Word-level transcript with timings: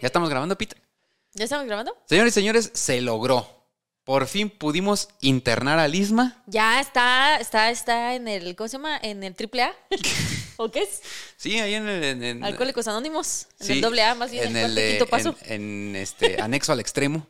¿Ya 0.00 0.06
estamos 0.06 0.30
grabando, 0.30 0.56
Pita? 0.56 0.76
¿Ya 1.34 1.44
estamos 1.44 1.66
grabando? 1.66 1.96
Señores 2.06 2.32
y 2.32 2.40
señores, 2.40 2.70
se 2.74 3.00
logró. 3.00 3.60
Por 4.04 4.26
fin 4.26 4.48
pudimos 4.50 5.08
internar 5.20 5.78
a 5.78 5.86
Lisma. 5.86 6.42
Ya 6.46 6.80
está, 6.80 7.36
está, 7.38 7.70
está 7.70 8.14
en 8.14 8.26
el, 8.28 8.56
¿cómo 8.56 8.66
se 8.68 8.78
llama? 8.78 8.98
En 9.02 9.22
el 9.22 9.34
triple 9.34 9.62
A. 9.62 9.76
¿O 10.56 10.70
qué 10.70 10.82
es? 10.82 11.02
Sí, 11.36 11.58
ahí 11.60 11.74
en 11.74 11.88
el... 11.88 12.02
En, 12.04 12.24
en- 12.24 12.44
Alcohólicos 12.44 12.88
Anónimos. 12.88 13.46
En 13.60 13.66
sí, 13.66 13.72
el 13.74 13.80
doble 13.82 14.02
A, 14.02 14.14
más 14.14 14.30
bien. 14.30 14.48
En 14.48 14.56
el 14.56 14.76
el, 14.78 15.02
eh, 15.02 15.06
paso. 15.08 15.36
en, 15.42 15.94
este 15.96 16.40
anexo 16.42 16.72
al 16.72 16.80
extremo. 16.80 17.26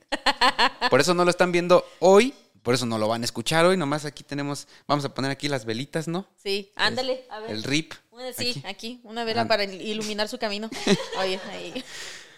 Por 0.90 1.00
eso 1.00 1.12
no 1.12 1.24
lo 1.24 1.30
están 1.30 1.52
viendo 1.52 1.84
hoy. 1.98 2.34
Por 2.62 2.74
eso 2.74 2.86
no 2.86 2.98
lo 2.98 3.08
van 3.08 3.22
a 3.22 3.24
escuchar 3.24 3.64
hoy. 3.66 3.76
Nomás 3.76 4.04
aquí 4.04 4.22
tenemos... 4.22 4.68
Vamos 4.86 5.04
a 5.04 5.12
poner 5.14 5.30
aquí 5.30 5.48
las 5.48 5.64
velitas, 5.64 6.08
¿no? 6.08 6.28
Sí, 6.36 6.72
ándale, 6.76 7.24
a 7.30 7.40
ver. 7.40 7.50
El 7.50 7.62
RIP. 7.64 7.94
Sí, 8.36 8.50
aquí. 8.50 8.62
aquí. 8.66 9.00
una 9.04 9.24
vela 9.24 9.42
Ah. 9.42 9.48
para 9.48 9.64
il- 9.64 9.80
iluminar 9.80 10.28
su 10.28 10.38
camino. 10.38 10.68
Oye, 11.18 11.40
ahí. 11.50 11.84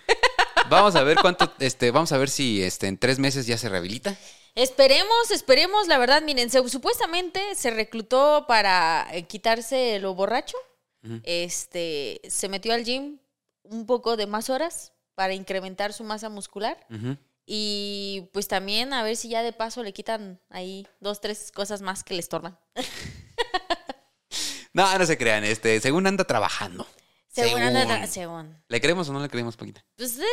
Vamos 0.70 0.95
a 0.96 1.02
ver 1.02 1.18
cuánto... 1.20 1.52
este 1.58 1.91
Vamos 1.91 2.12
a 2.12 2.18
ver 2.18 2.30
si 2.30 2.62
este 2.62 2.86
en 2.86 2.96
tres 2.98 3.18
meses 3.18 3.46
ya 3.46 3.58
se 3.58 3.68
rehabilita. 3.68 4.16
Esperemos, 4.55 5.30
esperemos, 5.30 5.88
la 5.88 5.98
verdad, 5.98 6.22
miren, 6.22 6.50
se- 6.50 6.68
supuestamente 6.68 7.41
se 7.55 7.70
reclutó 7.70 8.45
para 8.46 9.08
eh, 9.12 9.24
quitarse 9.24 9.98
lo 9.98 10.14
borracho. 10.14 10.56
Este, 11.24 12.20
se 12.28 12.48
metió 12.48 12.72
al 12.72 12.84
gym 12.84 13.19
un 13.64 13.86
poco 13.86 14.16
de 14.16 14.27
más 14.28 14.50
horas 14.50 14.92
para 15.16 15.34
incrementar 15.34 15.92
su 15.92 16.05
masa 16.05 16.28
muscular. 16.28 16.86
Y 17.44 18.28
pues 18.33 18.46
también 18.46 18.92
a 18.92 19.02
ver 19.02 19.16
si 19.16 19.28
ya 19.28 19.42
de 19.42 19.52
paso 19.52 19.83
le 19.83 19.92
quitan 19.92 20.41
ahí 20.48 20.86
dos, 21.00 21.20
tres 21.20 21.50
cosas 21.50 21.83
más 21.83 22.05
que 22.05 22.14
le 22.14 22.20
estorban. 22.20 22.56
No, 24.73 24.98
no 24.98 25.06
se 25.06 25.19
crean. 25.19 25.45
Este, 25.45 25.81
según 25.81 26.06
anda 26.06 26.25
trabajando. 26.25 26.87
Según. 27.28 27.61
Según. 27.61 27.77
anda 27.77 28.06
según. 28.06 28.56
¿Le 28.69 28.81
creemos 28.81 29.09
o 29.09 29.12
no 29.12 29.20
le 29.20 29.28
creemos, 29.28 29.56
poquita? 29.56 29.84
Pues 29.97 30.19
eh, 30.19 30.25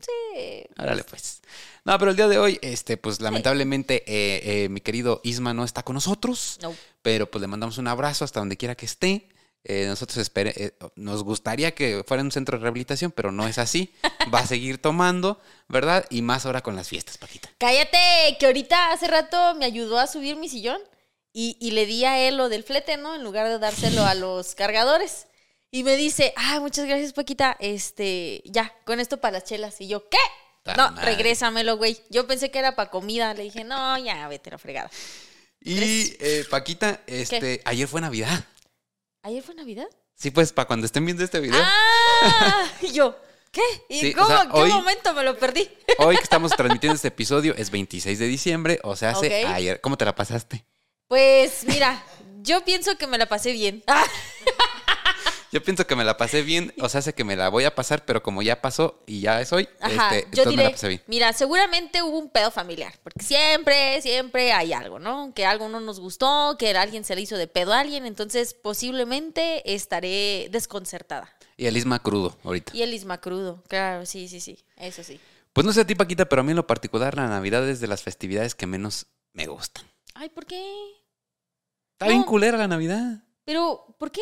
sí. 0.00 0.66
Órale, 0.78 1.04
pues. 1.04 1.40
No, 1.84 1.98
pero 1.98 2.10
el 2.10 2.16
día 2.16 2.28
de 2.28 2.38
hoy, 2.38 2.58
este, 2.62 2.96
pues 2.96 3.20
lamentablemente, 3.20 4.04
eh, 4.06 4.64
eh, 4.64 4.68
mi 4.68 4.80
querido 4.80 5.20
Isma 5.24 5.54
no 5.54 5.64
está 5.64 5.82
con 5.82 5.94
nosotros. 5.94 6.58
No. 6.62 6.74
Pero 7.02 7.30
pues 7.30 7.40
le 7.40 7.46
mandamos 7.48 7.78
un 7.78 7.88
abrazo 7.88 8.24
hasta 8.24 8.40
donde 8.40 8.56
quiera 8.56 8.74
que 8.74 8.86
esté. 8.86 9.28
Eh, 9.64 9.86
nosotros 9.86 10.18
espere- 10.18 10.54
eh, 10.56 10.72
nos 10.94 11.24
gustaría 11.24 11.74
que 11.74 12.04
fuera 12.06 12.22
un 12.22 12.30
centro 12.30 12.56
de 12.58 12.62
rehabilitación, 12.62 13.10
pero 13.10 13.32
no 13.32 13.46
es 13.48 13.58
así. 13.58 13.92
Va 14.32 14.40
a 14.40 14.46
seguir 14.46 14.78
tomando, 14.80 15.40
¿verdad? 15.68 16.04
Y 16.10 16.22
más 16.22 16.46
ahora 16.46 16.62
con 16.62 16.76
las 16.76 16.88
fiestas, 16.88 17.18
Paquita. 17.18 17.50
Cállate, 17.58 17.98
que 18.38 18.46
ahorita 18.46 18.92
hace 18.92 19.08
rato 19.08 19.54
me 19.56 19.64
ayudó 19.64 19.98
a 19.98 20.06
subir 20.06 20.36
mi 20.36 20.48
sillón 20.48 20.80
y, 21.32 21.56
y 21.60 21.70
le 21.72 21.86
di 21.86 22.04
a 22.04 22.18
él 22.20 22.36
lo 22.36 22.48
del 22.48 22.64
flete, 22.64 22.96
¿no? 22.96 23.14
En 23.14 23.22
lugar 23.24 23.48
de 23.48 23.58
dárselo 23.58 24.04
a 24.04 24.14
los 24.14 24.54
cargadores. 24.54 25.26
Y 25.70 25.84
me 25.84 25.96
dice, 25.96 26.32
ah, 26.36 26.60
muchas 26.60 26.86
gracias, 26.86 27.12
Paquita. 27.12 27.56
Este, 27.60 28.42
ya, 28.46 28.74
con 28.86 29.00
esto 29.00 29.18
para 29.20 29.32
las 29.32 29.44
chelas. 29.44 29.80
Y 29.80 29.88
yo, 29.88 30.08
¿qué? 30.08 30.18
No, 30.76 30.90
madre. 30.92 31.04
regrésamelo, 31.04 31.76
güey. 31.76 31.98
Yo 32.10 32.26
pensé 32.26 32.50
que 32.50 32.58
era 32.58 32.74
para 32.76 32.90
comida. 32.90 33.34
Le 33.34 33.42
dije, 33.44 33.64
no, 33.64 33.98
ya, 33.98 34.26
vete 34.28 34.50
la 34.50 34.58
fregada. 34.58 34.90
Y 35.60 36.14
eh, 36.20 36.44
Paquita, 36.50 37.02
este, 37.06 37.60
ayer 37.64 37.86
fue 37.88 38.00
Navidad. 38.00 38.44
¿Ayer 39.22 39.42
fue 39.42 39.54
Navidad? 39.54 39.88
Sí, 40.14 40.30
pues 40.30 40.52
para 40.52 40.66
cuando 40.66 40.86
estén 40.86 41.04
viendo 41.04 41.22
este 41.24 41.40
video. 41.40 41.60
¡Ah! 41.62 42.66
Y 42.82 42.92
yo, 42.92 43.16
¿qué? 43.52 43.62
¿Y 43.88 44.00
Sí, 44.00 44.10
o 44.12 44.16
cómo? 44.16 44.26
sea, 44.28 44.42
¿En 44.42 44.50
qué 44.50 44.56
hoy- 44.58 44.70
momento 44.70 45.12
me 45.14 45.22
lo 45.22 45.38
perdí? 45.38 45.68
Hoy 45.98 46.16
que 46.16 46.22
estamos 46.22 46.52
transmitiendo 46.52 46.94
este 46.96 47.08
episodio 47.08 47.54
es 47.56 47.70
26 47.70 48.18
de 48.18 48.26
diciembre, 48.26 48.80
o 48.84 48.96
sea, 48.96 49.10
hace 49.10 49.44
ayer. 49.46 49.80
¿Cómo 49.80 49.96
te 49.98 50.04
la 50.04 50.14
pasaste? 50.14 50.64
Pues 51.08 51.64
mira, 51.66 52.02
yo 52.42 52.64
pienso 52.64 52.96
que 52.98 53.06
me 53.06 53.16
la 53.18 53.26
pasé 53.26 53.52
bien. 53.52 53.82
Yo 55.50 55.62
pienso 55.62 55.86
que 55.86 55.96
me 55.96 56.04
la 56.04 56.18
pasé 56.18 56.42
bien, 56.42 56.74
o 56.78 56.90
sea, 56.90 57.00
sé 57.00 57.14
que 57.14 57.24
me 57.24 57.34
la 57.34 57.48
voy 57.48 57.64
a 57.64 57.74
pasar, 57.74 58.04
pero 58.04 58.22
como 58.22 58.42
ya 58.42 58.60
pasó 58.60 59.02
y 59.06 59.22
ya 59.22 59.40
es 59.40 59.50
hoy, 59.50 59.66
Ajá, 59.80 60.14
este, 60.14 60.28
yo 60.36 60.42
entonces 60.42 60.46
me 60.48 60.56
la 60.56 60.62
diré, 60.62 60.70
pasé 60.72 60.88
bien. 60.88 61.02
mira, 61.06 61.32
seguramente 61.32 62.02
hubo 62.02 62.18
un 62.18 62.28
pedo 62.28 62.50
familiar, 62.50 62.92
porque 63.02 63.24
siempre, 63.24 64.02
siempre 64.02 64.52
hay 64.52 64.74
algo, 64.74 64.98
¿no? 64.98 65.32
Que 65.34 65.46
algo 65.46 65.70
no 65.70 65.80
nos 65.80 66.00
gustó, 66.00 66.56
que 66.58 66.76
alguien 66.76 67.02
se 67.02 67.14
le 67.14 67.22
hizo 67.22 67.38
de 67.38 67.46
pedo 67.46 67.72
a 67.72 67.80
alguien, 67.80 68.04
entonces 68.04 68.52
posiblemente 68.52 69.74
estaré 69.74 70.48
desconcertada. 70.50 71.34
Y 71.56 71.64
el 71.64 71.78
Isma 71.78 71.98
crudo 72.02 72.36
ahorita. 72.44 72.76
Y 72.76 72.82
el 72.82 72.92
isma 72.92 73.18
crudo, 73.18 73.64
claro, 73.68 74.04
sí, 74.04 74.28
sí, 74.28 74.40
sí, 74.40 74.62
eso 74.76 75.02
sí. 75.02 75.18
Pues 75.54 75.66
no 75.66 75.72
sé 75.72 75.80
a 75.80 75.86
ti, 75.86 75.94
Paquita, 75.94 76.28
pero 76.28 76.40
a 76.40 76.44
mí 76.44 76.50
en 76.50 76.56
lo 76.56 76.66
particular 76.66 77.16
la 77.16 77.26
Navidad 77.26 77.66
es 77.66 77.80
de 77.80 77.86
las 77.86 78.02
festividades 78.02 78.54
que 78.54 78.66
menos 78.66 79.06
me 79.32 79.46
gustan. 79.46 79.86
Ay, 80.14 80.28
¿por 80.28 80.44
qué? 80.44 80.62
Está 81.98 82.06
No. 82.06 82.12
bien 82.12 82.22
culera 82.22 82.56
la 82.56 82.68
Navidad. 82.68 83.24
Pero, 83.44 83.96
¿por 83.98 84.12
qué? 84.12 84.20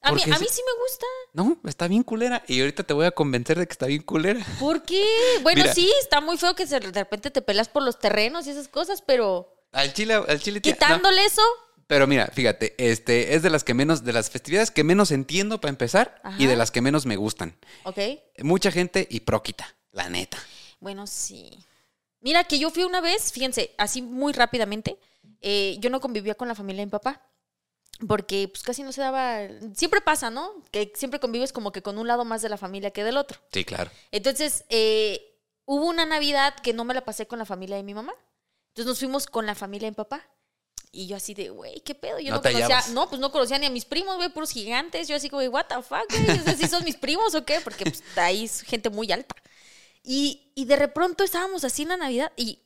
A 0.00 0.12
mí, 0.12 0.22
a 0.22 0.38
mí 0.38 0.46
sí- 0.50 0.62
me 0.64 0.82
gusta. 0.82 1.06
No, 1.34 1.58
está 1.68 1.86
bien 1.88 2.02
culera. 2.02 2.42
Y 2.46 2.60
ahorita 2.60 2.84
te 2.84 2.94
voy 2.94 3.04
a 3.04 3.10
convencer 3.10 3.58
de 3.58 3.66
que 3.66 3.72
está 3.72 3.84
bien 3.84 4.00
culera. 4.02 4.42
¿Por 4.58 4.82
qué? 4.82 5.04
Bueno, 5.42 5.60
Mira. 5.60 5.74
sí, 5.74 5.92
está 6.00 6.22
muy 6.22 6.38
feo 6.38 6.54
que 6.54 6.64
de 6.64 6.78
repente 6.80 7.30
te 7.30 7.42
pelas 7.42 7.68
por 7.68 7.82
los 7.82 7.98
terrenos 7.98 8.46
y 8.46 8.50
esas 8.50 8.68
cosas, 8.68 9.02
pero 9.02 9.52
Al 9.72 9.92
chile, 9.92 10.14
al 10.14 10.40
chile. 10.40 10.62
tía, 10.62 10.72
no. 10.72 10.78
quitándole 10.78 11.22
eso, 11.26 11.42
Pero 11.86 12.06
mira, 12.06 12.28
fíjate, 12.32 12.74
este 12.78 13.34
es 13.34 13.42
de 13.42 13.50
las 13.50 13.64
que 13.64 13.74
menos, 13.74 14.04
de 14.04 14.12
las 14.14 14.30
festividades 14.30 14.70
que 14.70 14.84
menos 14.84 15.10
entiendo 15.10 15.60
para 15.60 15.70
empezar 15.70 16.20
y 16.38 16.46
de 16.46 16.54
las 16.56 16.70
que 16.70 16.80
menos 16.82 17.04
me 17.06 17.16
gustan. 17.16 17.58
¿ok? 17.84 17.98
Mucha 18.42 18.70
gente 18.70 19.06
hipróquita, 19.10 19.74
la 19.92 20.08
neta. 20.10 20.38
Bueno, 20.80 21.06
sí. 21.06 21.64
Mira, 22.20 22.44
que 22.44 22.58
yo 22.58 22.70
fui 22.70 22.84
una 22.84 23.00
vez, 23.00 23.32
fíjense, 23.32 23.74
así 23.78 24.02
muy 24.02 24.32
rápidamente, 24.32 24.98
eh, 25.40 25.76
yo 25.80 25.90
no 25.90 26.00
convivía 26.00 26.34
con 26.34 26.48
la 26.48 26.54
familia 26.54 26.82
de 26.82 26.86
mi 26.86 26.90
papá. 26.90 27.22
Porque 28.06 28.46
pues 28.46 28.62
casi 28.62 28.84
no 28.84 28.92
se 28.92 29.00
daba. 29.00 29.40
Siempre 29.74 30.00
pasa, 30.00 30.30
¿no? 30.30 30.62
Que 30.70 30.92
siempre 30.94 31.18
convives 31.18 31.52
como 31.52 31.72
que 31.72 31.82
con 31.82 31.98
un 31.98 32.06
lado 32.06 32.24
más 32.24 32.42
de 32.42 32.48
la 32.48 32.56
familia 32.56 32.92
que 32.92 33.02
del 33.02 33.16
otro. 33.16 33.40
Sí, 33.52 33.64
claro. 33.64 33.90
Entonces, 34.12 34.64
eh, 34.68 35.40
hubo 35.64 35.86
una 35.86 36.06
Navidad 36.06 36.54
que 36.62 36.72
no 36.72 36.84
me 36.84 36.94
la 36.94 37.04
pasé 37.04 37.26
con 37.26 37.40
la 37.40 37.44
familia 37.44 37.76
de 37.76 37.82
mi 37.82 37.94
mamá. 37.94 38.14
Entonces 38.68 38.86
nos 38.86 38.98
fuimos 39.00 39.26
con 39.26 39.46
la 39.46 39.56
familia 39.56 39.86
de 39.86 39.92
mi 39.92 39.96
papá. 39.96 40.24
Y 40.92 41.08
yo 41.08 41.16
así 41.16 41.34
de, 41.34 41.50
güey, 41.50 41.80
¿qué 41.80 41.96
pedo? 41.96 42.20
Yo 42.20 42.30
No 42.30 42.36
no, 42.36 42.42
conocía, 42.42 42.66
hallabas. 42.66 42.90
no, 42.90 43.08
pues 43.08 43.20
no 43.20 43.32
conocía 43.32 43.58
ni 43.58 43.66
a 43.66 43.70
mis 43.70 43.84
primos, 43.84 44.14
güey, 44.16 44.28
puros 44.28 44.52
gigantes. 44.52 45.08
Yo 45.08 45.16
así 45.16 45.28
como, 45.28 45.42
what 45.48 45.66
the 45.66 45.82
fuck, 45.82 46.06
güey, 46.08 46.56
¿sí 46.56 46.68
son 46.68 46.84
mis 46.84 46.96
primos 46.96 47.34
o 47.34 47.44
qué? 47.44 47.60
Porque 47.62 47.82
pues, 47.84 48.02
ahí 48.16 48.44
es 48.44 48.60
gente 48.62 48.90
muy 48.90 49.10
alta. 49.10 49.34
Y, 50.02 50.52
y 50.54 50.64
de 50.64 50.76
repente 50.76 51.24
estábamos 51.24 51.64
así 51.64 51.82
en 51.82 51.88
la 51.88 51.96
Navidad 51.96 52.32
y 52.36 52.62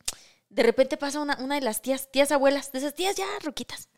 de 0.49 0.63
repente 0.63 0.97
pasa 0.97 1.21
una, 1.21 1.37
una 1.39 1.55
de 1.57 1.63
las 1.63 1.83
tías, 1.83 2.11
tías 2.11 2.31
abuelas, 2.33 2.73
de 2.73 2.79
esas 2.79 2.95
tías 2.95 3.17
ya 3.17 3.27
roquitas, 3.43 3.89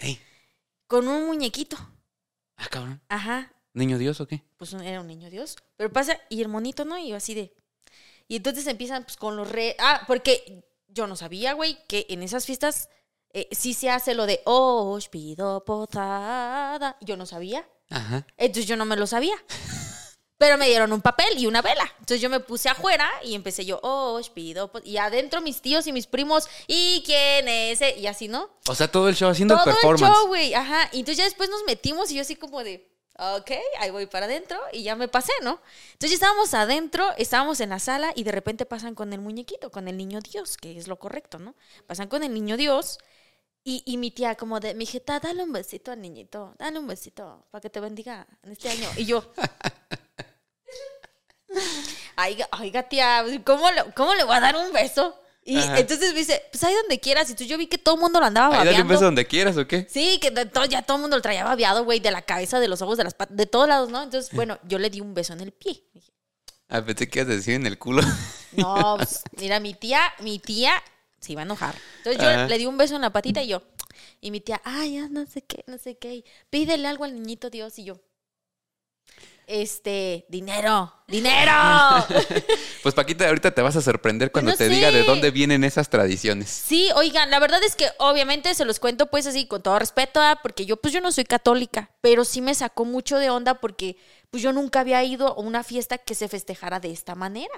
con 0.87 1.09
un 1.09 1.27
muñequito. 1.27 1.77
ah, 2.57 2.69
cabrón. 2.71 3.03
Ajá, 3.09 3.53
¿Niño 3.73 3.99
Dios 3.99 4.21
o 4.21 4.29
qué? 4.29 4.45
pues 4.57 4.73
era 4.75 5.01
un 5.01 5.09
niño 5.09 5.31
Dios. 5.31 5.57
Pero 5.77 5.93
pasa, 5.93 6.21
y 6.29 6.43
el 6.43 6.49
monito, 6.49 6.85
¿no? 6.85 6.97
Y 6.97 7.09
yo 7.09 7.17
así 7.17 7.35
de. 7.35 7.53
Y 8.29 8.37
entonces 8.37 8.67
empiezan 8.69 9.03
pues 9.03 9.17
con 9.17 9.37
los 9.37 9.51
re. 9.51 9.75
Ah, 9.81 10.05
porque 10.07 10.65
yo 10.87 11.09
no 11.09 11.17
sabía, 11.17 11.55
güey, 11.55 11.77
que 11.89 12.07
en 12.09 12.23
esas 12.23 12.47
fiestas 12.47 12.89
eh, 13.31 13.49
sí 13.51 13.75
se 13.75 13.91
hace 13.91 14.15
lo 14.15 14.27
de 14.27 14.41
os 14.45 15.09
pido 15.09 15.65
posada. 15.65 16.97
Yo 17.01 17.17
no 17.17 17.27
sabía. 17.27 17.69
Ajá. 17.91 18.27
Entonces 18.37 18.67
yo 18.67 18.77
no 18.77 18.85
me 18.85 18.97
lo 18.97 19.09
sabía. 19.09 19.35
Pero 20.45 20.59
me 20.59 20.67
dieron 20.67 20.93
un 20.93 21.01
papel 21.01 21.39
y 21.39 21.47
una 21.47 21.63
vela. 21.63 21.91
Entonces 22.01 22.21
yo 22.21 22.29
me 22.29 22.39
puse 22.39 22.69
afuera 22.69 23.11
y 23.23 23.35
empecé 23.35 23.65
yo, 23.65 23.81
os 23.83 24.29
pido. 24.29 24.71
pos-". 24.71 24.83
Y 24.85 24.99
adentro 24.99 25.41
mis 25.41 25.63
tíos 25.63 25.87
y 25.87 25.93
mis 25.93 26.07
primos, 26.07 26.51
¿y 26.67 27.03
quién 27.07 27.49
es? 27.49 27.81
ese?". 27.81 27.99
Y 27.99 28.07
así, 28.07 28.29
¿no? 28.29 28.51
O 28.69 28.75
sea, 28.75 28.89
todo 28.93 29.09
el 29.09 29.17
show 29.17 29.31
haciendo 29.31 29.55
Todo 29.55 29.65
performance. 29.65 30.03
el 30.03 30.09
show, 30.15 30.27
güey. 30.27 30.53
Ajá. 30.53 30.91
Y 30.93 30.99
entonces 30.99 31.17
ya 31.17 31.25
después 31.25 31.49
nos 31.49 31.65
metimos 31.65 32.11
y 32.11 32.17
yo 32.17 32.21
así 32.21 32.37
como 32.37 32.63
de, 32.63 32.87
ok, 33.19 33.53
ahí 33.79 33.91
voy 33.91 34.05
para 34.05 34.27
adentro 34.27 34.61
y 34.71 34.83
ya 34.83 34.97
me 34.97 35.09
pasé, 35.09 35.33
¿no? 35.43 35.63
Entonces 35.93 36.11
ya 36.11 36.15
estábamos 36.27 36.53
adentro, 36.53 37.11
estábamos 37.17 37.61
en 37.61 37.71
la 37.71 37.79
sala 37.79 38.13
y 38.15 38.25
de 38.25 38.33
repente 38.33 38.67
pasan 38.67 38.95
con 38.95 39.15
el 39.15 39.21
muñequito, 39.21 39.71
con 39.71 39.89
el 39.89 39.97
niño 39.97 40.21
Dios, 40.21 40.59
que 40.59 40.77
es 40.77 40.89
lo 40.89 40.99
correcto, 40.99 41.39
¿no? 41.39 41.55
Pasan 41.87 42.09
con 42.09 42.23
el 42.23 42.35
niño 42.35 42.59
Dios 42.59 42.99
y, 43.65 43.83
y 43.87 43.97
mi 43.97 44.11
tía 44.11 44.35
como 44.35 44.61
de, 44.61 44.75
mi 44.75 44.85
jeta, 44.85 45.21
dale 45.21 45.43
un 45.43 45.55
besito 45.55 45.91
al 45.91 46.03
niñito, 46.03 46.55
dale 46.59 46.79
un 46.79 46.87
besito 46.87 47.47
para 47.51 47.63
que 47.63 47.71
te 47.71 47.81
bendiga 47.81 48.27
en 48.43 48.53
este 48.53 48.69
año. 48.69 48.91
Y 48.99 49.07
yo... 49.07 49.25
Oiga, 52.17 52.49
oiga, 52.61 52.83
tía, 52.85 53.25
¿cómo 53.45 53.71
le, 53.71 53.85
¿cómo 53.95 54.15
le 54.15 54.25
voy 54.25 54.37
a 54.37 54.41
dar 54.41 54.57
un 54.57 54.73
beso? 54.73 55.19
Y 55.47 55.59
Ajá. 55.59 55.79
entonces 55.79 56.13
me 56.13 56.21
dice, 56.21 56.43
pues 56.51 56.65
ahí 56.65 56.73
donde 56.75 57.01
quieras. 57.01 57.29
Y 57.29 57.33
entonces 57.33 57.49
yo 57.49 57.59
vi 57.59 57.67
que 57.67 57.77
todo 57.77 57.97
el 57.97 58.01
mundo 58.01 58.19
lo 58.21 58.27
andaba 58.27 58.47
Ahí 58.47 58.59
dale 58.65 58.71
un 58.71 58.73
babeando. 58.73 58.93
beso 58.95 59.05
donde 59.05 59.27
quieras 59.27 59.57
o 59.59 59.67
qué. 59.67 59.87
Sí, 59.91 60.19
que 60.21 60.31
de 60.31 60.47
todo, 60.47 60.65
ya 60.65 60.83
todo 60.83 60.97
el 60.97 61.01
mundo 61.03 61.17
lo 61.17 61.23
traía 61.23 61.45
babeado, 61.45 61.85
güey, 61.85 62.01
de 62.01 62.11
la 62.11 62.23
cabeza, 62.23 62.61
de 62.61 62.69
los 62.69 62.81
ojos, 62.83 62.97
de 62.97 63.05
las 63.05 63.15
patas, 63.15 63.37
de 63.37 63.47
todos 63.47 63.69
lados, 63.69 63.91
¿no? 63.91 64.03
Entonces, 64.03 64.31
bueno, 64.35 64.59
yo 64.67 64.79
le 64.79 64.89
di 64.91 65.01
un 65.01 65.13
beso 65.13 65.33
en 65.35 65.41
el 65.41 65.53
pie. 65.53 65.83
Ah, 66.69 66.83
pensé 66.83 67.09
que 67.09 67.19
ibas 67.21 67.31
a 67.31 67.37
decir 67.37 67.55
en 67.55 67.67
el 67.67 67.79
culo. 67.79 68.03
No, 68.53 68.95
pues, 68.97 69.23
mira, 69.37 69.59
mi 69.59 69.75
tía, 69.75 70.01
mi 70.21 70.39
tía 70.39 70.81
se 71.21 71.33
iba 71.33 71.43
a 71.43 71.45
enojar. 71.45 71.75
Entonces 71.99 72.23
yo 72.23 72.29
Ajá. 72.29 72.47
le 72.47 72.57
di 72.57 72.67
un 72.67 72.77
beso 72.79 72.95
en 72.95 73.03
la 73.03 73.11
patita 73.13 73.43
y 73.43 73.49
yo. 73.49 73.63
Y 74.21 74.31
mi 74.31 74.41
tía, 74.41 74.63
ay, 74.65 74.95
ya 74.95 75.09
no 75.09 75.27
sé 75.27 75.43
qué, 75.43 75.65
no 75.67 75.77
sé 75.77 75.99
qué. 75.99 76.15
y 76.15 76.25
Pídele 76.51 76.87
algo 76.87 77.03
al 77.03 77.15
niñito 77.15 77.51
Dios. 77.51 77.77
Y 77.81 77.85
yo, 77.85 78.01
Este, 79.47 80.25
dinero, 80.29 80.93
dinero. 81.07 81.53
Pues 82.83 82.95
Paquita, 82.95 83.27
ahorita 83.27 83.51
te 83.53 83.63
vas 83.63 83.77
a 83.77 83.81
sorprender 83.83 84.31
cuando 84.31 84.51
No 84.51 84.57
te 84.59 84.69
diga 84.69 84.91
de 84.91 85.05
dónde 85.05 85.31
vienen 85.31 85.65
esas 85.65 85.89
tradiciones. 85.89 86.51
Sí, 86.51 86.91
oigan, 86.95 87.31
la 87.31 87.39
verdad 87.39 87.63
es 87.65 87.77
que 87.77 87.89
obviamente 87.99 88.55
se 88.55 88.67
los 88.67 88.79
cuento 88.79 89.07
pues 89.07 89.27
así 89.27 89.47
con 89.47 89.63
todo 89.63 89.79
respeto, 89.79 90.21
¿ah? 90.21 90.39
porque 90.43 90.67
yo 90.67 90.77
pues 90.77 90.93
yo 90.93 91.01
no 91.01 91.11
soy 91.11 91.25
católica, 91.25 91.91
pero 92.03 92.27
sí 92.27 92.43
me 92.43 92.55
sacó 92.55 92.85
mucho 92.85 93.17
de 93.19 93.31
onda 93.31 93.55
porque 93.55 93.97
pues 94.31 94.43
yo 94.43 94.53
nunca 94.53 94.81
había 94.81 95.03
ido 95.03 95.29
a 95.29 95.41
una 95.41 95.63
fiesta 95.65 95.97
que 95.97 96.15
se 96.15 96.29
festejara 96.29 96.79
de 96.81 96.91
esta 96.91 97.15
manera. 97.15 97.55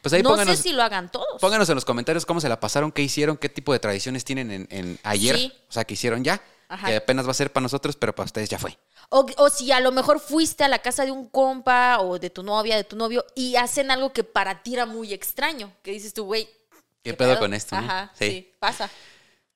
Pues 0.00 0.14
ahí 0.14 0.22
no 0.22 0.30
pónganos, 0.30 0.56
sé 0.56 0.62
si 0.62 0.72
lo 0.72 0.82
hagan 0.82 1.10
todos. 1.10 1.40
pónganos 1.40 1.68
en 1.68 1.74
los 1.74 1.84
comentarios 1.84 2.24
cómo 2.24 2.40
se 2.40 2.48
la 2.48 2.58
pasaron, 2.58 2.90
qué 2.92 3.02
hicieron, 3.02 3.36
qué 3.36 3.48
tipo 3.50 3.72
de 3.74 3.80
tradiciones 3.80 4.24
tienen 4.24 4.50
en, 4.50 4.68
en 4.70 4.98
ayer. 5.02 5.36
Sí. 5.36 5.52
O 5.68 5.72
sea, 5.72 5.84
que 5.84 5.94
hicieron 5.94 6.24
ya. 6.24 6.40
Ajá. 6.68 6.86
Que 6.86 6.96
apenas 6.96 7.26
va 7.26 7.32
a 7.32 7.34
ser 7.34 7.52
para 7.52 7.62
nosotros, 7.62 7.96
pero 7.96 8.14
para 8.14 8.26
ustedes 8.26 8.48
ya 8.48 8.58
fue. 8.58 8.78
O, 9.10 9.26
o 9.38 9.50
si 9.50 9.70
a 9.72 9.80
lo 9.80 9.92
mejor 9.92 10.20
fuiste 10.20 10.64
a 10.64 10.68
la 10.68 10.78
casa 10.78 11.04
de 11.04 11.10
un 11.10 11.28
compa 11.28 11.98
o 12.00 12.18
de 12.18 12.30
tu 12.30 12.42
novia, 12.42 12.76
de 12.76 12.84
tu 12.84 12.96
novio, 12.96 13.24
y 13.34 13.56
hacen 13.56 13.90
algo 13.90 14.12
que 14.12 14.24
para 14.24 14.62
ti 14.62 14.74
era 14.74 14.86
muy 14.86 15.12
extraño, 15.12 15.72
que 15.82 15.90
dices 15.90 16.14
tú, 16.14 16.24
güey. 16.24 16.48
¿Qué, 17.02 17.14
pedo, 17.14 17.38
con 17.38 17.52
esto? 17.54 17.74
no? 17.80 17.82
Ajá, 17.86 18.12
sí. 18.18 18.52
pasa. 18.58 18.88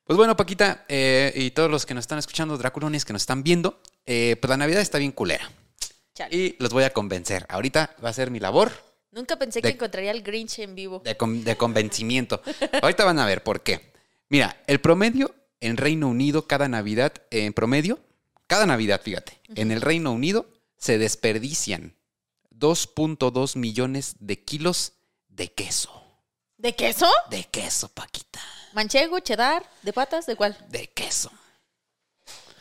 Pues 0.03 0.17
bueno, 0.17 0.35
Paquita, 0.35 0.85
eh, 0.87 1.31
y 1.35 1.51
todos 1.51 1.71
los 1.71 1.85
que 1.85 1.93
nos 1.93 2.03
están 2.03 2.19
escuchando, 2.19 2.57
Draculones 2.57 3.05
que 3.05 3.13
nos 3.13 3.23
están 3.23 3.43
viendo, 3.43 3.81
eh, 4.05 4.35
pues 4.39 4.49
la 4.49 4.57
Navidad 4.57 4.81
está 4.81 4.97
bien 4.99 5.11
culera. 5.11 5.49
Chale. 6.13 6.35
Y 6.35 6.55
los 6.59 6.71
voy 6.71 6.83
a 6.83 6.91
convencer. 6.91 7.45
Ahorita 7.49 7.95
va 8.03 8.09
a 8.09 8.13
ser 8.13 8.29
mi 8.31 8.39
labor 8.39 8.71
Nunca 9.11 9.37
pensé 9.37 9.61
que 9.61 9.69
encontraría 9.69 10.11
al 10.11 10.21
Grinch 10.21 10.59
en 10.59 10.75
vivo. 10.75 11.01
de, 11.05 11.15
con- 11.15 11.43
de 11.45 11.55
convencimiento. 11.55 12.41
Ahorita 12.81 13.05
van 13.05 13.17
a 13.19 13.25
ver 13.25 13.43
por 13.43 13.61
qué. 13.63 13.93
Mira, 14.27 14.61
el 14.67 14.81
promedio 14.81 15.33
en 15.61 15.77
Reino 15.77 16.09
Unido 16.09 16.47
cada 16.47 16.67
Navidad, 16.67 17.13
en 17.31 17.53
promedio, 17.53 17.97
cada 18.47 18.65
Navidad, 18.65 19.01
fíjate, 19.03 19.39
en 19.55 19.71
el 19.71 19.81
Reino 19.81 20.11
Unido 20.11 20.47
se 20.77 20.97
desperdician 20.97 21.95
2.2 22.51 23.57
millones 23.57 24.15
de 24.19 24.43
kilos 24.43 24.93
de 25.27 25.51
queso. 25.51 26.03
¿De 26.57 26.75
queso? 26.75 27.09
De 27.29 27.43
queso, 27.45 27.89
Paquita. 27.89 28.41
¿Manchego, 28.73 29.19
cheddar, 29.19 29.69
de 29.83 29.93
patas? 29.93 30.25
¿De 30.25 30.35
cuál? 30.35 30.57
De 30.69 30.87
queso. 30.87 31.31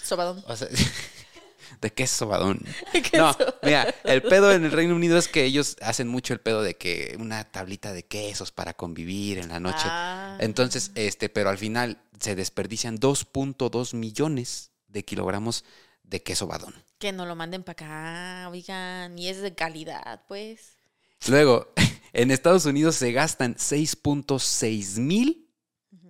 Sobadón. 0.02 0.44
O 0.46 0.56
sea, 0.56 0.68
de 1.80 1.92
queso 1.92 2.26
badón. 2.26 2.60
Queso. 2.92 3.16
No, 3.16 3.36
mira, 3.62 3.94
el 4.04 4.22
pedo 4.22 4.52
en 4.52 4.64
el 4.64 4.72
Reino 4.72 4.94
Unido 4.94 5.18
es 5.18 5.28
que 5.28 5.44
ellos 5.44 5.76
hacen 5.80 6.08
mucho 6.08 6.32
el 6.32 6.40
pedo 6.40 6.62
de 6.62 6.76
que 6.76 7.16
una 7.18 7.44
tablita 7.44 7.92
de 7.92 8.04
quesos 8.04 8.52
para 8.52 8.74
convivir 8.74 9.38
en 9.38 9.48
la 9.48 9.60
noche. 9.60 9.84
Ah. 9.84 10.36
Entonces, 10.40 10.92
este, 10.94 11.28
pero 11.28 11.50
al 11.50 11.58
final 11.58 11.98
se 12.20 12.34
desperdician 12.36 12.98
2.2 12.98 13.94
millones 13.94 14.70
de 14.94 15.04
kilogramos 15.04 15.64
de 16.02 16.22
queso 16.22 16.46
badón. 16.46 16.74
Que 16.98 17.12
no 17.12 17.26
lo 17.26 17.36
manden 17.36 17.62
para 17.62 17.72
acá, 17.72 18.48
oigan, 18.50 19.18
y 19.18 19.28
es 19.28 19.42
de 19.42 19.54
calidad, 19.54 20.22
pues. 20.28 20.78
Luego, 21.26 21.72
en 22.14 22.30
Estados 22.30 22.64
Unidos 22.64 22.96
se 22.96 23.12
gastan 23.12 23.56
6.6 23.56 25.00
mil 25.00 25.50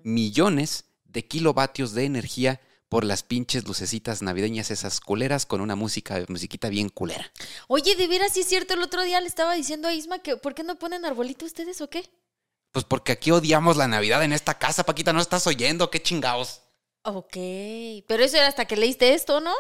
millones 0.05 0.85
de 1.05 1.27
kilovatios 1.27 1.95
de 1.95 2.05
energía 2.05 2.61
por 2.89 3.05
las 3.05 3.23
pinches 3.23 3.67
lucecitas 3.67 4.23
navideñas, 4.23 4.71
esas 4.71 5.01
culeras 5.01 5.47
con 5.47 5.61
una 5.61 5.75
música, 5.75 6.23
musiquita 6.29 6.69
bien 6.69 6.91
culera. 6.91 7.33
Oye, 7.67 7.97
de 7.97 8.07
veras 8.07 8.33
sí 8.33 8.41
es 8.41 8.47
cierto, 8.47 8.75
el 8.75 8.83
otro 8.83 9.03
día 9.03 9.21
le 9.21 9.27
estaba 9.27 9.55
diciendo 9.55 9.89
a 9.89 9.95
Isma 9.95 10.21
que 10.21 10.37
¿por 10.37 10.55
qué 10.55 10.63
no 10.63 10.79
ponen 10.79 11.05
arbolito 11.05 11.45
ustedes 11.45 11.81
o 11.81 11.89
qué? 11.89 12.09
Pues 12.71 12.85
porque 12.85 13.13
aquí 13.13 13.31
odiamos 13.31 13.77
la 13.77 13.89
Navidad 13.89 14.23
en 14.23 14.33
esta 14.33 14.59
casa, 14.59 14.85
Paquita, 14.85 15.13
no 15.13 15.21
estás 15.21 15.47
oyendo, 15.47 15.91
qué 15.91 16.03
chingados. 16.03 16.64
Ok, 17.07 17.37
pero 18.07 18.25
eso 18.25 18.37
era 18.39 18.47
hasta 18.49 18.65
que 18.65 18.77
leíste 18.77 19.13
esto, 19.15 19.41
¿no? 19.41 19.53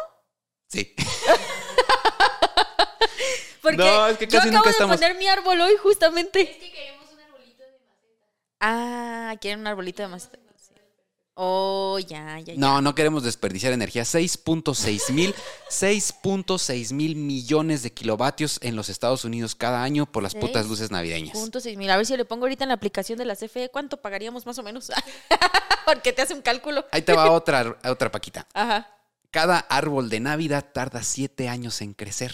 Sí. 0.69 0.95
Porque 3.63 3.77
No, 3.79 4.07
es 4.09 4.19
que 4.19 4.27
yo 4.27 4.39
casi 4.39 4.49
acabo 4.49 4.57
nunca 4.59 4.69
de 4.69 4.73
estamos- 4.73 4.97
poner 4.97 5.15
mi 5.17 5.27
árbol 5.27 5.61
hoy 5.61 5.77
justamente. 5.77 6.41
Es 6.43 6.57
que 6.59 6.71
queremos 6.73 7.11
un 7.13 7.21
arbolito 7.21 7.63
de 7.63 7.71
maceta. 7.71 8.27
Ah, 8.61 9.35
quieren 9.41 9.61
un 9.61 9.67
arbolito 9.67 10.03
de 10.03 10.09
maceta. 10.09 10.39
Oh, 11.37 11.99
ya, 11.99 12.39
ya, 12.39 12.55
ya. 12.55 12.61
No, 12.61 12.81
no 12.81 12.95
queremos 12.95 13.25
desperdiciar 13.25 13.73
energía. 13.73 14.05
6.6 14.05 15.13
mil, 15.13 15.35
6.6 15.69 16.93
mil 16.93 17.17
millones 17.17 17.83
de 17.83 17.93
kilovatios 17.93 18.61
en 18.63 18.77
los 18.77 18.89
Estados 18.89 19.25
Unidos 19.25 19.57
cada 19.57 19.83
año 19.83 20.07
por 20.07 20.23
las 20.23 20.37
putas 20.37 20.69
luces 20.69 20.93
navideñas. 20.93 21.37
Punto 21.37 21.59
seis 21.59 21.77
mil. 21.77 21.91
A 21.91 21.97
ver 21.97 22.07
si 22.07 22.17
le 22.17 22.25
pongo 22.25 22.45
ahorita 22.45 22.65
en 22.65 22.69
la 22.69 22.75
aplicación 22.75 23.19
de 23.19 23.25
la 23.25 23.35
CFE, 23.35 23.71
¿cuánto 23.71 23.97
pagaríamos 23.97 24.47
más 24.47 24.59
o 24.59 24.63
menos? 24.63 24.93
Porque 25.87 26.13
te 26.13 26.23
hace 26.23 26.35
un 26.35 26.43
cálculo. 26.43 26.87
Ahí 26.93 27.03
te 27.03 27.13
va 27.13 27.31
otra, 27.31 27.79
otra 27.85 28.13
Paquita. 28.13 28.47
Ajá. 28.55 28.91
Cada 29.33 29.59
árbol 29.59 30.11
de 30.11 30.21
Navidad 30.21 30.65
tarda 30.73 31.03
7 31.03 31.49
años 31.49 31.83
en 31.83 31.95
crecer. 31.95 32.33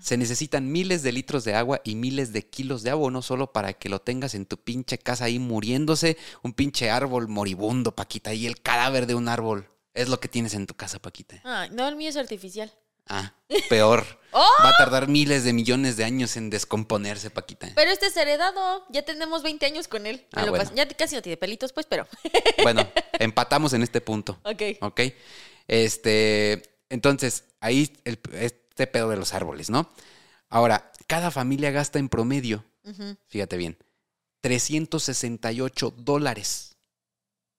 Se 0.00 0.16
necesitan 0.16 0.70
miles 0.70 1.02
de 1.02 1.12
litros 1.12 1.44
de 1.44 1.54
agua 1.54 1.80
y 1.84 1.94
miles 1.94 2.32
de 2.32 2.46
kilos 2.48 2.82
de 2.82 2.90
abono 2.90 3.22
solo 3.22 3.52
para 3.52 3.72
que 3.74 3.88
lo 3.88 4.00
tengas 4.00 4.34
en 4.34 4.46
tu 4.46 4.56
pinche 4.56 4.98
casa 4.98 5.24
ahí 5.26 5.38
muriéndose. 5.38 6.16
Un 6.42 6.52
pinche 6.52 6.90
árbol 6.90 7.28
moribundo, 7.28 7.94
Paquita. 7.94 8.32
Y 8.34 8.46
el 8.46 8.60
cadáver 8.62 9.06
de 9.06 9.14
un 9.14 9.28
árbol. 9.28 9.68
Es 9.94 10.08
lo 10.08 10.20
que 10.20 10.28
tienes 10.28 10.54
en 10.54 10.66
tu 10.66 10.74
casa, 10.74 10.98
Paquita. 11.00 11.40
Ay, 11.44 11.68
no, 11.70 11.86
el 11.86 11.96
mío 11.96 12.08
es 12.08 12.16
artificial. 12.16 12.72
Ah, 13.08 13.34
peor. 13.68 14.06
¡Oh! 14.32 14.46
Va 14.64 14.70
a 14.70 14.76
tardar 14.78 15.08
miles 15.08 15.44
de 15.44 15.52
millones 15.52 15.96
de 15.96 16.04
años 16.04 16.36
en 16.36 16.48
descomponerse, 16.48 17.28
Paquita. 17.30 17.68
Pero 17.74 17.90
este 17.90 18.06
es 18.06 18.16
heredado. 18.16 18.86
Ya 18.90 19.02
tenemos 19.02 19.42
20 19.42 19.66
años 19.66 19.88
con 19.88 20.06
él. 20.06 20.24
Ah, 20.32 20.46
bueno. 20.48 20.70
Ya 20.74 20.86
casi 20.88 21.14
no 21.16 21.20
tiene 21.22 21.36
pelitos, 21.36 21.72
pues, 21.72 21.86
pero. 21.86 22.06
Bueno, 22.62 22.88
empatamos 23.18 23.72
en 23.72 23.82
este 23.82 24.00
punto. 24.00 24.38
ok. 24.44 24.62
¿Ok? 24.82 25.00
Este, 25.68 26.62
entonces, 26.90 27.44
ahí 27.60 27.92
el- 28.04 28.18
este 28.82 28.92
pedo 28.92 29.08
de 29.08 29.16
los 29.16 29.32
árboles, 29.32 29.70
¿no? 29.70 29.88
Ahora, 30.48 30.90
cada 31.06 31.30
familia 31.30 31.70
gasta 31.70 32.00
en 32.00 32.08
promedio, 32.08 32.64
fíjate 33.28 33.56
bien, 33.56 33.78
368 34.40 35.94
dólares 35.98 36.76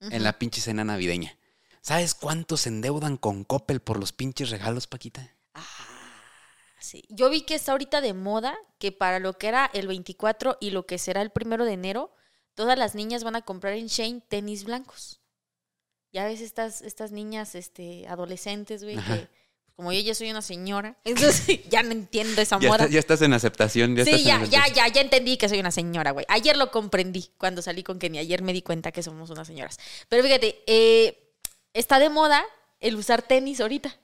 en 0.01 0.23
la 0.23 0.37
pinche 0.37 0.59
cena 0.59 0.83
navideña. 0.83 1.37
¿Sabes 1.81 2.13
cuántos 2.13 2.61
se 2.61 2.69
endeudan 2.69 3.15
con 3.15 3.45
Coppel 3.45 3.79
por 3.79 3.99
los 3.99 4.11
pinches 4.11 4.49
regalos, 4.49 4.87
Paquita? 4.87 5.33
Sí. 6.79 7.05
Yo 7.07 7.29
vi 7.29 7.43
que 7.43 7.55
está 7.55 7.71
ahorita 7.71 8.01
de 8.01 8.13
moda 8.13 8.53
que 8.77 8.91
para 8.91 9.19
lo 9.19 9.37
que 9.37 9.47
era 9.47 9.71
el 9.73 9.87
24 9.87 10.57
y 10.59 10.71
lo 10.71 10.85
que 10.85 10.97
será 10.97 11.21
el 11.21 11.29
primero 11.29 11.63
de 11.63 11.71
enero, 11.71 12.13
todas 12.53 12.77
las 12.77 12.95
niñas 12.95 13.23
van 13.23 13.37
a 13.37 13.43
comprar 13.43 13.75
en 13.75 13.87
Shane 13.87 14.19
tenis 14.27 14.65
blancos. 14.65 15.21
Ya 16.11 16.25
ves 16.25 16.41
estas, 16.41 16.81
estas 16.81 17.13
niñas 17.13 17.55
este, 17.55 18.05
adolescentes, 18.09 18.83
güey, 18.83 18.97
que 18.97 19.29
como 19.75 19.91
yo 19.91 19.99
ya 20.01 20.13
soy 20.15 20.29
una 20.31 20.41
señora, 20.41 20.97
entonces 21.03 21.67
ya 21.69 21.83
no 21.83 21.91
entiendo 21.91 22.41
esa 22.41 22.59
Ya, 22.59 22.67
moda. 22.69 22.83
está- 22.83 22.93
ya 22.93 22.99
estás 22.99 23.21
en 23.21 23.33
aceptación. 23.33 23.95
Ya 23.95 24.05
sí, 24.05 24.11
estás 24.11 24.21
en 24.21 24.25
ya, 24.27 24.31
ya, 24.31 24.59
aceptación. 24.61 24.75
ya, 24.87 24.93
ya 24.93 25.01
entendí 25.01 25.37
que 25.37 25.49
soy 25.49 25.59
una 25.59 25.71
señora, 25.71 26.11
güey. 26.11 26.25
Ayer 26.29 26.55
lo 26.57 26.71
comprendí 26.71 27.29
cuando 27.37 27.61
salí 27.61 27.83
con 27.83 27.99
Kenny. 27.99 28.19
Ayer 28.19 28.41
me 28.41 28.53
di 28.53 28.61
cuenta 28.61 28.91
que 28.91 29.01
somos 29.03 29.29
unas 29.29 29.47
señoras. 29.47 29.77
Pero 30.09 30.23
fíjate, 30.23 30.63
eh, 30.67 31.33
está 31.73 31.99
de 31.99 32.09
moda 32.09 32.44
el 32.80 32.95
usar 32.95 33.21
tenis 33.21 33.59
ahorita. 33.61 33.97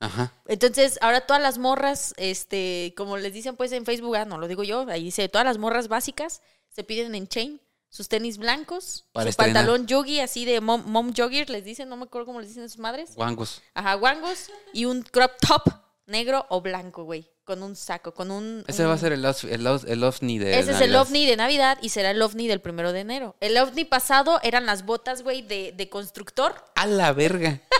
Ajá. 0.00 0.32
Entonces, 0.48 0.98
ahora 1.00 1.22
todas 1.22 1.40
las 1.40 1.56
morras, 1.58 2.12
este, 2.16 2.92
como 2.96 3.16
les 3.16 3.32
dicen 3.32 3.56
pues 3.56 3.72
en 3.72 3.86
Facebook, 3.86 4.16
ah, 4.16 4.24
no 4.24 4.38
lo 4.38 4.48
digo 4.48 4.62
yo, 4.64 4.86
ahí 4.90 5.04
dice, 5.04 5.28
todas 5.28 5.46
las 5.46 5.56
morras 5.58 5.88
básicas 5.88 6.42
se 6.68 6.84
piden 6.84 7.14
en 7.14 7.28
chain 7.28 7.60
sus 7.94 8.08
tenis 8.08 8.38
blancos, 8.38 9.04
Para 9.12 9.26
su 9.26 9.28
estrenar. 9.30 9.54
pantalón 9.54 9.86
yogi 9.86 10.18
así 10.18 10.44
de 10.44 10.60
mom, 10.60 10.82
mom 10.86 11.12
jogger, 11.16 11.48
les 11.48 11.64
dicen, 11.64 11.88
no 11.88 11.96
me 11.96 12.02
acuerdo 12.06 12.26
cómo 12.26 12.40
les 12.40 12.48
dicen 12.48 12.64
a 12.64 12.68
sus 12.68 12.78
madres. 12.80 13.14
Guangos. 13.14 13.62
Ajá, 13.72 13.94
guangos 13.94 14.50
y 14.72 14.86
un 14.86 15.02
crop 15.02 15.30
top 15.40 15.62
negro 16.06 16.44
o 16.48 16.60
blanco, 16.60 17.04
güey, 17.04 17.30
con 17.44 17.62
un 17.62 17.76
saco, 17.76 18.12
con 18.12 18.32
un... 18.32 18.64
Ese 18.66 18.82
un- 18.82 18.90
va 18.90 18.94
a 18.94 18.98
ser 18.98 19.12
el, 19.12 19.24
el, 19.24 19.80
el 19.86 20.02
ovni 20.04 20.38
de 20.40 20.58
Ese 20.58 20.72
es 20.72 20.80
el 20.80 20.96
ovni 20.96 21.24
de 21.24 21.36
Navidad 21.36 21.78
y 21.82 21.90
será 21.90 22.10
el 22.10 22.20
ovni 22.20 22.48
del 22.48 22.60
primero 22.60 22.92
de 22.92 22.98
enero. 23.00 23.36
El 23.38 23.56
ovni 23.58 23.84
pasado 23.84 24.40
eran 24.42 24.66
las 24.66 24.84
botas, 24.84 25.22
güey, 25.22 25.42
de, 25.42 25.72
de 25.76 25.88
constructor 25.88 26.56
A 26.74 26.86
la 26.86 27.12
verga. 27.12 27.60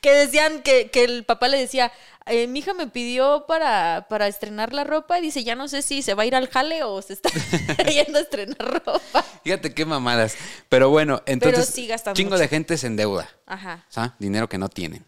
que 0.00 0.12
decían 0.12 0.62
que, 0.62 0.90
que 0.90 1.04
el 1.04 1.24
papá 1.24 1.48
le 1.48 1.58
decía, 1.58 1.92
eh, 2.26 2.46
mi 2.46 2.60
hija 2.60 2.72
me 2.72 2.86
pidió 2.86 3.44
para, 3.46 4.06
para 4.08 4.26
estrenar 4.28 4.72
la 4.72 4.84
ropa 4.84 5.18
y 5.18 5.22
dice, 5.22 5.44
ya 5.44 5.54
no 5.54 5.68
sé 5.68 5.82
si 5.82 6.00
se 6.02 6.14
va 6.14 6.22
a 6.22 6.26
ir 6.26 6.34
al 6.34 6.48
jale 6.48 6.82
o 6.82 7.02
se 7.02 7.12
está 7.12 7.30
yendo 7.88 8.18
a 8.18 8.22
estrenar 8.22 8.82
ropa. 8.84 9.22
Fíjate 9.42 9.74
qué 9.74 9.84
mamadas. 9.84 10.36
Pero 10.68 10.88
bueno, 10.88 11.22
entonces 11.26 11.66
sí 11.66 11.88
chingo 12.14 12.30
mucho. 12.30 12.40
de 12.40 12.48
gente 12.48 12.78
se 12.78 12.86
endeuda. 12.86 13.28
Ajá. 13.46 13.84
O 13.88 13.92
sea, 13.92 14.16
dinero 14.18 14.48
que 14.48 14.58
no 14.58 14.68
tienen. 14.68 15.04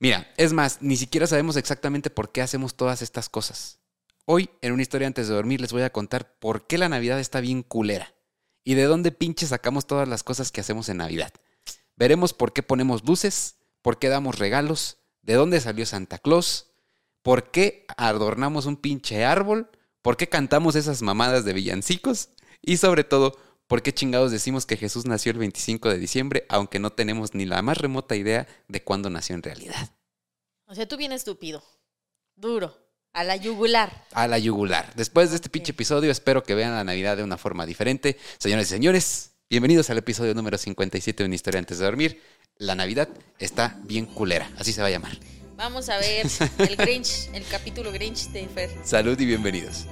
Mira, 0.00 0.28
es 0.36 0.52
más, 0.52 0.78
ni 0.80 0.96
siquiera 0.96 1.26
sabemos 1.26 1.56
exactamente 1.56 2.10
por 2.10 2.32
qué 2.32 2.42
hacemos 2.42 2.74
todas 2.74 3.02
estas 3.02 3.28
cosas. 3.28 3.78
Hoy, 4.24 4.50
en 4.60 4.72
una 4.72 4.82
historia 4.82 5.06
antes 5.06 5.28
de 5.28 5.34
dormir, 5.34 5.60
les 5.60 5.72
voy 5.72 5.82
a 5.82 5.90
contar 5.90 6.34
por 6.38 6.66
qué 6.66 6.78
la 6.78 6.88
Navidad 6.88 7.18
está 7.18 7.40
bien 7.40 7.62
culera 7.62 8.14
y 8.64 8.74
de 8.74 8.84
dónde 8.84 9.12
pinche 9.12 9.46
sacamos 9.46 9.86
todas 9.86 10.06
las 10.06 10.22
cosas 10.22 10.52
que 10.52 10.60
hacemos 10.60 10.88
en 10.88 10.98
Navidad. 10.98 11.32
Veremos 11.96 12.34
por 12.34 12.52
qué 12.52 12.62
ponemos 12.62 13.04
luces, 13.04 13.56
por 13.82 13.98
qué 13.98 14.08
damos 14.08 14.38
regalos, 14.38 14.98
de 15.22 15.34
dónde 15.34 15.60
salió 15.60 15.86
Santa 15.86 16.18
Claus, 16.18 16.70
por 17.22 17.50
qué 17.50 17.84
adornamos 17.96 18.66
un 18.66 18.76
pinche 18.76 19.24
árbol, 19.24 19.70
por 20.02 20.16
qué 20.16 20.28
cantamos 20.28 20.74
esas 20.76 21.02
mamadas 21.02 21.44
de 21.44 21.52
villancicos 21.52 22.30
y 22.62 22.78
sobre 22.78 23.04
todo, 23.04 23.36
por 23.66 23.82
qué 23.82 23.92
chingados 23.92 24.30
decimos 24.30 24.64
que 24.64 24.76
Jesús 24.76 25.04
nació 25.04 25.32
el 25.32 25.38
25 25.38 25.90
de 25.90 25.98
diciembre, 25.98 26.46
aunque 26.48 26.78
no 26.78 26.90
tenemos 26.90 27.34
ni 27.34 27.44
la 27.44 27.60
más 27.60 27.78
remota 27.78 28.16
idea 28.16 28.48
de 28.66 28.82
cuándo 28.82 29.10
nació 29.10 29.34
en 29.34 29.42
realidad. 29.42 29.90
O 30.66 30.74
sea, 30.74 30.88
tú 30.88 30.96
bien 30.96 31.12
estúpido. 31.12 31.62
Duro. 32.34 32.76
A 33.12 33.24
la 33.24 33.36
yugular. 33.36 34.06
A 34.12 34.26
la 34.26 34.38
yugular. 34.38 34.94
Después 34.94 35.30
de 35.30 35.36
este 35.36 35.48
pinche 35.48 35.72
episodio, 35.72 36.10
espero 36.10 36.42
que 36.42 36.54
vean 36.54 36.72
la 36.72 36.84
Navidad 36.84 37.16
de 37.16 37.24
una 37.24 37.36
forma 37.36 37.66
diferente. 37.66 38.16
Señores 38.38 38.68
y 38.68 38.70
señores, 38.70 39.32
bienvenidos 39.50 39.90
al 39.90 39.98
episodio 39.98 40.34
número 40.34 40.56
57 40.56 41.22
de 41.22 41.26
Una 41.26 41.34
historia 41.34 41.58
antes 41.58 41.78
de 41.78 41.84
dormir. 41.84 42.22
La 42.60 42.74
Navidad 42.74 43.08
está 43.38 43.78
bien 43.84 44.04
culera, 44.04 44.50
así 44.58 44.72
se 44.72 44.80
va 44.80 44.88
a 44.88 44.90
llamar. 44.90 45.12
Vamos 45.56 45.88
a 45.88 45.98
ver 45.98 46.26
el 46.58 46.74
Grinch, 46.74 47.30
el 47.32 47.44
capítulo 47.44 47.92
Grinch 47.92 48.30
de 48.30 48.48
Fer. 48.48 48.68
Salud 48.82 49.16
y 49.20 49.26
bienvenidos. 49.26 49.86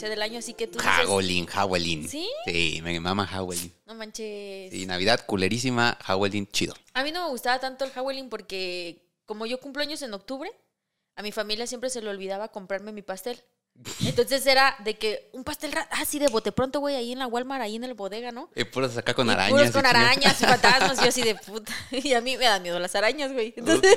Sí, 0.00 0.06
del 0.08 0.22
año 0.22 0.38
así 0.38 0.54
que 0.54 0.66
tú 0.66 0.78
dices, 0.78 1.06
Howlin, 1.06 1.46
Howlin. 1.54 2.08
¿Sí? 2.08 2.28
Sí, 2.46 2.80
me 2.82 2.98
mama 3.00 3.28
Howlin. 3.32 3.72
no 3.86 3.94
manches. 3.94 4.70
Sí, 4.72 4.86
Navidad 4.86 5.24
culerísima, 5.26 5.98
Howlin 6.08 6.46
chido. 6.48 6.74
A 6.94 7.02
mí 7.04 7.12
no 7.12 7.24
me 7.24 7.30
gustaba 7.30 7.58
tanto 7.60 7.84
el 7.84 7.90
Halloween 7.90 8.28
porque 8.28 9.02
como 9.26 9.46
yo 9.46 9.60
cumplo 9.60 9.82
años 9.82 10.02
en 10.02 10.12
octubre, 10.14 10.50
a 11.16 11.22
mi 11.22 11.32
familia 11.32 11.66
siempre 11.66 11.90
se 11.90 12.00
le 12.02 12.08
olvidaba 12.10 12.48
comprarme 12.48 12.92
mi 12.92 13.02
pastel. 13.02 13.40
Entonces 14.04 14.44
era 14.46 14.74
de 14.84 14.98
que 14.98 15.30
un 15.32 15.44
pastel 15.44 15.72
ra- 15.72 15.88
así 15.92 16.18
de 16.18 16.28
bote 16.28 16.50
pronto, 16.52 16.80
güey, 16.80 16.96
ahí 16.96 17.12
en 17.12 17.18
la 17.20 17.26
Walmart, 17.26 17.62
ahí 17.62 17.76
en 17.76 17.84
el 17.84 17.94
bodega, 17.94 18.32
¿no? 18.32 18.50
Eh, 18.54 18.64
puros 18.64 18.96
acá 18.96 19.14
con 19.14 19.28
Y 19.28 19.30
arañas. 19.30 19.50
puros 19.52 19.68
y 19.68 19.72
con 19.72 19.86
arañas 19.86 20.40
y 20.40 20.44
fantasmas, 20.44 20.98
y 20.98 21.02
yo 21.02 21.08
así 21.08 21.22
de 21.22 21.34
puta. 21.46 21.72
Y 21.92 22.12
a 22.14 22.20
mí 22.20 22.36
me 22.36 22.44
dan 22.44 22.62
miedo 22.62 22.78
las 22.78 22.94
arañas, 22.94 23.32
güey. 23.32 23.54
Entonces, 23.56 23.96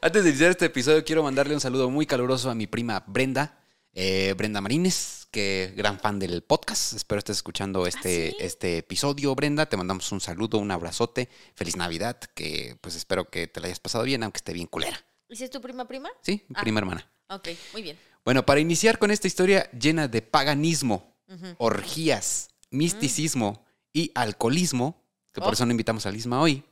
Antes 0.00 0.22
de 0.22 0.30
iniciar 0.30 0.50
este 0.50 0.66
episodio, 0.66 1.04
quiero 1.04 1.22
mandarle 1.24 1.54
un 1.54 1.60
saludo 1.60 1.90
muy 1.90 2.06
caluroso 2.06 2.50
a 2.50 2.54
mi 2.54 2.66
prima 2.68 3.02
Brenda, 3.06 3.58
eh, 3.92 4.34
Brenda 4.36 4.60
Marines, 4.60 5.26
que 5.30 5.72
gran 5.76 5.98
fan 5.98 6.18
del 6.18 6.42
podcast. 6.42 6.92
Espero 6.94 7.18
estés 7.18 7.36
escuchando 7.38 7.86
este, 7.86 8.30
¿sí? 8.30 8.36
este 8.40 8.78
episodio, 8.78 9.34
Brenda. 9.34 9.66
Te 9.68 9.76
mandamos 9.76 10.10
un 10.12 10.20
saludo, 10.20 10.58
un 10.58 10.70
abrazote. 10.70 11.28
Feliz 11.54 11.76
Navidad, 11.76 12.18
que 12.34 12.76
pues 12.80 12.94
espero 12.94 13.28
que 13.30 13.46
te 13.46 13.60
la 13.60 13.66
hayas 13.66 13.80
pasado 13.80 14.04
bien, 14.04 14.22
aunque 14.22 14.38
esté 14.38 14.52
bien 14.52 14.66
culera. 14.66 15.04
¿y 15.28 15.36
si 15.36 15.44
es 15.44 15.50
tu 15.50 15.60
prima 15.60 15.86
prima? 15.86 16.08
Sí, 16.22 16.44
Ah. 16.54 16.60
prima 16.62 16.80
hermana. 16.80 17.06
Ok, 17.28 17.48
muy 17.72 17.82
bien. 17.82 17.98
Bueno, 18.24 18.46
para 18.46 18.60
iniciar 18.60 18.98
con 18.98 19.10
esta 19.10 19.26
historia 19.26 19.70
llena 19.72 20.08
de 20.08 20.22
paganismo, 20.22 21.14
orgías, 21.58 22.48
misticismo 22.70 23.66
y 23.92 24.10
alcoholismo, 24.14 25.04
que 25.32 25.40
por 25.42 25.50
Oh. 25.50 25.52
eso 25.52 25.66
no 25.66 25.72
invitamos 25.72 26.06
a 26.06 26.10
Lisma 26.10 26.40
hoy, 26.40 26.62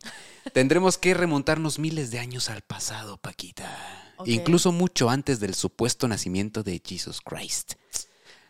tendremos 0.54 0.96
que 0.96 1.12
remontarnos 1.12 1.78
miles 1.78 2.11
de 2.11 2.18
años 2.18 2.49
al 2.49 2.62
pasado, 2.62 3.18
Paquita. 3.18 4.05
Incluso 4.25 4.73
mucho 4.73 5.11
antes 5.11 5.40
del 5.40 5.54
supuesto 5.54 6.08
nacimiento 6.08 6.62
de 6.62 6.80
Jesus 6.85 7.20
Christ. 7.20 7.75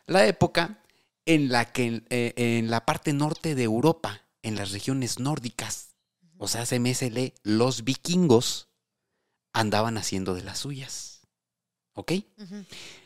La 0.07 0.27
época 0.27 0.83
en 1.25 1.49
la 1.49 1.73
que 1.73 2.03
eh, 2.11 2.33
en 2.37 2.71
la 2.71 2.87
parte 2.87 3.13
norte 3.13 3.55
de 3.55 3.65
Europa, 3.65 4.23
en 4.43 4.55
las 4.55 4.71
regiones 4.71 5.19
nórdicas, 5.19 5.97
o 6.39 6.49
sea, 6.49 6.67
se 6.67 6.79
me 6.79 6.95
se 6.95 7.11
lee, 7.11 7.35
los 7.43 7.85
vikingos 7.85 8.69
andaban 9.53 9.99
haciendo 9.99 10.35
de 10.35 10.43
las 10.43 10.59
suyas. 10.61 11.27
¿Ok? 11.95 12.13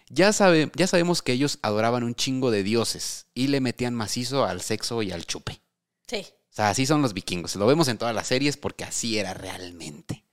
Ya, 0.09 0.33
sabe, 0.33 0.71
ya 0.75 0.89
sabemos 0.89 1.23
que 1.23 1.33
ellos 1.33 1.61
adoraban 1.63 2.03
un 2.03 2.17
chingo 2.17 2.51
de 2.51 2.65
dioses 2.65 3.27
y 3.35 3.47
le 3.47 3.61
metían 3.61 3.95
macizo 3.95 4.45
al 4.45 4.61
sexo 4.61 5.01
y 5.03 5.13
al 5.13 5.25
chupe. 5.25 5.63
Sí. 6.09 6.27
O 6.51 6.53
sea, 6.53 6.71
así 6.71 6.87
son 6.87 7.01
los 7.01 7.15
vikingos. 7.15 7.55
Lo 7.55 7.67
vemos 7.67 7.87
en 7.87 7.99
todas 7.99 8.15
las 8.15 8.27
series 8.27 8.57
porque 8.57 8.83
así 8.83 9.19
era 9.19 9.33
realmente. 9.33 10.25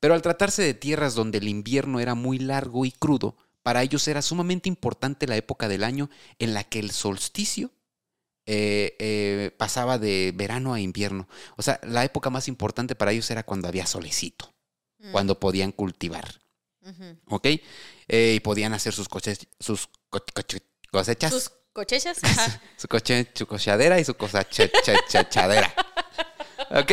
Pero 0.00 0.14
al 0.14 0.22
tratarse 0.22 0.62
de 0.62 0.74
tierras 0.74 1.14
donde 1.14 1.38
el 1.38 1.48
invierno 1.48 2.00
era 2.00 2.14
muy 2.14 2.38
largo 2.38 2.84
y 2.84 2.90
crudo, 2.92 3.36
para 3.62 3.82
ellos 3.82 4.08
era 4.08 4.22
sumamente 4.22 4.68
importante 4.68 5.26
la 5.26 5.36
época 5.36 5.68
del 5.68 5.84
año 5.84 6.08
en 6.38 6.54
la 6.54 6.64
que 6.64 6.78
el 6.78 6.90
solsticio 6.90 7.70
eh, 8.46 8.96
eh, 8.98 9.50
pasaba 9.58 9.98
de 9.98 10.32
verano 10.34 10.72
a 10.72 10.80
invierno. 10.80 11.28
O 11.56 11.62
sea, 11.62 11.78
la 11.84 12.04
época 12.04 12.30
más 12.30 12.48
importante 12.48 12.94
para 12.94 13.12
ellos 13.12 13.30
era 13.30 13.42
cuando 13.44 13.68
había 13.68 13.86
solecito, 13.86 14.52
Mm. 14.98 15.12
cuando 15.12 15.38
podían 15.40 15.72
cultivar. 15.72 16.40
¿Ok? 17.28 17.46
Eh, 18.08 18.32
y 18.36 18.40
podían 18.40 18.72
hacer 18.72 18.92
sus, 18.94 19.08
coches, 19.08 19.46
sus 19.60 19.88
co- 20.08 20.24
cosechas. 20.90 21.30
Sus 21.32 21.50
cochechas. 21.72 22.18
Su, 22.76 22.88
coche, 22.88 23.30
su 23.34 23.46
cochadera 23.46 24.00
y 24.00 24.04
su 24.04 24.14
cosechadera. 24.14 25.72
¿Ok? 26.70 26.92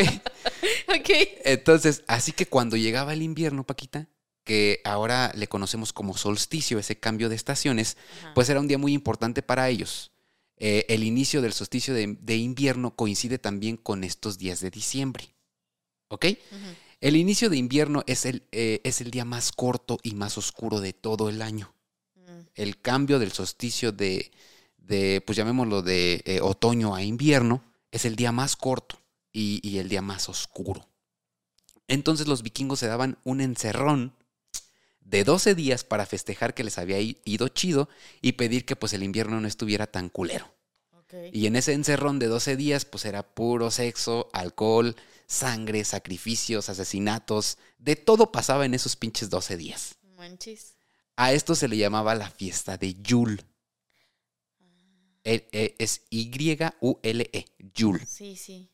ok. 1.00 1.10
Entonces, 1.44 2.04
así 2.08 2.32
que 2.32 2.46
cuando 2.46 2.78
llegaba 2.78 3.14
el 3.14 3.22
invierno, 3.22 3.66
Paquita, 3.66 4.08
que 4.44 4.82
ahora 4.86 5.32
le 5.36 5.48
conocemos 5.48 5.92
como 5.92 6.16
solsticio, 6.18 6.80
ese 6.80 6.98
cambio 6.98 7.30
de 7.30 7.36
estaciones, 7.36 7.98
Ajá. 8.20 8.34
pues 8.34 8.50
era 8.50 8.60
un 8.60 8.68
día 8.68 8.78
muy 8.78 8.94
importante 8.94 9.42
para 9.42 9.70
ellos. 9.70 10.12
Eh, 10.56 10.86
el 10.90 11.04
inicio 11.04 11.42
del 11.42 11.54
solsticio 11.54 11.94
de, 11.94 12.18
de 12.20 12.38
invierno 12.38 12.96
coincide 12.96 13.38
también 13.38 13.78
con 13.78 14.04
estos 14.04 14.38
días 14.38 14.62
de 14.62 14.72
diciembre. 14.72 15.26
¿Ok? 16.08 16.26
El 17.02 17.18
inicio 17.18 17.50
de 17.50 17.58
invierno 17.58 18.04
es 18.08 18.26
el, 18.26 18.44
eh, 18.54 18.80
es 18.84 19.02
el 19.02 19.12
día 19.12 19.26
más 19.26 19.52
corto 19.52 20.00
y 20.02 20.16
más 20.16 20.38
oscuro 20.38 20.80
de 20.80 20.94
todo 20.94 21.30
el 21.30 21.42
año. 21.42 21.74
Mm. 22.16 22.40
El 22.56 22.80
cambio 22.80 23.20
del 23.20 23.34
solsticio 23.34 23.92
de, 23.92 24.32
de 24.78 25.22
pues 25.26 25.36
llamémoslo 25.36 25.82
de 25.82 26.24
eh, 26.26 26.40
otoño 26.42 26.96
a 26.96 27.04
invierno, 27.04 27.62
es 27.92 28.06
el 28.06 28.16
día 28.16 28.32
más 28.32 28.56
corto 28.56 29.00
y, 29.38 29.60
y 29.62 29.78
el 29.78 29.88
día 29.88 30.02
más 30.02 30.30
oscuro. 30.30 30.90
Entonces 31.88 32.28
los 32.28 32.42
vikingos 32.42 32.80
se 32.80 32.88
daban 32.88 33.20
un 33.24 33.40
encerrón 33.40 34.16
de 35.00 35.24
12 35.24 35.54
días 35.54 35.84
para 35.84 36.08
festejar 36.08 36.56
que 36.56 36.64
les 36.64 36.80
había 36.80 37.00
ido 37.00 37.48
chido 37.50 37.88
y 38.20 38.34
pedir 38.34 38.66
que 38.66 38.76
pues 38.76 38.94
el 38.94 39.04
invierno 39.04 39.40
no 39.40 39.48
estuviera 39.48 39.86
tan 39.88 40.10
culero. 40.10 40.52
Y 41.32 41.46
en 41.46 41.56
ese 41.56 41.72
encerrón 41.72 42.20
de 42.20 42.28
12 42.28 42.58
días, 42.58 42.84
pues 42.84 43.06
era 43.06 43.24
puro 43.24 43.72
sexo, 43.72 44.28
alcohol, 44.34 44.96
sangre, 45.26 45.86
sacrificios, 45.86 46.68
asesinatos, 46.68 47.58
de 47.78 47.96
todo 47.96 48.32
pasaba 48.32 48.66
en 48.66 48.74
esos 48.74 48.98
pinches 48.98 49.30
12 49.30 49.56
días. 49.56 49.96
Manches. 50.18 50.74
A 51.16 51.32
esto 51.32 51.56
se 51.56 51.70
le 51.70 51.78
llamaba 51.78 52.14
la 52.16 52.30
fiesta 52.30 52.78
de 52.78 52.96
Yule. 52.96 53.46
E- 55.24 55.48
e- 55.52 55.76
Es 55.80 56.02
Y-U-L-E, 56.10 57.46
Yule. 57.74 58.06
Sí, 58.06 58.36
sí. 58.36 58.70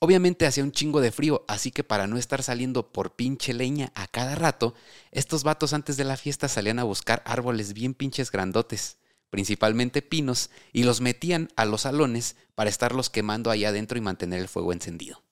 Obviamente 0.00 0.46
hacía 0.46 0.62
un 0.62 0.70
chingo 0.70 1.00
de 1.00 1.10
frío, 1.10 1.44
así 1.48 1.72
que 1.72 1.82
para 1.82 2.06
no 2.06 2.18
estar 2.18 2.42
saliendo 2.42 2.92
por 2.92 3.16
pinche 3.16 3.52
leña 3.52 3.90
a 3.96 4.06
cada 4.06 4.36
rato, 4.36 4.74
estos 5.10 5.42
vatos 5.42 5.72
antes 5.72 5.96
de 5.96 6.04
la 6.04 6.16
fiesta 6.16 6.46
salían 6.46 6.78
a 6.78 6.84
buscar 6.84 7.22
árboles 7.26 7.72
bien 7.72 7.94
pinches 7.94 8.30
grandotes, 8.30 8.98
principalmente 9.30 10.00
pinos, 10.00 10.50
y 10.72 10.84
los 10.84 11.00
metían 11.00 11.48
a 11.56 11.64
los 11.64 11.82
salones 11.82 12.36
para 12.54 12.70
estarlos 12.70 13.10
quemando 13.10 13.50
ahí 13.50 13.64
adentro 13.64 13.98
y 13.98 14.00
mantener 14.00 14.40
el 14.40 14.48
fuego 14.48 14.72
encendido. 14.72 15.22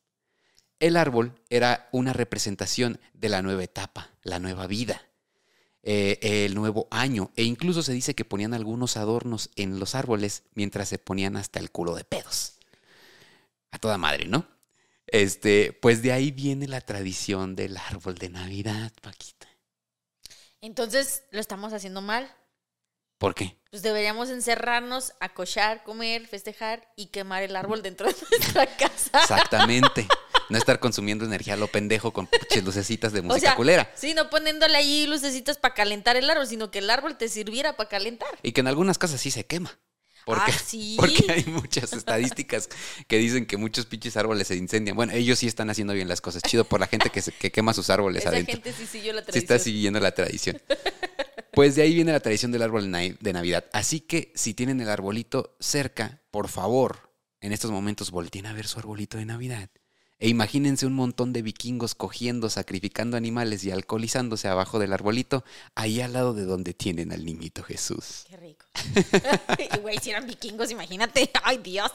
El 0.81 0.97
árbol 0.97 1.41
era 1.49 1.89
una 1.93 2.13
representación 2.13 2.99
de 3.15 3.29
la 3.29 3.43
nueva 3.43 3.63
etapa, 3.63 4.11
la 4.23 4.41
nueva 4.41 4.67
vida, 4.67 5.01
eh, 5.85 6.19
el 6.45 6.57
nuevo 6.57 6.89
año, 6.91 7.31
e 7.37 7.45
incluso 7.45 7.85
se 7.85 7.93
dice 7.93 8.17
que 8.17 8.25
ponían 8.25 8.53
algunos 8.53 8.97
adornos 8.97 9.51
en 9.55 9.79
los 9.79 9.95
árboles 9.95 10.43
mientras 10.55 10.89
se 10.89 10.99
ponían 10.99 11.37
hasta 11.37 11.61
el 11.61 11.71
culo 11.71 11.95
de 11.95 12.03
pedos 12.03 12.56
a 13.77 13.79
toda 13.79 13.99
madre, 13.99 14.27
¿no? 14.27 14.47
Este, 15.07 15.73
pues 15.81 16.03
de 16.03 16.13
ahí 16.13 16.33
viene 16.33 16.67
la 16.67 16.81
tradición 16.81 17.55
del 17.55 17.77
árbol 17.77 18.17
de 18.17 18.29
Navidad, 18.29 18.93
Paquita. 19.01 19.47
Entonces, 20.61 21.23
lo 21.31 21.41
estamos 21.41 21.73
haciendo 21.73 22.01
mal. 22.01 22.35
¿Por 23.19 23.35
qué? 23.35 23.57
Pues 23.71 23.83
deberíamos 23.83 24.29
encerrarnos, 24.31 25.15
acochar, 25.21 25.85
comer, 25.85 26.27
festejar 26.27 26.93
y 26.97 27.07
quemar 27.07 27.43
el 27.43 27.55
árbol 27.57 27.83
dentro 27.83 28.09
de 28.09 28.17
nuestra 28.31 28.67
casa. 28.77 29.21
Exactamente. 29.21 30.09
No 30.49 30.59
estar 30.59 30.81
consumiendo 30.81 31.25
energía 31.25 31.55
a 31.55 31.57
lo 31.57 31.67
pendejo 31.69 32.13
con 32.13 32.29
lucecitas 32.63 33.13
de 33.13 33.23
música 33.23 33.37
o 33.37 33.41
sea, 33.41 33.57
culera. 33.57 33.91
sí, 33.95 34.15
no 34.15 34.31
poniéndole 34.31 34.77
ahí 34.77 35.07
lucecitas 35.07 35.59
para 35.59 35.75
calentar 35.75 36.17
el 36.17 36.29
árbol, 36.29 36.47
sino 36.47 36.71
que 36.71 36.79
el 36.79 36.91
árbol 36.91 37.17
te 37.17 37.29
sirviera 37.29 37.77
para 37.77 37.89
calentar. 37.89 38.29
Y 38.43 38.53
que 38.53 38.61
en 38.61 38.69
algunas 38.69 38.99
casas 38.99 39.21
sí 39.21 39.31
se 39.31 39.45
quema. 39.45 39.79
Porque, 40.27 40.51
Ah, 40.53 40.59
sí. 40.67 40.97
porque 40.99 41.25
hay 41.33 41.45
muchas 41.45 41.93
estadísticas 41.93 42.69
que 43.07 43.17
dicen 43.17 43.47
que 43.47 43.57
muchos 43.57 43.87
pinches 43.87 44.17
árboles 44.17 44.49
se 44.49 44.57
incendian. 44.57 44.97
Bueno, 44.97 45.13
ellos 45.13 45.39
sí 45.39 45.47
están 45.47 45.71
haciendo 45.71 45.95
bien 45.95 46.09
las 46.09 46.21
cosas. 46.21 46.43
Chido 46.43 46.65
por 46.65 46.81
la 46.81 46.89
gente 46.89 47.11
que, 47.11 47.23
se- 47.23 47.31
que 47.31 47.53
quema 47.53 47.73
sus 47.73 47.91
árboles 47.91 48.23
Esa 48.23 48.31
adentro. 48.31 48.55
gente 48.55 48.73
sí 48.77 48.87
siguió 48.87 49.13
la 49.13 49.21
Sí 49.21 49.27
tradición. 49.27 49.43
está 49.45 49.59
siguiendo 49.65 50.01
la 50.01 50.11
tradición. 50.13 50.61
Pues 51.53 51.77
de 51.77 51.83
ahí 51.83 51.95
viene 51.95 52.11
la 52.11 52.19
tradición 52.21 52.51
del 52.51 52.63
árbol 52.63 52.91
de 52.93 53.33
Navidad. 53.33 53.67
Así 53.73 54.01
que 54.01 54.33
si 54.35 54.53
tienen 54.53 54.81
el 54.81 54.89
arbolito 54.91 55.57
cerca, 55.61 56.21
por 56.33 56.49
favor, 56.49 57.13
en 57.41 57.53
estos 57.53 57.71
momentos 57.71 58.11
volteen 58.11 58.47
a 58.47 58.53
ver 58.53 58.67
su 58.67 58.81
arbolito 58.81 59.17
de 59.19 59.27
Navidad. 59.27 59.71
E 60.19 60.29
imagínense 60.29 60.87
un 60.87 60.95
montón 60.95 61.33
de 61.33 61.43
vikingos 61.43 61.95
cogiendo, 61.95 62.49
sacrificando 62.49 63.17
animales 63.17 63.65
y 63.65 63.71
alcoholizándose 63.71 64.49
abajo 64.49 64.79
del 64.79 64.95
arbolito, 64.95 65.45
ahí 65.75 66.01
al 66.01 66.15
lado 66.15 66.33
de 66.33 66.45
donde 66.45 66.73
tienen 66.73 67.13
al 67.13 67.25
niñito 67.25 67.63
Jesús. 67.63 68.25
Qué 68.29 68.37
rico. 68.37 68.65
Y, 69.77 69.79
Güey, 69.81 69.99
si 69.99 70.11
eran 70.11 70.27
vikingos, 70.27 70.71
imagínate. 70.71 71.31
Ay, 71.43 71.59
Dios. 71.59 71.93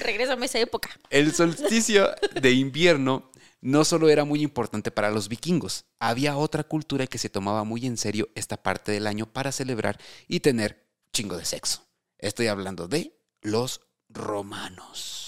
Regrésame 0.00 0.42
a 0.42 0.46
esa 0.46 0.58
época. 0.58 0.90
El 1.08 1.32
solsticio 1.32 2.10
de 2.40 2.52
invierno 2.52 3.30
no 3.60 3.84
solo 3.84 4.08
era 4.08 4.24
muy 4.24 4.42
importante 4.42 4.90
para 4.90 5.10
los 5.10 5.28
vikingos, 5.28 5.86
había 5.98 6.36
otra 6.36 6.62
cultura 6.62 7.06
que 7.06 7.18
se 7.18 7.30
tomaba 7.30 7.64
muy 7.64 7.86
en 7.86 7.96
serio 7.96 8.28
esta 8.34 8.62
parte 8.62 8.92
del 8.92 9.06
año 9.06 9.26
para 9.26 9.50
celebrar 9.50 9.98
y 10.28 10.40
tener 10.40 10.86
chingo 11.12 11.36
de 11.36 11.44
sexo. 11.44 11.82
Estoy 12.18 12.46
hablando 12.46 12.86
de 12.86 13.18
los 13.40 13.80
romanos. 14.08 15.25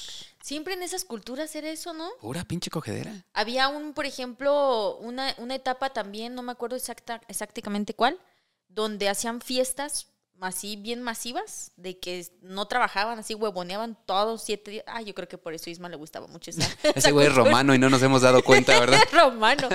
Siempre 0.48 0.72
en 0.72 0.82
esas 0.82 1.04
culturas 1.04 1.54
era 1.56 1.68
eso, 1.68 1.92
¿no? 1.92 2.08
Pura 2.22 2.42
pinche 2.42 2.70
cogedera. 2.70 3.12
Había 3.34 3.68
un, 3.68 3.92
por 3.92 4.06
ejemplo, 4.06 4.96
una, 4.96 5.34
una 5.36 5.54
etapa 5.54 5.90
también, 5.90 6.34
no 6.34 6.40
me 6.40 6.52
acuerdo 6.52 6.74
exacta, 6.74 7.20
exactamente 7.28 7.92
cuál, 7.92 8.18
donde 8.66 9.10
hacían 9.10 9.42
fiestas 9.42 10.06
así 10.40 10.76
bien 10.76 11.02
masivas, 11.02 11.72
de 11.76 11.98
que 11.98 12.26
no 12.40 12.66
trabajaban, 12.66 13.18
así 13.18 13.34
huevoneaban 13.34 13.98
todos 14.06 14.42
siete 14.42 14.70
días. 14.70 14.84
Ah, 14.86 15.02
yo 15.02 15.14
creo 15.14 15.28
que 15.28 15.36
por 15.36 15.52
eso 15.52 15.68
a 15.68 15.70
Isma 15.70 15.90
le 15.90 15.96
gustaba 15.96 16.26
mucho 16.28 16.48
esa. 16.50 16.66
Ese 16.94 17.10
güey 17.12 17.26
es 17.26 17.34
romano 17.34 17.74
y 17.74 17.78
no 17.78 17.90
nos 17.90 18.00
hemos 18.02 18.22
dado 18.22 18.42
cuenta, 18.42 18.80
¿verdad? 18.80 19.02
romano. 19.12 19.68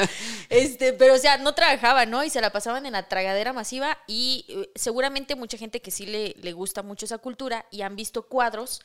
Este, 0.50 0.94
pero 0.94 1.13
o 1.13 1.20
sea, 1.20 1.38
no 1.38 1.53
trabajaban, 1.53 2.10
¿no? 2.10 2.24
Y 2.24 2.32
se 2.32 2.42
la 2.42 2.51
pasaban 2.51 2.88
en 2.88 2.94
la 2.94 3.08
tragadera 3.08 3.53
masiva 3.53 4.00
y 4.08 4.46
eh, 4.50 4.72
seguramente 4.74 5.36
mucha 5.36 5.60
gente 5.60 5.84
que 5.84 5.92
sí 5.92 6.08
le, 6.08 6.36
le 6.42 6.51
gusta 6.53 6.82
mucho 6.82 7.06
esa 7.06 7.20
cultura 7.20 7.68
y 7.70 7.84
han 7.84 7.96
visto 7.96 8.24
cuadros, 8.24 8.82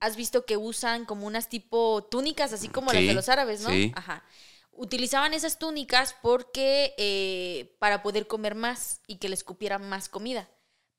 has 0.00 0.16
visto 0.16 0.44
que 0.44 0.56
usan 0.56 1.04
como 1.04 1.26
unas 1.26 1.48
tipo 1.48 2.04
túnicas, 2.10 2.52
así 2.52 2.68
como 2.68 2.92
las 2.92 3.02
de 3.02 3.14
los 3.14 3.28
árabes, 3.28 3.60
¿no? 3.60 3.70
sí. 3.70 3.92
Ajá. 3.94 4.24
Utilizaban 4.72 5.34
esas 5.34 5.58
túnicas 5.58 6.14
porque 6.22 6.94
eh, 6.98 7.76
para 7.80 8.02
poder 8.02 8.28
comer 8.28 8.54
más 8.54 9.00
y 9.08 9.16
que 9.16 9.28
les 9.28 9.42
cupieran 9.42 9.88
más 9.88 10.08
comida. 10.08 10.48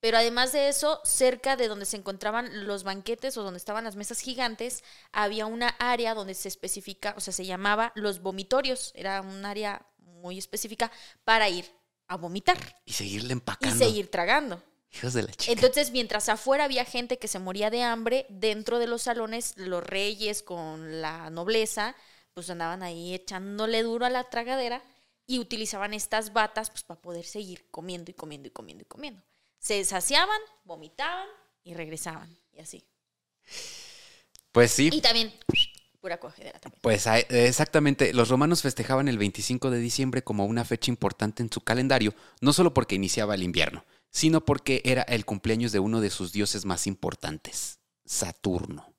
Pero 0.01 0.17
además 0.17 0.51
de 0.53 0.69
eso, 0.69 1.01
cerca 1.03 1.55
de 1.57 1.67
donde 1.67 1.85
se 1.85 1.97
encontraban 1.97 2.67
los 2.67 2.83
banquetes 2.83 3.37
o 3.37 3.43
donde 3.43 3.57
estaban 3.57 3.83
las 3.83 3.95
mesas 3.97 4.19
gigantes, 4.21 4.83
había 5.11 5.45
una 5.45 5.69
área 5.79 6.13
donde 6.13 6.33
se 6.35 6.47
especifica, 6.47 7.13
o 7.17 7.21
sea, 7.21 7.33
se 7.33 7.45
llamaba 7.45 7.91
los 7.95 8.21
vomitorios. 8.21 8.91
Era 8.95 9.21
un 9.21 9.45
área 9.45 9.85
muy 9.97 10.37
específica 10.37 10.91
para 11.23 11.49
ir 11.49 11.65
a 12.07 12.17
vomitar 12.17 12.57
Y 12.85 12.93
seguirle 12.93 13.29
y 13.29 13.31
empacando. 13.33 13.77
seguir 13.77 14.09
tragando. 14.09 14.63
Hijos 14.91 15.13
de 15.13 15.23
la 15.23 15.31
chica. 15.31 15.51
Entonces, 15.51 15.91
mientras 15.91 16.29
afuera 16.29 16.63
había 16.63 16.83
gente 16.83 17.19
que 17.19 17.27
se 17.27 17.39
moría 17.39 17.69
de 17.69 17.83
hambre, 17.83 18.25
dentro 18.29 18.79
de 18.79 18.87
los 18.87 19.03
salones, 19.03 19.53
los 19.57 19.83
reyes 19.83 20.41
con 20.41 21.01
la 21.01 21.29
nobleza, 21.29 21.95
pues 22.33 22.49
andaban 22.49 22.83
ahí 22.83 23.13
echándole 23.13 23.83
duro 23.83 24.05
a 24.05 24.09
la 24.09 24.23
tragadera 24.29 24.81
y 25.27 25.39
utilizaban 25.39 25.93
estas 25.93 26.33
batas 26.33 26.71
pues 26.71 26.83
para 26.83 26.99
poder 26.99 27.25
seguir 27.25 27.69
comiendo 27.69 28.09
y 28.09 28.15
comiendo 28.15 28.47
y 28.47 28.51
comiendo 28.51 28.83
y 28.83 28.87
comiendo. 28.87 29.21
Se 29.59 29.83
saciaban, 29.85 30.39
vomitaban 30.63 31.27
y 31.63 31.75
regresaban 31.75 32.35
y 32.51 32.59
así. 32.59 32.83
pues 34.51 34.71
sí. 34.71 34.89
Y 34.91 35.01
también 35.01 35.31
pura 35.99 36.17
también. 36.17 36.53
Pues 36.81 37.07
ah, 37.07 37.19
exactamente, 37.19 38.13
los 38.13 38.29
romanos 38.29 38.61
festejaban 38.61 39.07
el 39.07 39.17
25 39.17 39.69
de 39.69 39.79
diciembre 39.79 40.23
como 40.23 40.45
una 40.45 40.65
fecha 40.65 40.91
importante 40.91 41.43
en 41.43 41.51
su 41.51 41.61
calendario, 41.61 42.13
no 42.41 42.53
solo 42.53 42.73
porque 42.73 42.95
iniciaba 42.95 43.35
el 43.35 43.43
invierno, 43.43 43.85
sino 44.09 44.45
porque 44.45 44.81
era 44.85 45.03
el 45.03 45.25
cumpleaños 45.25 45.71
de 45.71 45.79
uno 45.79 46.01
de 46.01 46.09
sus 46.09 46.31
dioses 46.31 46.65
más 46.65 46.87
importantes, 46.87 47.79
Saturno. 48.05 48.93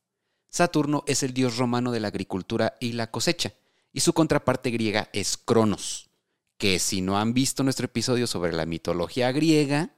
Saturno 0.48 1.04
es 1.06 1.22
el 1.22 1.32
dios 1.32 1.56
romano 1.56 1.92
de 1.92 2.00
la 2.00 2.08
agricultura 2.08 2.74
y 2.80 2.92
la 2.92 3.10
cosecha, 3.10 3.54
y 3.92 4.00
su 4.00 4.12
contraparte 4.12 4.70
griega 4.70 5.08
es 5.12 5.36
Cronos, 5.36 6.10
que 6.58 6.78
si 6.78 7.00
no 7.00 7.18
han 7.18 7.34
visto 7.34 7.62
nuestro 7.62 7.86
episodio 7.86 8.26
sobre 8.26 8.52
la 8.52 8.66
mitología 8.66 9.32
griega, 9.32 9.94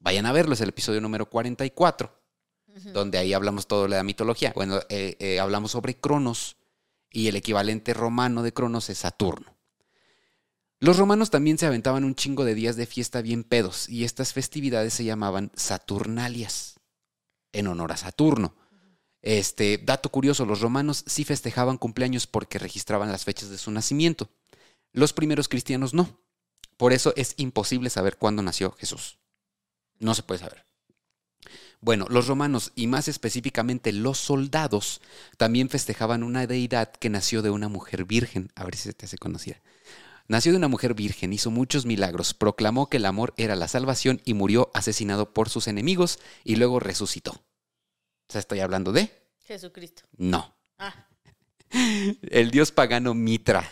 vayan 0.00 0.26
a 0.26 0.32
verlo, 0.32 0.54
es 0.54 0.60
el 0.60 0.70
episodio 0.70 1.00
número 1.00 1.28
44 1.28 2.17
donde 2.92 3.18
ahí 3.18 3.32
hablamos 3.32 3.66
todo 3.66 3.84
de 3.84 3.90
la 3.90 4.02
mitología. 4.02 4.52
Bueno, 4.54 4.80
eh, 4.88 5.16
eh, 5.18 5.40
hablamos 5.40 5.72
sobre 5.72 5.96
Cronos 5.96 6.56
y 7.10 7.28
el 7.28 7.36
equivalente 7.36 7.94
romano 7.94 8.42
de 8.42 8.52
Cronos 8.52 8.90
es 8.90 8.98
Saturno. 8.98 9.56
Los 10.80 10.96
romanos 10.96 11.30
también 11.30 11.58
se 11.58 11.66
aventaban 11.66 12.04
un 12.04 12.14
chingo 12.14 12.44
de 12.44 12.54
días 12.54 12.76
de 12.76 12.86
fiesta 12.86 13.20
bien 13.20 13.42
pedos 13.42 13.88
y 13.88 14.04
estas 14.04 14.32
festividades 14.32 14.94
se 14.94 15.04
llamaban 15.04 15.50
Saturnalias, 15.56 16.78
en 17.52 17.66
honor 17.66 17.92
a 17.92 17.96
Saturno. 17.96 18.54
Este 19.20 19.78
dato 19.78 20.10
curioso, 20.10 20.46
los 20.46 20.60
romanos 20.60 21.02
sí 21.06 21.24
festejaban 21.24 21.78
cumpleaños 21.78 22.28
porque 22.28 22.60
registraban 22.60 23.10
las 23.10 23.24
fechas 23.24 23.50
de 23.50 23.58
su 23.58 23.72
nacimiento. 23.72 24.30
Los 24.92 25.12
primeros 25.12 25.48
cristianos 25.48 25.94
no. 25.94 26.20
Por 26.76 26.92
eso 26.92 27.12
es 27.16 27.34
imposible 27.38 27.90
saber 27.90 28.16
cuándo 28.16 28.42
nació 28.42 28.70
Jesús. 28.72 29.18
No 29.98 30.14
se 30.14 30.22
puede 30.22 30.40
saber. 30.40 30.67
Bueno, 31.80 32.06
los 32.08 32.26
romanos 32.26 32.72
y 32.74 32.88
más 32.88 33.06
específicamente 33.08 33.92
los 33.92 34.18
soldados 34.18 35.00
también 35.36 35.68
festejaban 35.68 36.22
una 36.22 36.46
deidad 36.46 36.90
que 36.92 37.08
nació 37.08 37.40
de 37.42 37.50
una 37.50 37.68
mujer 37.68 38.04
virgen. 38.04 38.50
A 38.56 38.64
ver 38.64 38.74
si 38.74 38.84
se 38.84 38.92
te 38.92 39.06
hace 39.06 39.18
conocida. 39.18 39.60
Nació 40.26 40.52
de 40.52 40.58
una 40.58 40.68
mujer 40.68 40.92
virgen, 40.92 41.32
hizo 41.32 41.50
muchos 41.50 41.86
milagros, 41.86 42.34
proclamó 42.34 42.90
que 42.90 42.98
el 42.98 43.06
amor 43.06 43.32
era 43.38 43.56
la 43.56 43.66
salvación 43.66 44.20
y 44.26 44.34
murió 44.34 44.70
asesinado 44.74 45.32
por 45.32 45.48
sus 45.48 45.68
enemigos 45.68 46.18
y 46.44 46.56
luego 46.56 46.80
resucitó. 46.80 47.30
O 47.30 48.32
sea, 48.32 48.40
estoy 48.40 48.60
hablando 48.60 48.92
de... 48.92 49.10
Jesucristo. 49.46 50.02
No. 50.18 50.54
Ah, 50.78 51.08
El 52.22 52.50
dios 52.50 52.72
pagano 52.72 53.14
Mitra. 53.14 53.66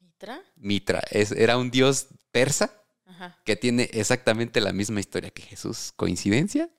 Mitra. 0.00 0.42
Mitra 0.56 1.02
es, 1.10 1.30
era 1.30 1.58
un 1.58 1.70
dios 1.70 2.08
persa 2.32 2.82
Ajá. 3.04 3.38
que 3.44 3.54
tiene 3.54 3.88
exactamente 3.92 4.60
la 4.60 4.72
misma 4.72 4.98
historia 4.98 5.30
que 5.30 5.42
Jesús. 5.42 5.92
¿Coincidencia? 5.94 6.70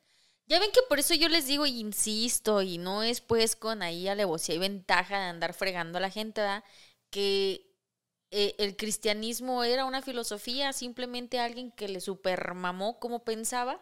Ya 0.48 0.60
ven 0.60 0.72
que 0.72 0.80
por 0.88 1.00
eso 1.00 1.14
yo 1.14 1.28
les 1.30 1.46
digo 1.48 1.66
y 1.66 1.80
insisto, 1.80 2.62
y 2.62 2.78
no 2.78 3.04
es 3.04 3.22
pues 3.22 3.56
con 3.56 3.82
ahí 3.82 4.08
alevosía 4.08 4.56
y 4.56 4.60
ventaja 4.60 5.18
de 5.20 5.26
andar 5.26 5.54
fregando 5.54 5.98
a 5.98 6.02
la 6.02 6.10
gente, 6.10 6.42
¿verdad? 6.42 6.64
Que 7.10 7.70
eh, 8.32 8.56
el 8.60 8.78
cristianismo 8.78 9.64
era 9.64 9.86
una 9.86 10.02
filosofía, 10.02 10.74
simplemente 10.74 11.40
alguien 11.40 11.72
que 11.72 11.90
le 11.90 12.02
supermamó 12.02 13.00
cómo 13.00 13.24
pensaba 13.26 13.82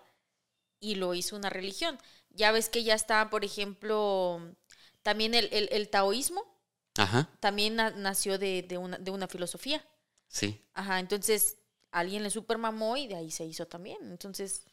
y 0.80 0.96
lo 0.96 1.14
hizo 1.16 1.36
una 1.36 1.50
religión. 1.52 2.00
Ya 2.32 2.52
ves 2.52 2.70
que 2.70 2.84
ya 2.84 2.96
está, 2.96 3.30
por 3.30 3.46
ejemplo, 3.46 4.42
también 5.04 5.34
el, 5.36 5.50
el- 5.54 5.70
el 5.72 5.90
taoísmo, 5.90 6.44
Ajá, 6.98 7.28
también 7.40 7.76
na- 7.76 7.92
nació 7.92 8.38
de, 8.40 8.64
de 8.64 8.78
una, 8.78 8.98
de 8.98 9.12
una 9.12 9.28
filosofía. 9.28 9.86
sí. 10.28 10.62
Ajá, 10.74 11.00
entonces 11.00 11.58
alguien 11.92 12.24
le 12.24 12.30
supermamó 12.30 12.98
y 12.98 13.08
de 13.08 13.16
ahí 13.16 13.32
se 13.32 13.46
hizo 13.46 13.68
también. 13.68 13.98
Entonces, 14.12 14.66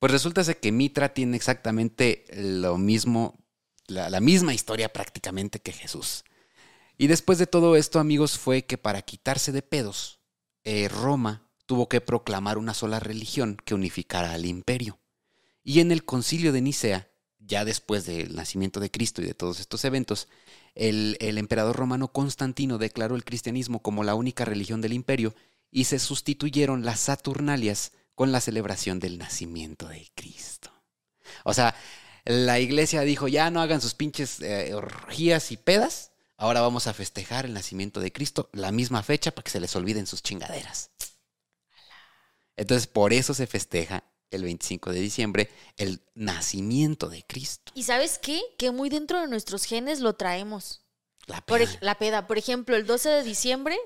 Pues 0.00 0.12
resulta 0.12 0.42
que 0.54 0.72
Mitra 0.72 1.12
tiene 1.12 1.36
exactamente 1.36 2.24
lo 2.34 2.78
mismo, 2.78 3.38
la, 3.86 4.18
misma 4.20 4.54
historia 4.54 4.90
prácticamente 4.94 5.60
que 5.60 5.72
Jesús. 5.72 6.24
Y 6.96 7.06
después 7.06 7.38
de 7.38 7.46
todo 7.46 7.76
esto, 7.76 8.00
amigos, 8.00 8.38
fue 8.38 8.64
que 8.64 8.78
para 8.78 9.02
quitarse 9.02 9.52
de 9.52 9.60
pedos, 9.60 10.18
eh, 10.64 10.88
Roma 10.88 11.50
tuvo 11.66 11.90
que 11.90 12.00
proclamar 12.00 12.56
una 12.56 12.72
sola 12.72 12.98
religión 12.98 13.58
que 13.62 13.74
unificara 13.74 14.32
al 14.32 14.46
imperio. 14.46 14.98
Y 15.62 15.80
en 15.80 15.92
el 15.92 16.06
concilio 16.06 16.52
de 16.52 16.62
Nicea, 16.62 17.10
ya 17.38 17.66
después 17.66 18.06
del 18.06 18.34
nacimiento 18.34 18.80
de 18.80 18.90
Cristo 18.90 19.20
y 19.20 19.26
de 19.26 19.34
todos 19.34 19.60
estos 19.60 19.84
eventos, 19.84 20.28
el 20.74 21.16
emperador 21.20 21.76
romano 21.76 22.10
Constantino 22.10 22.78
declaró 22.78 23.16
el 23.16 23.24
cristianismo 23.24 23.82
como 23.82 24.02
la 24.02 24.14
única 24.14 24.46
religión 24.46 24.80
del 24.80 24.94
imperio 24.94 25.34
y 25.70 25.84
se 25.84 25.98
sustituyeron 25.98 26.86
las 26.86 27.00
Saturnalias 27.00 27.92
con 28.20 28.32
la 28.32 28.42
celebración 28.42 29.00
del 29.00 29.16
nacimiento 29.16 29.88
de 29.88 30.06
Cristo. 30.14 30.70
O 31.42 31.54
sea, 31.54 31.74
la 32.26 32.60
iglesia 32.60 33.00
dijo, 33.00 33.28
ya 33.28 33.50
no 33.50 33.62
hagan 33.62 33.80
sus 33.80 33.94
pinches 33.94 34.42
eh, 34.42 34.74
orgías 34.74 35.50
y 35.52 35.56
pedas, 35.56 36.10
ahora 36.36 36.60
vamos 36.60 36.86
a 36.86 36.92
festejar 36.92 37.46
el 37.46 37.54
nacimiento 37.54 37.98
de 37.98 38.12
Cristo, 38.12 38.50
la 38.52 38.72
misma 38.72 39.02
fecha 39.02 39.30
para 39.30 39.44
que 39.44 39.50
se 39.50 39.58
les 39.58 39.74
olviden 39.74 40.06
sus 40.06 40.22
chingaderas. 40.22 40.90
Entonces, 42.56 42.86
por 42.86 43.14
eso 43.14 43.32
se 43.32 43.46
festeja 43.46 44.04
el 44.30 44.42
25 44.42 44.92
de 44.92 45.00
diciembre 45.00 45.50
el 45.78 46.02
nacimiento 46.14 47.08
de 47.08 47.24
Cristo. 47.26 47.72
¿y 47.74 47.84
sabes 47.84 48.18
qué? 48.18 48.42
Que 48.58 48.70
muy 48.70 48.90
dentro 48.90 49.18
de 49.18 49.28
nuestros 49.28 49.64
genes 49.64 50.00
lo 50.00 50.12
traemos. 50.16 50.82
La 51.24 51.40
Por 51.40 51.60
peda. 51.60 51.70
ej- 51.70 51.78
la 51.80 51.94
peda. 51.98 52.26
Por 52.26 52.36
ejemplo, 52.36 52.76
el 52.76 52.84
12 52.86 53.08
de 53.08 53.22
diciembre 53.22 53.78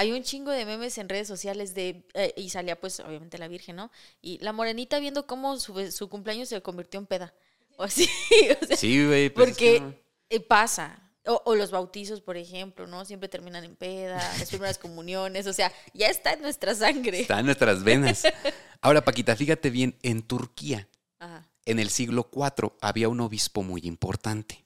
hay 0.00 0.12
un 0.12 0.22
chingo 0.22 0.50
de 0.50 0.64
memes 0.64 0.96
en 0.96 1.10
redes 1.10 1.28
sociales 1.28 1.74
de. 1.74 2.02
eh, 2.14 2.32
y 2.36 2.48
salía, 2.48 2.80
pues, 2.80 3.00
obviamente 3.00 3.36
la 3.36 3.48
Virgen, 3.48 3.76
¿no? 3.76 3.90
Y 4.22 4.38
la 4.38 4.52
morenita 4.54 4.98
viendo 4.98 5.26
cómo 5.26 5.58
su, 5.58 5.92
su 5.92 6.08
cumpleaños 6.08 6.48
se 6.48 6.62
convirtió 6.62 6.98
en 6.98 7.04
peda. 7.06 7.34
O 7.76 7.86
sí, 7.86 8.08
o 8.62 8.66
sea, 8.66 8.76
Sí, 8.78 9.06
güey. 9.06 9.28
pues 9.28 9.48
es 9.50 9.54
porque 9.54 9.82
que 10.30 10.36
eh, 10.36 10.40
pasa. 10.40 11.06
O, 11.26 11.42
o 11.44 11.54
los 11.54 11.70
bautizos, 11.70 12.22
por 12.22 12.38
ejemplo, 12.38 12.86
¿no? 12.86 13.04
Siempre 13.04 13.28
terminan 13.28 13.62
en 13.62 13.76
peda, 13.76 14.16
las 14.38 14.48
primeras 14.48 14.78
comuniones, 14.84 15.46
o 15.46 15.52
sea, 15.52 15.70
ya 15.92 16.06
está 16.08 16.32
en 16.32 16.40
nuestra 16.40 16.74
sangre. 16.74 17.20
Está 17.20 17.40
en 17.40 17.44
nuestras 17.46 17.84
venas. 17.84 18.22
Ahora, 18.80 19.04
Paquita, 19.04 19.36
fíjate 19.36 19.68
bien, 19.68 19.98
en 20.02 20.22
Turquía, 20.22 20.88
Ajá. 21.18 21.46
en 21.66 21.78
el 21.78 21.90
siglo 21.90 22.30
IV, 22.32 22.72
había 22.80 23.10
un 23.10 23.20
obispo 23.20 23.62
muy 23.62 23.82
importante. 23.84 24.64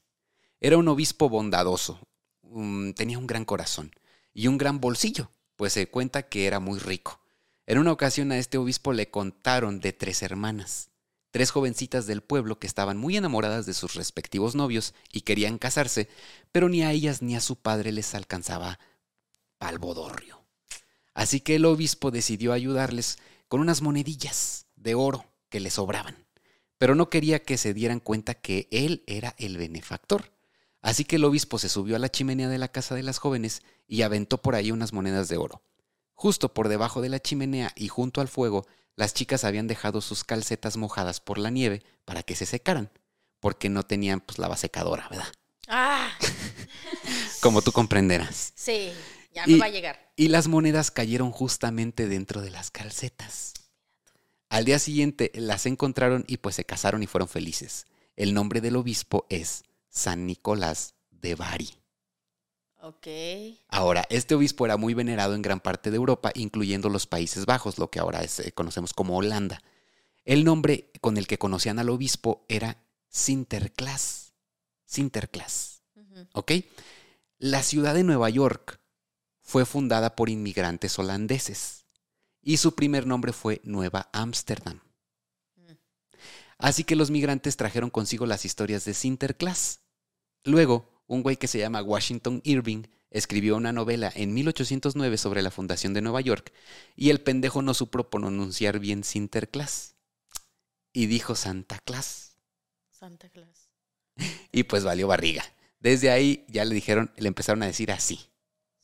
Era 0.60 0.76
un 0.78 0.86
obispo 0.86 1.28
bondadoso, 1.28 1.98
um, 2.42 2.92
tenía 2.94 3.18
un 3.18 3.26
gran 3.26 3.44
corazón 3.44 3.90
y 4.34 4.48
un 4.48 4.58
gran 4.58 4.80
bolsillo, 4.80 5.30
pues 5.56 5.72
se 5.72 5.88
cuenta 5.88 6.28
que 6.28 6.46
era 6.46 6.60
muy 6.60 6.78
rico. 6.78 7.20
En 7.66 7.78
una 7.78 7.92
ocasión 7.92 8.32
a 8.32 8.38
este 8.38 8.58
obispo 8.58 8.92
le 8.92 9.10
contaron 9.10 9.80
de 9.80 9.92
tres 9.94 10.22
hermanas, 10.22 10.90
tres 11.30 11.50
jovencitas 11.50 12.06
del 12.06 12.20
pueblo 12.20 12.58
que 12.58 12.66
estaban 12.66 12.98
muy 12.98 13.16
enamoradas 13.16 13.64
de 13.64 13.72
sus 13.72 13.94
respectivos 13.94 14.54
novios 14.54 14.92
y 15.10 15.22
querían 15.22 15.58
casarse, 15.58 16.08
pero 16.52 16.68
ni 16.68 16.82
a 16.82 16.92
ellas 16.92 17.22
ni 17.22 17.36
a 17.36 17.40
su 17.40 17.56
padre 17.56 17.92
les 17.92 18.14
alcanzaba 18.14 18.78
pal 19.58 19.78
bodorrio. 19.78 20.44
Así 21.14 21.40
que 21.40 21.54
el 21.54 21.64
obispo 21.64 22.10
decidió 22.10 22.52
ayudarles 22.52 23.18
con 23.48 23.60
unas 23.60 23.82
monedillas 23.82 24.66
de 24.76 24.94
oro 24.94 25.24
que 25.48 25.60
le 25.60 25.70
sobraban, 25.70 26.26
pero 26.76 26.94
no 26.94 27.08
quería 27.08 27.42
que 27.42 27.56
se 27.56 27.72
dieran 27.72 28.00
cuenta 28.00 28.34
que 28.34 28.68
él 28.70 29.04
era 29.06 29.34
el 29.38 29.56
benefactor. 29.56 30.32
Así 30.84 31.06
que 31.06 31.16
el 31.16 31.24
obispo 31.24 31.58
se 31.58 31.70
subió 31.70 31.96
a 31.96 31.98
la 31.98 32.10
chimenea 32.10 32.50
de 32.50 32.58
la 32.58 32.68
casa 32.68 32.94
de 32.94 33.02
las 33.02 33.16
jóvenes 33.16 33.62
y 33.88 34.02
aventó 34.02 34.42
por 34.42 34.54
ahí 34.54 34.70
unas 34.70 34.92
monedas 34.92 35.28
de 35.28 35.38
oro. 35.38 35.62
Justo 36.12 36.52
por 36.52 36.68
debajo 36.68 37.00
de 37.00 37.08
la 37.08 37.20
chimenea 37.20 37.72
y 37.74 37.88
junto 37.88 38.20
al 38.20 38.28
fuego, 38.28 38.66
las 38.94 39.14
chicas 39.14 39.44
habían 39.44 39.66
dejado 39.66 40.02
sus 40.02 40.24
calcetas 40.24 40.76
mojadas 40.76 41.20
por 41.20 41.38
la 41.38 41.48
nieve 41.48 41.82
para 42.04 42.22
que 42.22 42.36
se 42.36 42.44
secaran, 42.44 42.90
porque 43.40 43.70
no 43.70 43.82
tenían 43.84 44.20
pues 44.20 44.38
la 44.38 44.54
secadora, 44.58 45.08
¿verdad? 45.08 45.32
Ah, 45.68 46.10
Como 47.40 47.62
tú 47.62 47.72
comprenderás. 47.72 48.52
sí, 48.54 48.92
ya 49.34 49.44
Y- 49.46 49.54
me 49.54 49.58
va 49.60 49.64
a 49.66 49.70
llegar. 49.70 50.12
Y 50.16 50.28
las 50.28 50.48
monedas 50.48 50.90
cayeron 50.90 51.30
justamente 51.32 52.08
dentro 52.08 52.42
de 52.42 52.50
las 52.50 52.70
calcetas. 52.70 53.54
Al 54.50 54.66
día 54.66 54.78
siguiente 54.78 55.32
las 55.34 55.64
encontraron 55.64 56.24
y 56.28 56.36
pues 56.36 56.54
se 56.56 56.64
casaron 56.66 57.02
y 57.02 57.06
fueron 57.06 57.28
felices. 57.28 57.86
El 58.16 58.34
nombre 58.34 58.60
del 58.60 58.76
obispo 58.76 59.26
es 59.30 59.64
San 59.94 60.26
Nicolás 60.26 60.94
de 61.12 61.37
Bari. 61.37 61.70
Ok. 62.80 63.07
Ahora, 63.68 64.04
este 64.11 64.35
obispo 64.35 64.66
era 64.66 64.76
muy 64.76 64.92
venerado 64.92 65.35
en 65.35 65.40
gran 65.40 65.61
parte 65.61 65.90
de 65.90 65.96
Europa, 65.96 66.33
incluyendo 66.35 66.90
los 66.90 67.07
Países 67.07 67.46
Bajos, 67.46 67.78
lo 67.78 67.90
que 67.90 68.00
ahora 68.00 68.22
es, 68.22 68.40
eh, 68.40 68.52
conocemos 68.52 68.92
como 68.92 69.16
Holanda. 69.16 69.62
El 70.24 70.44
nombre 70.44 70.90
con 71.00 71.16
el 71.16 71.26
que 71.26 71.38
conocían 71.38 71.78
al 71.78 71.88
obispo 71.88 72.44
era 72.48 72.85
Sinterklaas. 73.09 74.35
Sinterklaas. 74.85 75.83
¿Ok? 76.33 76.52
La 77.38 77.62
ciudad 77.62 77.94
de 77.94 78.04
Nueva 78.04 78.28
York 78.30 78.80
fue 79.40 79.64
fundada 79.64 80.16
por 80.16 80.28
inmigrantes 80.28 80.98
holandeses 80.98 81.87
y 82.42 82.57
su 82.57 82.74
primer 82.74 83.07
nombre 83.07 83.33
fue 83.33 83.61
Nueva 83.64 84.09
Ámsterdam. 84.12 84.80
Mm. 85.57 85.72
Así 86.59 86.85
que 86.85 86.96
los 86.96 87.11
migrantes 87.11 87.57
trajeron 87.57 87.90
consigo 87.90 88.26
las 88.26 88.44
historias 88.44 88.85
de 88.85 88.94
Sinterklaas. 88.94 89.83
Luego, 90.44 91.02
un 91.07 91.22
güey 91.22 91.37
que 91.37 91.48
se 91.48 91.59
llama 91.59 91.83
Washington 91.83 92.40
Irving 92.44 92.85
escribió 93.11 93.57
una 93.57 93.72
novela 93.72 94.12
en 94.14 94.35
1809 94.35 95.16
sobre 95.16 95.42
la 95.42 95.50
fundación 95.50 95.94
de 95.94 96.02
Nueva 96.02 96.20
York 96.20 96.52
y 96.96 97.11
el 97.11 97.20
pendejo 97.20 97.62
no 97.62 97.72
supo 97.72 98.11
pronunciar 98.11 98.78
bien 98.78 99.04
Sinterklaas 99.04 99.94
y 100.92 101.07
dijo 101.07 101.35
Santa 101.35 101.78
Claus. 101.85 102.37
Santa 102.90 103.28
Claus. 103.28 103.70
Y 104.52 104.64
pues 104.64 104.85
valió 104.85 105.09
barriga. 105.09 105.44
Desde 105.80 106.11
ahí 106.11 106.44
ya 106.48 106.64
le 106.64 106.74
dijeron, 106.74 107.12
le 107.16 107.28
empezaron 107.28 107.62
a 107.62 107.66
decir 107.66 107.90
así. 107.90 108.30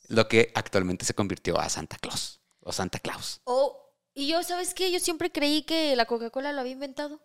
Lo 0.08 0.28
que 0.28 0.50
actualmente 0.54 1.04
se 1.04 1.14
convirtió 1.14 1.58
a 1.58 1.68
Santa 1.68 1.96
Claus. 1.98 2.40
O 2.60 2.72
Santa 2.72 2.98
Claus. 2.98 3.40
Oh, 3.44 3.94
y 4.12 4.28
yo, 4.28 4.42
¿sabes 4.42 4.74
qué? 4.74 4.90
Yo 4.90 5.00
siempre 5.00 5.30
creí 5.30 5.62
que 5.62 5.94
la 5.96 6.06
Coca-Cola 6.06 6.52
lo 6.52 6.60
había 6.60 6.72
inventado. 6.72 7.20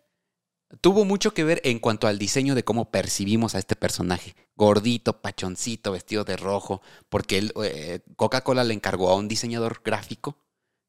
Tuvo 0.81 1.05
mucho 1.05 1.33
que 1.33 1.43
ver 1.43 1.61
en 1.63 1.79
cuanto 1.79 2.07
al 2.07 2.17
diseño 2.17 2.55
de 2.55 2.63
cómo 2.63 2.91
percibimos 2.91 3.55
a 3.55 3.59
este 3.59 3.75
personaje. 3.75 4.35
Gordito, 4.55 5.21
pachoncito, 5.21 5.91
vestido 5.91 6.23
de 6.23 6.37
rojo. 6.37 6.81
Porque 7.09 7.51
eh, 7.63 8.01
Coca-Cola 8.15 8.63
le 8.63 8.73
encargó 8.73 9.09
a 9.09 9.15
un 9.15 9.27
diseñador 9.27 9.81
gráfico 9.83 10.37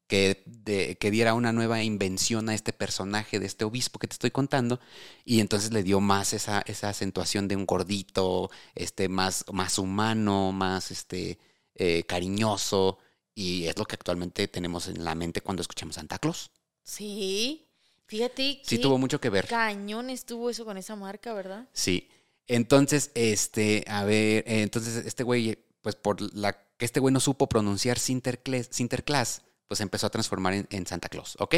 que, 0.07 0.97
que 1.01 1.11
diera 1.11 1.35
una 1.35 1.53
nueva 1.53 1.83
invención 1.83 2.49
a 2.49 2.55
este 2.55 2.73
personaje 2.73 3.41
de 3.41 3.47
este 3.47 3.65
obispo 3.65 3.99
que 3.99 4.09
te 4.09 4.15
estoy 4.15 4.31
contando. 4.31 4.81
Y 5.25 5.41
entonces 5.41 5.73
le 5.73 5.83
dio 5.83 6.01
más 6.01 6.33
esa, 6.33 6.63
esa 6.67 6.89
acentuación 6.89 7.49
de 7.49 7.57
un 7.57 7.67
gordito, 7.67 8.51
este, 8.75 9.09
más, 9.09 9.45
más 9.53 9.79
humano, 9.79 10.53
más 10.53 10.91
este, 10.91 11.39
eh, 11.75 12.05
cariñoso. 12.05 12.99
Y 13.35 13.67
es 13.67 13.77
lo 13.79 13.85
que 13.85 13.97
actualmente 13.97 14.49
tenemos 14.49 14.89
en 14.89 15.05
la 15.05 15.15
mente 15.15 15.43
cuando 15.43 15.61
escuchamos 15.61 15.97
Santa 15.97 16.19
Claus. 16.19 16.51
Sí. 16.83 17.66
Fíjate 18.07 18.61
Sí 18.63 18.77
qué 18.77 18.79
tuvo 18.79 18.99
mucho 18.99 19.21
que 19.21 19.31
ver. 19.31 19.47
cañón 19.47 20.11
estuvo 20.11 20.51
eso 20.51 20.65
con 20.65 20.77
esa 20.77 20.97
marca, 20.97 21.35
¿verdad? 21.35 21.69
Sí. 21.73 22.09
Entonces, 22.47 23.11
este, 23.15 23.85
a 23.89 24.05
ver, 24.05 24.45
eh, 24.47 24.63
entonces 24.63 25.05
este 25.05 25.25
güey, 25.25 25.59
pues 25.83 25.97
por 25.97 26.21
la 26.35 26.53
que 26.77 26.85
este 26.85 27.01
güey 27.01 27.13
no 27.13 27.21
supo 27.21 27.49
pronunciar 27.49 27.99
Sinterklaas, 27.99 28.69
Sinterklaas, 28.71 29.43
pues 29.69 29.81
empezó 29.81 30.07
a 30.07 30.11
transformar 30.11 30.55
en, 30.55 30.69
en 30.71 30.87
Santa 30.87 31.09
Claus, 31.09 31.37
¿ok? 31.41 31.57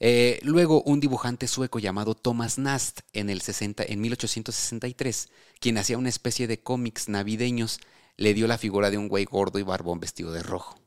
Eh, 0.00 0.40
luego, 0.42 0.82
un 0.82 1.00
dibujante 1.00 1.48
sueco 1.48 1.78
llamado 1.78 2.14
Thomas 2.14 2.58
Nast 2.58 3.00
en, 3.12 3.28
el 3.28 3.42
60, 3.42 3.84
en 3.86 4.00
1863, 4.00 5.28
quien 5.60 5.76
hacía 5.76 5.98
una 5.98 6.08
especie 6.08 6.46
de 6.46 6.62
cómics 6.62 7.08
navideños, 7.08 7.80
le 8.16 8.32
dio 8.32 8.46
la 8.46 8.56
figura 8.56 8.90
de 8.90 8.96
un 8.96 9.08
güey 9.08 9.26
gordo 9.26 9.58
y 9.58 9.62
barbón 9.62 10.00
vestido 10.00 10.32
de 10.32 10.42
rojo. 10.42 10.80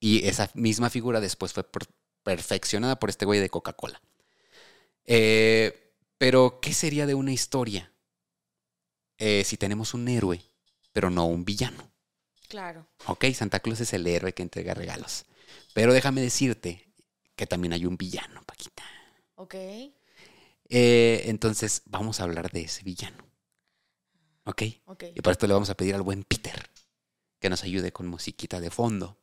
Y 0.00 0.26
esa 0.26 0.50
misma 0.54 0.88
figura 0.88 1.20
después 1.20 1.52
fue 1.52 1.64
perfeccionada 2.26 2.98
por 2.98 3.08
este 3.08 3.24
güey 3.24 3.38
de 3.38 3.48
Coca-Cola. 3.48 4.02
Eh, 5.04 5.94
pero, 6.18 6.58
¿qué 6.60 6.74
sería 6.74 7.06
de 7.06 7.14
una 7.14 7.32
historia 7.32 7.92
eh, 9.16 9.44
si 9.44 9.56
tenemos 9.56 9.94
un 9.94 10.08
héroe, 10.08 10.42
pero 10.92 11.08
no 11.08 11.26
un 11.26 11.44
villano? 11.44 11.88
Claro. 12.48 12.88
Ok, 13.06 13.26
Santa 13.32 13.60
Claus 13.60 13.80
es 13.80 13.92
el 13.92 14.04
héroe 14.08 14.34
que 14.34 14.42
entrega 14.42 14.74
regalos. 14.74 15.26
Pero 15.72 15.92
déjame 15.92 16.20
decirte 16.20 16.92
que 17.36 17.46
también 17.46 17.72
hay 17.72 17.86
un 17.86 17.96
villano, 17.96 18.42
Paquita. 18.42 18.82
Ok. 19.36 19.54
Eh, 19.54 21.22
entonces, 21.26 21.82
vamos 21.84 22.18
a 22.18 22.24
hablar 22.24 22.50
de 22.50 22.62
ese 22.62 22.82
villano. 22.82 23.24
¿Ok? 24.46 24.62
Y 24.62 25.20
para 25.20 25.32
esto 25.32 25.46
le 25.46 25.54
vamos 25.54 25.70
a 25.70 25.76
pedir 25.76 25.94
al 25.94 26.02
buen 26.02 26.24
Peter 26.24 26.70
que 27.38 27.50
nos 27.50 27.62
ayude 27.62 27.92
con 27.92 28.08
musiquita 28.08 28.60
de 28.60 28.70
fondo 28.70 29.16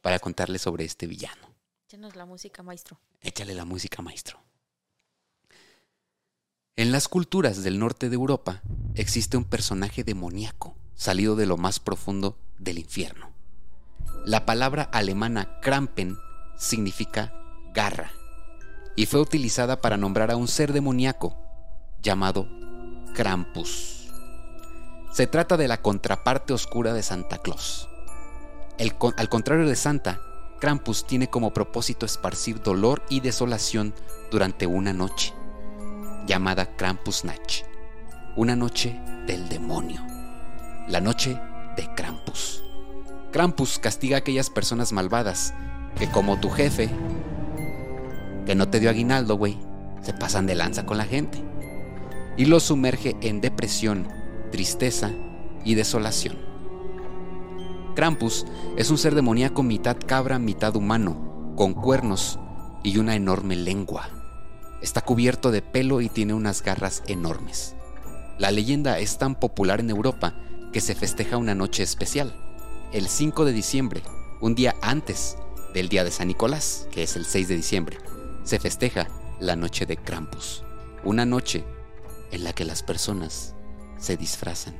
para 0.00 0.18
contarle 0.18 0.58
sobre 0.58 0.84
este 0.84 1.06
villano. 1.06 1.49
Échanos 1.90 2.14
la 2.14 2.24
música, 2.24 2.62
maestro. 2.62 3.00
Échale 3.20 3.52
la 3.52 3.64
música, 3.64 4.00
maestro. 4.00 4.38
En 6.76 6.92
las 6.92 7.08
culturas 7.08 7.64
del 7.64 7.80
norte 7.80 8.08
de 8.08 8.14
Europa 8.14 8.62
existe 8.94 9.36
un 9.36 9.42
personaje 9.42 10.04
demoníaco 10.04 10.76
salido 10.94 11.34
de 11.34 11.46
lo 11.46 11.56
más 11.56 11.80
profundo 11.80 12.38
del 12.60 12.78
infierno. 12.78 13.32
La 14.24 14.46
palabra 14.46 14.84
alemana 14.84 15.58
Krampen 15.62 16.16
significa 16.56 17.34
garra 17.74 18.12
y 18.94 19.06
fue 19.06 19.20
utilizada 19.20 19.80
para 19.80 19.96
nombrar 19.96 20.30
a 20.30 20.36
un 20.36 20.46
ser 20.46 20.72
demoníaco 20.72 21.36
llamado 22.00 22.46
Krampus. 23.16 24.12
Se 25.12 25.26
trata 25.26 25.56
de 25.56 25.66
la 25.66 25.82
contraparte 25.82 26.52
oscura 26.52 26.94
de 26.94 27.02
Santa 27.02 27.38
Claus. 27.38 27.88
Al 28.78 29.28
contrario 29.28 29.66
de 29.66 29.74
Santa, 29.74 30.29
Krampus 30.60 31.06
tiene 31.06 31.28
como 31.28 31.54
propósito 31.54 32.04
esparcir 32.04 32.62
dolor 32.62 33.02
y 33.08 33.20
desolación 33.20 33.94
durante 34.30 34.66
una 34.66 34.92
noche, 34.92 35.32
llamada 36.26 36.76
Krampusnacht, 36.76 37.64
una 38.36 38.54
noche 38.54 39.00
del 39.26 39.48
demonio, 39.48 40.04
la 40.86 41.00
noche 41.00 41.40
de 41.76 41.88
Krampus. 41.94 42.62
Krampus 43.32 43.78
castiga 43.78 44.16
a 44.16 44.18
aquellas 44.18 44.50
personas 44.50 44.92
malvadas 44.92 45.54
que 45.98 46.10
como 46.10 46.38
tu 46.38 46.50
jefe, 46.50 46.90
que 48.44 48.54
no 48.54 48.68
te 48.68 48.80
dio 48.80 48.90
aguinaldo, 48.90 49.36
güey, 49.36 49.56
se 50.02 50.12
pasan 50.12 50.46
de 50.46 50.56
lanza 50.56 50.84
con 50.84 50.98
la 50.98 51.04
gente 51.06 51.42
y 52.36 52.44
los 52.44 52.64
sumerge 52.64 53.16
en 53.22 53.40
depresión, 53.40 54.08
tristeza 54.52 55.10
y 55.64 55.74
desolación. 55.74 56.49
Krampus 57.94 58.46
es 58.76 58.90
un 58.90 58.98
ser 58.98 59.14
demoníaco 59.14 59.62
mitad 59.62 59.96
cabra, 60.06 60.38
mitad 60.38 60.76
humano, 60.76 61.54
con 61.56 61.74
cuernos 61.74 62.38
y 62.82 62.98
una 62.98 63.14
enorme 63.14 63.56
lengua. 63.56 64.08
Está 64.80 65.02
cubierto 65.02 65.50
de 65.50 65.60
pelo 65.60 66.00
y 66.00 66.08
tiene 66.08 66.32
unas 66.32 66.62
garras 66.62 67.02
enormes. 67.06 67.74
La 68.38 68.50
leyenda 68.50 68.98
es 68.98 69.18
tan 69.18 69.34
popular 69.34 69.80
en 69.80 69.90
Europa 69.90 70.34
que 70.72 70.80
se 70.80 70.94
festeja 70.94 71.36
una 71.36 71.54
noche 71.54 71.82
especial, 71.82 72.34
el 72.92 73.08
5 73.08 73.44
de 73.44 73.52
diciembre, 73.52 74.02
un 74.40 74.54
día 74.54 74.74
antes 74.80 75.36
del 75.74 75.88
día 75.88 76.04
de 76.04 76.10
San 76.10 76.28
Nicolás, 76.28 76.86
que 76.90 77.02
es 77.02 77.16
el 77.16 77.26
6 77.26 77.48
de 77.48 77.56
diciembre. 77.56 77.98
Se 78.44 78.58
festeja 78.58 79.08
la 79.40 79.56
noche 79.56 79.84
de 79.84 79.96
Krampus, 79.96 80.64
una 81.04 81.26
noche 81.26 81.64
en 82.30 82.44
la 82.44 82.52
que 82.52 82.64
las 82.64 82.82
personas 82.82 83.54
se 83.98 84.16
disfrazan 84.16 84.76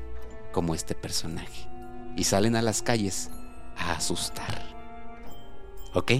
como 0.52 0.74
este 0.74 0.94
personaje 0.94 1.69
y 2.16 2.24
salen 2.24 2.56
a 2.56 2.62
las 2.62 2.82
calles 2.82 3.30
a 3.76 3.92
asustar. 3.92 4.62
¿Ok? 5.94 6.12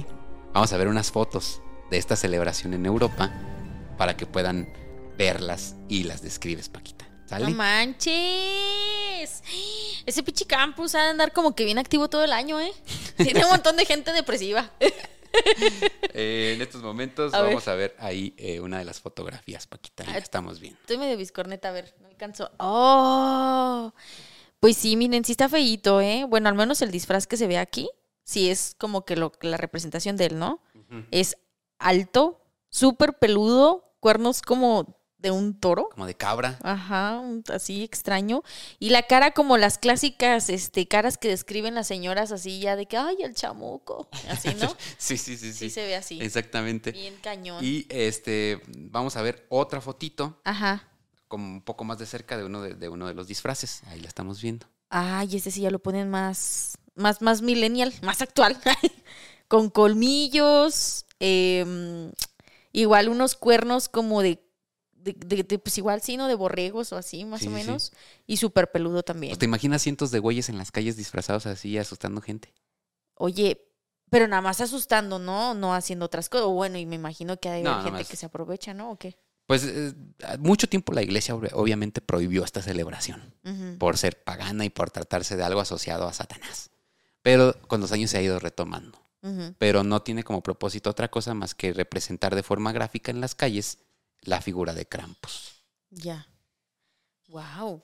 Vamos 0.53 0.73
a 0.73 0.77
ver 0.77 0.89
unas 0.89 1.11
fotos 1.11 1.61
de 1.91 1.99
esta 1.99 2.17
celebración 2.17 2.75
en 2.75 2.87
Europa 2.87 3.33
para 3.97 4.17
que 4.17 4.27
puedan 4.27 4.73
verlas 5.17 5.77
y 5.89 6.05
las 6.05 6.23
describes, 6.23 6.69
Paquita. 6.69 7.07
¿Sale? 7.27 7.45
No 7.45 7.51
manches. 7.55 9.43
Ese 10.05 10.23
pinche 10.25 10.47
campus 10.47 10.95
ha 10.97 11.05
de 11.05 11.11
andar 11.11 11.33
como 11.33 11.55
que 11.55 11.65
bien 11.65 11.79
activo 11.79 12.09
todo 12.09 12.25
el 12.25 12.33
año, 12.33 12.59
¿eh? 12.61 12.73
Tiene 13.17 13.45
un 13.45 13.51
montón 13.51 13.77
de 13.77 13.85
gente 13.85 14.13
depresiva. 14.13 14.71
Eh, 16.13 16.55
en 16.57 16.63
estos 16.63 16.83
momentos 16.83 17.33
A 17.33 17.43
ver. 17.43 17.51
vamos 17.51 17.69
a 17.69 17.75
ver 17.77 17.95
ahí 18.01 18.35
eh, 18.37 18.59
una 18.59 18.79
de 18.79 18.85
las 18.85 19.01
fotografías, 19.01 19.69
Paquita. 19.69 20.03
La 20.05 20.19
estamos 20.19 20.59
viendo. 20.59 20.81
Estoy 20.81 20.99
medio 20.99 21.17
biscorneta, 21.17 21.69
a 21.69 21.73
ver, 21.73 21.95
no 22.01 22.09
alcanzo. 22.09 22.51
¡Oh! 22.59 23.93
Pues 24.61 24.77
sí, 24.77 24.97
miren, 24.97 25.25
sí 25.25 25.33
está 25.33 25.49
feíto, 25.49 26.01
¿eh? 26.01 26.25
Bueno, 26.29 26.49
al 26.49 26.55
menos 26.55 26.83
el 26.83 26.91
disfraz 26.91 27.27
que 27.27 27.37
se 27.39 27.47
ve 27.47 27.57
aquí, 27.59 27.89
sí 28.25 28.51
es 28.51 28.77
como 28.79 29.05
que 29.05 29.17
lo, 29.17 29.33
la 29.41 29.57
representación 29.57 30.17
de 30.17 30.27
él, 30.27 30.39
¿no? 30.39 30.63
Es 31.11 31.37
alto, 31.79 32.43
súper 32.69 33.15
peludo, 33.19 33.95
cuernos 34.01 34.43
como 34.43 35.01
de 35.19 35.31
un 35.31 35.59
toro. 35.59 35.89
Como 35.91 36.07
de 36.07 36.15
cabra. 36.15 36.59
Ajá, 36.63 37.23
así 37.53 37.85
extraño. 37.85 38.43
Y 38.79 38.91
la 38.91 39.03
cara 39.03 39.33
como 39.33 39.57
las 39.57 39.79
clásicas 39.79 40.49
este, 40.49 40.89
caras 40.89 41.19
que 41.19 41.29
describen 41.29 41.75
las 41.75 41.87
señoras 41.87 42.33
así 42.33 42.61
ya 42.61 42.75
de 42.77 42.87
que, 42.87 42.97
ay, 42.97 43.19
el 43.23 43.35
chamuco. 43.35 44.09
Así, 44.29 44.55
¿no? 44.61 44.75
Sí, 44.99 45.17
sí, 45.17 45.37
sí, 45.37 45.53
Sí, 45.53 45.69
sí. 45.69 45.71
se 45.71 45.87
ve 45.87 45.97
así. 45.97 46.21
Exactamente. 46.21 46.93
Bien 46.93 47.15
cañón. 47.23 47.65
Y 47.65 47.87
este, 47.89 48.61
vamos 48.77 49.17
a 49.17 49.23
ver 49.23 49.47
otra 49.49 49.81
fotito, 49.81 50.41
Ajá. 50.45 50.89
Como 51.31 51.47
un 51.49 51.63
poco 51.63 51.85
más 51.85 51.99
de 51.99 52.05
cerca 52.07 52.37
de 52.37 52.45
uno 52.45 52.61
de, 52.61 52.75
de 52.75 52.91
uno 52.91 53.07
de 53.09 53.15
los 53.15 53.27
disfraces. 53.27 53.83
Ahí 53.87 54.01
la 54.01 54.09
estamos 54.09 54.43
viendo. 54.43 54.67
Ay, 54.91 55.37
este 55.37 55.51
sí 55.51 55.63
ya 55.63 55.71
lo 55.71 55.79
ponen 55.79 56.11
más, 56.11 56.77
más, 56.97 57.23
más 57.23 57.41
millennial, 57.41 57.95
más 58.03 58.21
actual. 58.21 58.59
Con 59.49 59.71
colmillos, 59.71 61.07
em, 61.21 62.13
igual 62.73 63.09
unos 63.09 63.35
cuernos 63.37 63.89
como 63.89 64.23
de, 64.23 64.43
de, 64.93 65.13
de- 65.15 65.43
de, 65.45 65.59
pues 65.59 65.79
igual 65.79 66.03
sí, 66.03 66.17
¿no? 66.17 66.29
De 66.29 66.35
borregos 66.35 66.93
o 66.93 66.97
así, 66.97 67.25
más 67.25 67.41
Sí, 67.41 67.47
o 67.47 67.51
sí. 67.51 67.55
menos. 67.55 67.93
Y 68.27 68.37
súper 68.37 68.71
peludo 68.71 69.03
también. 69.03 69.31
Pues, 69.31 69.39
¿Te 69.39 69.47
imaginas 69.47 69.83
cientos 69.83 70.11
de 70.11 70.19
güeyes 70.19 70.49
en 70.49 70.59
las 70.59 70.71
calles 70.73 70.97
disfrazados 70.97 71.47
así, 71.47 71.79
asustando 71.79 72.21
gente? 72.21 72.53
Oye, 73.15 73.61
pero 74.11 74.27
nada 74.27 74.43
más 74.43 74.61
asustando, 74.61 75.19
¿no? 75.19 75.55
No 75.55 75.75
haciendo 75.75 76.07
otras 76.07 76.29
cosas. 76.29 76.47
O 76.47 76.51
Bueno, 76.53 76.79
y 76.79 76.87
me 76.87 76.97
imagino 76.97 77.37
que 77.39 77.49
hay 77.49 77.63
No, 77.63 77.75
gente 77.75 77.91
más. 77.93 78.09
que 78.09 78.17
se 78.17 78.27
aprovecha, 78.27 78.75
¿no? 78.75 78.91
¿O 78.93 78.99
qué? 78.99 79.17
Pues 79.51 79.65
eh, 79.65 79.93
mucho 80.39 80.69
tiempo 80.69 80.93
la 80.93 81.03
iglesia 81.03 81.35
ob- 81.35 81.51
obviamente 81.55 82.01
prohibió 82.01 82.45
esta 82.45 82.63
celebración 82.63 83.35
por 83.81 83.99
ser 83.99 84.23
pagana 84.23 84.65
y 84.65 84.71
por 84.71 84.93
tratarse 84.93 85.37
de 85.37 85.43
algo 85.43 85.59
asociado 85.61 86.07
a 86.07 86.13
Satanás. 86.13 86.71
Pero 87.23 87.57
con 87.67 87.81
los 87.81 87.91
años 87.91 88.11
se 88.11 88.19
ha 88.19 88.23
ido 88.23 88.39
retomando. 88.39 89.03
Pero 89.59 89.83
no 89.83 90.03
tiene 90.03 90.23
como 90.23 90.41
propósito 90.41 90.89
otra 90.91 91.09
cosa 91.11 91.35
más 91.35 91.57
que 91.57 91.73
representar 91.73 92.37
de 92.37 92.45
forma 92.45 92.71
gráfica 92.71 93.11
en 93.11 93.21
las 93.21 93.35
calles 93.35 93.79
la 94.21 94.41
figura 94.41 94.73
de 94.73 94.87
Krampus. 94.87 95.65
Ya. 95.91 96.29
Wow. 97.27 97.83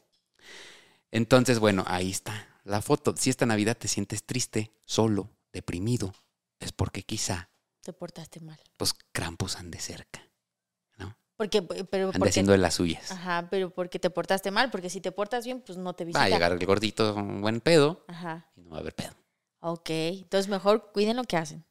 Entonces, 1.11 1.59
bueno, 1.59 1.83
ahí 1.88 2.12
está 2.12 2.46
la 2.62 2.81
foto. 2.81 3.12
Si 3.16 3.29
esta 3.29 3.44
Navidad 3.44 3.76
te 3.76 3.88
sientes 3.88 4.22
triste, 4.24 4.70
solo, 4.85 5.31
deprimido, 5.52 6.14
es 6.61 6.70
porque 6.70 7.02
quizá, 7.02 7.50
Te 7.83 7.92
portaste 7.92 8.38
mal. 8.38 8.61
pues, 8.76 8.94
Krampus 9.11 9.57
ande 9.57 9.81
cerca. 9.81 10.22
Porque, 11.37 11.62
pero 11.62 12.07
Ande 12.07 12.18
porque, 12.18 12.31
haciendo 12.31 12.53
de 12.53 12.59
las 12.59 12.75
suyas. 12.75 13.11
Ajá, 13.12 13.49
pero 13.51 13.70
porque 13.70 13.99
te 13.99 14.09
portaste 14.09 14.51
mal, 14.51 14.70
porque 14.70 14.88
si 14.88 15.01
te 15.01 15.12
portas 15.12 15.44
bien, 15.44 15.61
pues 15.61 15.77
no 15.77 15.94
te 15.94 16.05
visita. 16.05 16.20
Va 16.20 16.25
a 16.25 16.29
llegar 16.29 16.53
el 16.53 16.64
gordito 16.64 17.14
un 17.14 17.42
buen 17.42 17.61
pedo 17.61 18.05
Ajá. 18.09 18.51
y 18.57 18.62
no 18.62 18.70
va 18.70 18.79
a 18.79 18.81
haber 18.81 18.94
pedo. 18.94 19.11
Ok. 19.61 19.90
Entonces 19.90 20.49
mejor 20.49 20.92
cuiden 20.92 21.16
lo 21.16 21.25
que 21.25 21.37
hacen. 21.37 21.64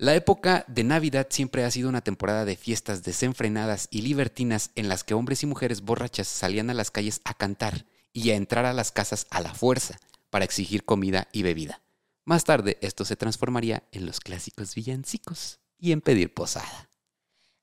La 0.00 0.14
época 0.14 0.64
de 0.68 0.84
Navidad 0.84 1.26
siempre 1.28 1.64
ha 1.64 1.70
sido 1.72 1.88
una 1.88 2.02
temporada 2.02 2.44
de 2.44 2.54
fiestas 2.54 3.02
desenfrenadas 3.02 3.88
y 3.90 4.02
libertinas 4.02 4.70
en 4.76 4.88
las 4.88 5.02
que 5.02 5.14
hombres 5.14 5.42
y 5.42 5.46
mujeres 5.46 5.80
borrachas 5.80 6.28
salían 6.28 6.70
a 6.70 6.74
las 6.74 6.92
calles 6.92 7.20
a 7.24 7.34
cantar 7.34 7.84
y 8.12 8.30
a 8.30 8.36
entrar 8.36 8.64
a 8.64 8.72
las 8.72 8.92
casas 8.92 9.26
a 9.30 9.40
la 9.40 9.52
fuerza 9.52 9.98
para 10.30 10.44
exigir 10.44 10.84
comida 10.84 11.26
y 11.32 11.42
bebida. 11.42 11.82
Más 12.24 12.44
tarde 12.44 12.78
esto 12.80 13.04
se 13.04 13.16
transformaría 13.16 13.82
en 13.90 14.06
los 14.06 14.20
clásicos 14.20 14.76
villancicos 14.76 15.58
y 15.78 15.90
en 15.90 16.00
pedir 16.00 16.32
posada. 16.32 16.87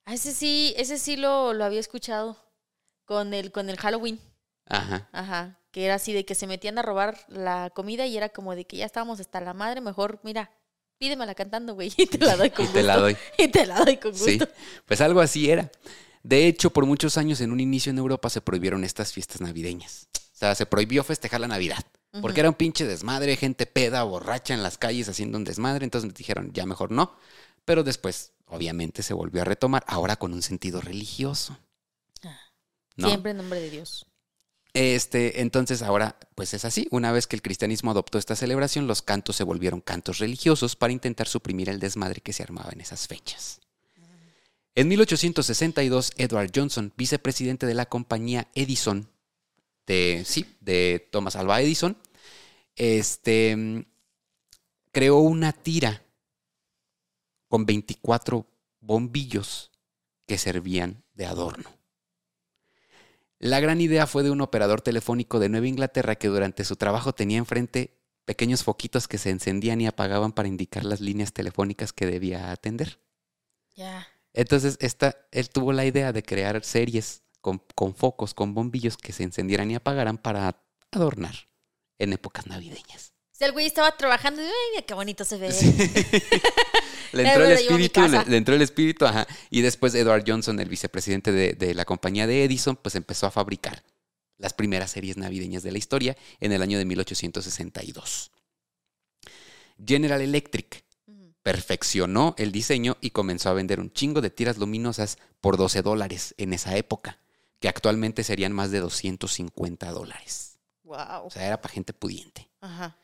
Ah, 0.06 0.14
ese 0.14 0.34
sí, 0.34 0.74
ese 0.78 0.98
sí 0.98 1.16
lo, 1.18 1.54
lo 1.54 1.64
había 1.66 1.80
escuchado 1.80 2.38
con 3.06 3.34
el, 3.34 3.52
con 3.52 3.70
el 3.70 3.78
Halloween. 3.78 4.20
Ajá. 4.68 5.10
Ajá. 5.12 5.60
Que 5.72 5.86
era 5.86 5.96
así 5.96 6.14
de 6.14 6.26
que 6.26 6.36
se 6.36 6.48
metían 6.48 6.78
a 6.78 6.82
robar 6.82 7.18
la 7.28 7.70
comida 7.72 8.06
y 8.06 8.16
era 8.18 8.30
como 8.30 8.56
de 8.56 8.66
que 8.66 8.78
ya 8.78 8.86
estábamos 8.86 9.20
hasta 9.20 9.42
la 9.42 9.54
madre, 9.54 9.82
mejor, 9.82 10.20
mira, 10.24 10.52
pídemela 10.98 11.36
cantando, 11.36 11.74
güey, 11.74 11.92
y 11.98 12.06
te 12.06 12.18
la 12.18 12.38
doy 12.38 12.50
con 12.52 12.66
Y 12.70 12.70
te 12.70 12.84
la 12.84 12.94
gusto. 12.96 13.02
doy. 13.04 13.18
Y 13.38 13.48
te 13.50 13.66
la 13.66 13.80
doy 13.84 13.98
con 13.98 14.12
gusto. 14.12 14.26
Sí, 14.26 14.40
pues 14.86 15.02
algo 15.02 15.20
así 15.22 15.50
era. 15.50 15.70
De 16.24 16.48
hecho, 16.48 16.72
por 16.72 16.86
muchos 16.86 17.18
años 17.18 17.42
en 17.42 17.52
un 17.52 17.60
inicio 17.60 17.90
en 17.92 17.98
Europa 17.98 18.30
se 18.30 18.42
prohibieron 18.42 18.84
estas 18.84 19.12
fiestas 19.14 19.42
navideñas. 19.42 20.08
O 20.34 20.38
sea, 20.38 20.56
se 20.56 20.66
prohibió 20.66 21.04
festejar 21.04 21.40
la 21.42 21.48
Navidad. 21.48 21.84
Porque 22.22 22.40
era 22.40 22.50
un 22.50 22.56
pinche 22.56 22.86
desmadre, 22.86 23.36
gente 23.36 23.66
peda, 23.66 24.04
borracha 24.04 24.54
en 24.54 24.64
las 24.64 24.78
calles 24.78 25.10
haciendo 25.10 25.38
un 25.38 25.44
desmadre. 25.44 25.84
Entonces 25.84 26.14
dijeron, 26.14 26.52
ya 26.54 26.66
mejor 26.66 26.90
no. 26.90 27.14
Pero 27.66 27.84
después, 27.84 28.32
obviamente, 28.48 29.04
se 29.04 29.14
volvió 29.14 29.42
a 29.42 29.46
retomar, 29.46 29.84
ahora 29.88 30.16
con 30.16 30.34
un 30.34 30.42
sentido 30.42 30.82
religioso. 30.82 31.58
Ah, 32.24 32.40
¿no? 32.96 33.08
Siempre 33.08 33.32
en 33.32 33.38
nombre 33.38 33.60
de 33.60 33.70
Dios. 33.70 34.06
Este, 34.76 35.40
entonces 35.40 35.82
ahora, 35.82 36.18
pues 36.36 36.54
es 36.54 36.66
así. 36.66 36.88
Una 36.92 37.14
vez 37.14 37.28
que 37.28 37.38
el 37.38 37.42
cristianismo 37.42 37.92
adoptó 37.92 38.18
esta 38.18 38.36
celebración, 38.36 38.88
los 38.88 39.02
cantos 39.02 39.38
se 39.38 39.46
volvieron 39.46 39.80
cantos 39.80 40.20
religiosos 40.20 40.76
para 40.76 40.92
intentar 40.92 41.28
suprimir 41.30 41.70
el 41.70 41.80
desmadre 41.80 42.20
que 42.20 42.34
se 42.34 42.44
armaba 42.44 42.72
en 42.74 42.82
esas 42.82 43.08
fechas. 43.08 43.62
En 44.76 44.90
1862, 44.90 46.12
Edward 46.18 46.52
Johnson, 46.54 46.92
vicepresidente 46.98 47.66
de 47.66 47.74
la 47.74 47.86
compañía 47.86 48.50
Edison, 48.54 49.10
de, 49.88 50.24
sí, 50.26 50.46
de 50.60 51.08
Thomas 51.10 51.38
Alva 51.38 51.62
Edison, 51.62 51.98
este, 52.76 53.56
mm, 53.56 53.86
creó 54.92 55.20
una 55.20 55.54
tira 55.54 56.04
con 57.48 57.66
24 57.66 58.48
bombillos 58.80 59.72
que 60.26 60.38
servían 60.38 61.04
de 61.14 61.26
adorno. 61.26 61.70
La 63.40 63.60
gran 63.60 63.82
idea 63.82 64.08
fue 64.08 64.24
de 64.24 64.32
un 64.32 64.42
operador 64.42 64.82
telefónico 64.82 65.40
de 65.40 65.50
Nueva 65.50 65.68
Inglaterra 65.68 66.16
que 66.16 66.30
durante 66.30 66.64
su 66.64 66.78
trabajo 66.78 67.14
tenía 67.14 67.38
enfrente 67.38 67.98
pequeños 68.26 68.64
foquitos 68.64 69.08
que 69.08 69.18
se 69.18 69.30
encendían 69.30 69.82
y 69.82 69.88
apagaban 69.88 70.32
para 70.32 70.48
indicar 70.48 70.84
las 70.84 71.00
líneas 71.00 71.32
telefónicas 71.32 71.94
que 71.94 72.08
debía 72.08 72.52
atender. 72.52 73.00
Ya. 73.76 74.08
Entonces, 74.34 74.78
esta, 74.82 75.16
él 75.32 75.50
tuvo 75.50 75.74
la 75.74 75.86
idea 75.86 76.12
de 76.12 76.24
crear 76.24 76.64
series 76.64 77.24
con, 77.42 77.62
con 77.76 77.94
focos, 77.94 78.34
con 78.34 78.54
bombillos 78.54 78.98
que 78.98 79.14
se 79.14 79.24
encendieran 79.24 79.70
y 79.70 79.76
apagaran 79.76 80.18
para 80.18 80.62
adornar 80.92 81.36
en 82.00 82.14
épocas 82.14 82.48
navideñas. 82.48 83.14
O 83.32 83.38
sea, 83.38 83.48
el 83.48 83.54
güey 83.54 83.66
estaba 83.66 83.96
trabajando 83.96 84.42
y, 84.42 84.46
ay, 84.46 84.84
qué 84.88 84.94
bonito 84.94 85.24
se 85.26 85.38
ve. 85.38 85.52
Le 87.12 87.24
entró 87.24 87.46
el 87.46 87.52
espíritu, 87.52 88.02
le, 88.28 88.38
entró 88.38 88.56
el 88.56 88.62
espíritu, 88.62 89.06
ajá. 89.06 89.28
Y 89.50 89.62
después 89.62 89.94
Edward 89.96 90.24
Johnson, 90.26 90.60
el 90.60 90.70
vicepresidente 90.70 91.32
de, 91.32 91.54
de 91.54 91.74
la 91.74 91.86
compañía 91.86 92.28
de 92.28 92.44
Edison, 92.44 92.76
pues 92.76 92.96
empezó 92.96 93.28
a 93.28 93.32
fabricar 93.32 93.84
las 94.38 94.54
primeras 94.54 94.92
series 94.92 95.18
navideñas 95.18 95.64
de 95.64 95.72
la 95.72 95.78
historia 95.78 96.18
en 96.40 96.52
el 96.52 96.62
año 96.62 96.78
de 96.78 96.86
1862. 96.86 98.32
General 99.86 100.22
Electric 100.22 100.84
perfeccionó 101.46 102.34
el 102.40 102.52
diseño 102.52 102.98
y 103.02 103.12
comenzó 103.12 103.50
a 103.50 103.54
vender 103.54 103.80
un 103.80 103.94
chingo 103.94 104.20
de 104.20 104.32
tiras 104.32 104.58
luminosas 104.58 105.20
por 105.42 105.58
12 105.58 105.84
dólares 105.84 106.34
en 106.38 106.54
esa 106.54 106.76
época, 106.76 107.20
que 107.60 107.70
actualmente 107.70 108.24
serían 108.24 108.52
más 108.52 108.72
de 108.72 108.80
250 108.80 109.92
dólares. 109.92 110.58
Wow. 110.84 111.26
O 111.26 111.30
sea, 111.30 111.46
era 111.46 111.62
para 111.62 111.74
gente 111.74 111.94
pudiente. 111.94 112.50
Ajá. 112.62 112.98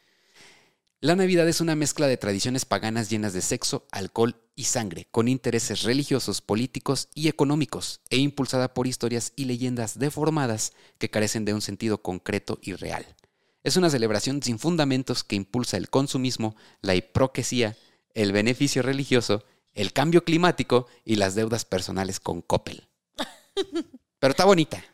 La 1.03 1.15
Navidad 1.15 1.49
es 1.49 1.61
una 1.61 1.75
mezcla 1.75 2.05
de 2.05 2.15
tradiciones 2.15 2.63
paganas 2.63 3.09
llenas 3.09 3.33
de 3.33 3.41
sexo, 3.41 3.87
alcohol 3.91 4.35
y 4.55 4.65
sangre, 4.65 5.07
con 5.09 5.27
intereses 5.27 5.81
religiosos, 5.81 6.41
políticos 6.41 7.09
y 7.15 7.27
económicos, 7.27 8.01
e 8.11 8.17
impulsada 8.17 8.75
por 8.75 8.85
historias 8.85 9.33
y 9.35 9.45
leyendas 9.45 9.97
deformadas 9.97 10.73
que 10.99 11.09
carecen 11.09 11.43
de 11.43 11.55
un 11.55 11.61
sentido 11.61 12.03
concreto 12.03 12.59
y 12.61 12.73
real. 12.73 13.03
Es 13.63 13.77
una 13.77 13.89
celebración 13.89 14.43
sin 14.43 14.59
fundamentos 14.59 15.23
que 15.23 15.35
impulsa 15.35 15.77
el 15.77 15.89
consumismo, 15.89 16.55
la 16.83 16.93
hipocresía, 16.93 17.75
el 18.13 18.31
beneficio 18.31 18.83
religioso, 18.83 19.43
el 19.73 19.93
cambio 19.93 20.23
climático 20.23 20.85
y 21.03 21.15
las 21.15 21.33
deudas 21.33 21.65
personales 21.65 22.19
con 22.19 22.43
Coppel. 22.43 22.87
Pero 24.19 24.31
está 24.31 24.45
bonita. 24.45 24.85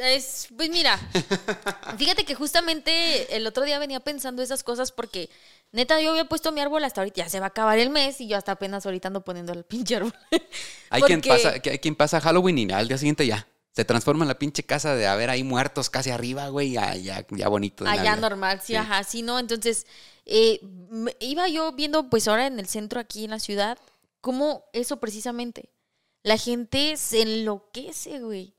Es, 0.00 0.46
pues 0.56 0.70
mira, 0.70 0.96
fíjate 1.98 2.24
que 2.24 2.36
justamente 2.36 3.34
el 3.36 3.44
otro 3.48 3.64
día 3.64 3.80
venía 3.80 3.98
pensando 3.98 4.42
esas 4.42 4.62
cosas 4.62 4.92
porque 4.92 5.28
neta 5.72 6.00
yo 6.00 6.10
había 6.10 6.24
puesto 6.26 6.52
mi 6.52 6.60
árbol 6.60 6.84
hasta 6.84 7.00
ahorita, 7.00 7.16
ya 7.24 7.28
se 7.28 7.40
va 7.40 7.46
a 7.46 7.48
acabar 7.48 7.78
el 7.80 7.90
mes 7.90 8.20
y 8.20 8.28
yo 8.28 8.36
hasta 8.36 8.52
apenas 8.52 8.86
ahorita 8.86 9.08
ando 9.08 9.24
poniendo 9.24 9.52
el 9.52 9.64
pinche 9.64 9.96
árbol. 9.96 10.14
Hay 10.90 11.02
quien, 11.02 11.20
pasa, 11.20 11.58
que- 11.60 11.70
hay 11.70 11.78
quien 11.80 11.96
pasa 11.96 12.20
Halloween 12.20 12.58
y 12.58 12.72
al 12.72 12.86
día 12.88 12.96
siguiente 12.96 13.26
ya. 13.26 13.46
Se 13.72 13.84
transforma 13.84 14.24
en 14.24 14.28
la 14.28 14.38
pinche 14.38 14.62
casa 14.62 14.94
de 14.94 15.06
haber 15.06 15.30
ahí 15.30 15.42
muertos 15.44 15.90
casi 15.90 16.10
arriba, 16.10 16.48
güey, 16.48 16.72
ya, 16.72 16.94
ya, 16.96 17.26
ya 17.30 17.48
bonito. 17.48 17.84
Allá 17.84 17.96
Navidad. 17.96 18.18
normal, 18.18 18.60
sí, 18.60 18.68
Sí. 18.68 18.76
ajá, 18.76 19.04
sí, 19.04 19.22
¿no? 19.22 19.38
Entonces, 19.38 19.86
eh, 20.26 20.60
iba 21.20 21.48
yo 21.48 21.72
viendo, 21.72 22.08
pues 22.08 22.26
ahora 22.26 22.46
en 22.46 22.58
el 22.58 22.66
centro, 22.66 22.98
aquí 22.98 23.24
en 23.24 23.30
la 23.30 23.38
ciudad, 23.40 23.78
cómo 24.20 24.64
eso 24.72 24.98
precisamente. 24.98 25.70
La 26.24 26.36
gente 26.38 26.96
se 26.96 27.22
enloquece, 27.22 28.18
güey. 28.20 28.54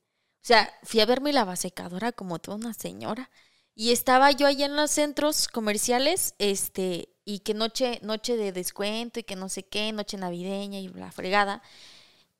Sea, 0.50 0.74
fui 0.82 1.00
a 1.00 1.06
verme 1.06 1.32
la 1.32 1.56
secadora 1.56 2.12
como 2.12 2.40
toda 2.40 2.58
una 2.58 2.74
señora. 2.74 3.30
Y 3.76 3.92
estaba 3.92 4.32
yo 4.32 4.48
allá 4.48 4.66
en 4.66 4.76
los 4.76 4.90
centros 4.90 5.48
comerciales, 5.48 6.34
este, 6.40 7.10
y 7.24 7.42
que 7.42 7.54
noche, 7.54 8.00
noche 8.02 8.36
de 8.36 8.52
descuento 8.52 9.20
y 9.20 9.24
que 9.24 9.36
no 9.36 9.48
sé 9.48 9.62
qué, 9.62 9.92
noche 9.92 10.18
navideña 10.18 10.80
y 10.80 10.88
la 10.88 11.12
fregada. 11.12 11.62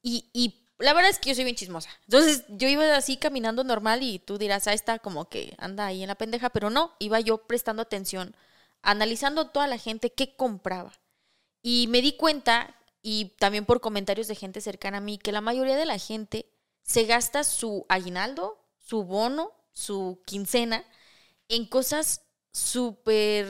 Y, 0.02 0.26
y 0.34 0.56
la 0.80 0.94
verdad 0.94 1.12
es 1.12 1.20
que 1.20 1.30
yo 1.30 1.36
soy 1.36 1.44
bien 1.44 1.56
chismosa. 1.56 1.92
Entonces 2.06 2.46
yo 2.50 2.68
iba 2.68 2.96
así 2.98 3.18
caminando 3.18 3.64
normal 3.64 4.02
y 4.02 4.18
tú 4.18 4.40
dirás, 4.40 4.66
ah, 4.66 4.74
está 4.74 4.98
como 4.98 5.30
que 5.30 5.54
anda 5.60 5.86
ahí 5.86 6.02
en 6.02 6.08
la 6.08 6.16
pendeja, 6.16 6.50
pero 6.50 6.72
no, 6.72 6.96
iba 6.98 7.20
yo 7.20 7.38
prestando 7.46 7.84
atención, 7.84 8.36
analizando 8.82 9.52
toda 9.52 9.68
la 9.68 9.78
gente 9.78 10.12
que 10.12 10.36
compraba. 10.36 10.94
Y 11.62 11.86
me 11.90 12.02
di 12.02 12.14
cuenta, 12.14 12.76
y 13.04 13.36
también 13.38 13.66
por 13.68 13.82
comentarios 13.82 14.28
de 14.28 14.34
gente 14.34 14.62
cercana 14.62 14.98
a 14.98 15.02
mí, 15.02 15.20
que 15.20 15.32
la 15.32 15.42
mayoría 15.42 15.78
de 15.78 15.86
la 15.86 16.00
gente 16.00 16.48
se 16.90 17.04
gasta 17.04 17.44
su 17.44 17.86
aguinaldo, 17.88 18.58
su 18.80 19.04
bono, 19.04 19.52
su 19.74 20.24
quincena 20.26 20.84
en 21.48 21.68
cosas 21.68 22.24
súper 22.52 23.48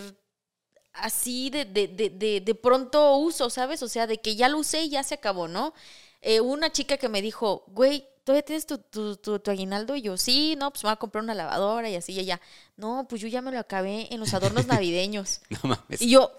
así 0.92 1.50
de, 1.50 1.64
de, 1.64 1.88
de, 1.88 2.10
de, 2.10 2.42
de 2.42 2.56
pronto 2.56 3.16
uso, 3.16 3.50
¿sabes? 3.50 3.82
O 3.82 3.88
sea, 3.88 4.08
de 4.08 4.20
que 4.20 4.36
ya 4.36 4.50
lo 4.50 4.58
usé 4.58 4.84
y 4.84 4.90
ya 4.90 5.04
se 5.04 5.16
acabó, 5.16 5.48
¿no? 5.48 5.74
Eh, 6.20 6.42
una 6.42 6.74
chica 6.74 6.98
que 6.98 7.08
me 7.08 7.22
dijo, 7.22 7.64
güey, 7.68 8.06
¿todavía 8.26 8.44
tienes 8.44 8.66
tu, 8.66 8.78
tu, 8.78 9.16
tu, 9.16 9.40
tu 9.40 9.52
aguinaldo? 9.52 9.96
Y 9.96 10.02
yo, 10.02 10.18
sí, 10.18 10.58
no, 10.58 10.72
pues 10.72 10.84
me 10.84 10.90
voy 10.90 10.96
a 10.96 10.98
comprar 10.98 11.24
una 11.24 11.34
lavadora 11.34 11.90
y 11.90 11.96
así 11.96 12.12
y 12.12 12.20
allá. 12.20 12.42
No, 12.76 13.08
pues 13.08 13.22
yo 13.22 13.30
ya 13.30 13.42
me 13.42 13.52
lo 13.52 13.60
acabé 13.60 14.14
en 14.14 14.20
los 14.20 14.34
adornos 14.34 14.68
navideños. 14.68 15.40
No 15.50 15.60
mames. 15.64 16.02
Y 16.02 16.10
yo, 16.10 16.30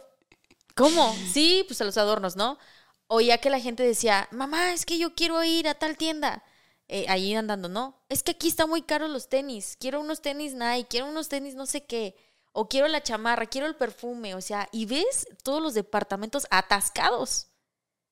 ¿cómo? 0.76 1.16
Sí, 1.32 1.64
pues 1.66 1.80
a 1.80 1.84
los 1.84 1.96
adornos, 1.96 2.36
¿no? 2.36 2.58
Oía 3.06 3.38
que 3.38 3.48
la 3.48 3.58
gente 3.58 3.82
decía, 3.84 4.28
mamá, 4.32 4.74
es 4.74 4.84
que 4.84 4.98
yo 4.98 5.14
quiero 5.14 5.42
ir 5.42 5.66
a 5.66 5.74
tal 5.74 5.96
tienda. 5.96 6.44
Eh, 6.92 7.06
ahí 7.08 7.32
andando, 7.36 7.68
¿no? 7.68 8.02
Es 8.08 8.24
que 8.24 8.32
aquí 8.32 8.48
están 8.48 8.68
muy 8.68 8.82
caros 8.82 9.08
los 9.10 9.28
tenis. 9.28 9.76
Quiero 9.78 10.00
unos 10.00 10.22
tenis 10.22 10.54
Nike, 10.54 10.88
quiero 10.90 11.06
unos 11.06 11.28
tenis 11.28 11.54
no 11.54 11.64
sé 11.64 11.84
qué. 11.84 12.16
O 12.50 12.68
quiero 12.68 12.88
la 12.88 13.00
chamarra, 13.00 13.46
quiero 13.46 13.68
el 13.68 13.76
perfume. 13.76 14.34
O 14.34 14.40
sea, 14.40 14.68
y 14.72 14.86
ves 14.86 15.28
todos 15.44 15.62
los 15.62 15.74
departamentos 15.74 16.48
atascados 16.50 17.46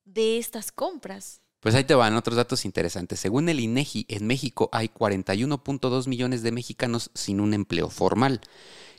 de 0.05 0.37
estas 0.37 0.71
compras. 0.71 1.41
Pues 1.59 1.75
ahí 1.75 1.83
te 1.83 1.93
van 1.93 2.15
otros 2.15 2.37
datos 2.37 2.63
interesantes. 2.63 3.19
Según 3.19 3.49
el 3.49 3.59
INEGI, 3.59 4.05
en 4.07 4.25
México 4.25 4.69
hay 4.71 4.87
41.2 4.87 6.07
millones 6.07 6.41
de 6.41 6.53
mexicanos 6.53 7.11
sin 7.13 7.41
un 7.41 7.53
empleo 7.53 7.89
formal 7.89 8.39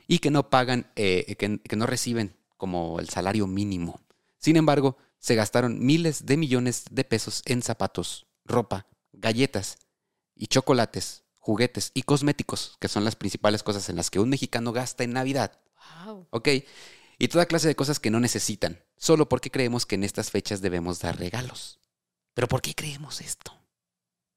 y 0.07 0.19
que 0.19 0.31
no 0.31 0.51
pagan, 0.51 0.91
eh, 0.95 1.37
que, 1.39 1.59
que 1.59 1.77
no 1.77 1.87
reciben 1.87 2.37
como 2.59 3.01
el 3.01 3.09
salario 3.09 3.47
mínimo. 3.47 3.99
Sin 4.37 4.59
embargo, 4.59 4.99
se 5.19 5.37
gastaron 5.37 5.83
miles 5.83 6.27
de 6.27 6.37
millones 6.37 6.85
de 6.91 7.05
pesos 7.05 7.41
en 7.47 7.63
zapatos, 7.63 8.27
ropa, 8.45 8.87
galletas 9.21 9.79
y 10.35 10.47
chocolates, 10.47 11.25
juguetes 11.39 11.93
y 11.95 12.03
cosméticos, 12.03 12.77
que 12.81 12.89
son 12.89 13.05
las 13.05 13.17
principales 13.17 13.63
cosas 13.63 13.89
en 13.89 13.97
las 13.97 14.11
que 14.11 14.21
un 14.21 14.31
mexicano 14.31 14.73
gasta 14.73 15.05
en 15.05 15.13
Navidad. 15.13 15.61
Wow. 16.05 16.27
¿Ok? 16.31 16.49
Y 17.19 17.29
toda 17.29 17.47
clase 17.47 17.69
de 17.69 17.77
cosas 17.77 18.01
que 18.01 18.11
no 18.11 18.19
necesitan, 18.21 18.83
solo 18.97 19.29
porque 19.29 19.51
creemos 19.51 19.85
que 19.87 19.97
en 19.97 20.05
estas 20.05 20.31
fechas 20.31 20.63
debemos 20.63 21.01
dar 21.01 21.19
regalos. 21.19 21.79
¿Pero 22.35 22.49
por 22.49 22.63
qué 22.63 22.75
creemos 22.75 23.21
esto? 23.21 23.53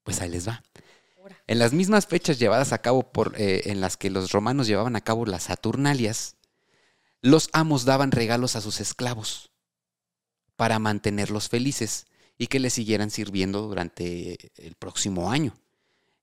Pues 0.02 0.20
ahí 0.20 0.28
les 0.28 0.46
va. 0.46 0.62
En 1.46 1.58
las 1.58 1.72
mismas 1.72 2.06
fechas 2.06 2.38
llevadas 2.38 2.72
a 2.72 2.82
cabo 2.82 3.10
por, 3.10 3.40
eh, 3.40 3.62
en 3.70 3.80
las 3.80 3.96
que 3.96 4.10
los 4.10 4.32
romanos 4.32 4.66
llevaban 4.66 4.96
a 4.96 5.00
cabo 5.00 5.24
las 5.24 5.44
Saturnalias, 5.44 6.36
los 7.22 7.48
amos 7.52 7.86
daban 7.86 8.12
regalos 8.12 8.56
a 8.56 8.60
sus 8.60 8.80
esclavos 8.80 9.50
para 10.56 10.78
mantenerlos 10.78 11.48
felices 11.48 12.06
y 12.38 12.46
que 12.48 12.58
les 12.60 12.72
siguieran 12.74 13.10
sirviendo 13.10 13.62
durante 13.62 14.50
el 14.56 14.74
próximo 14.74 15.30
año. 15.30 15.54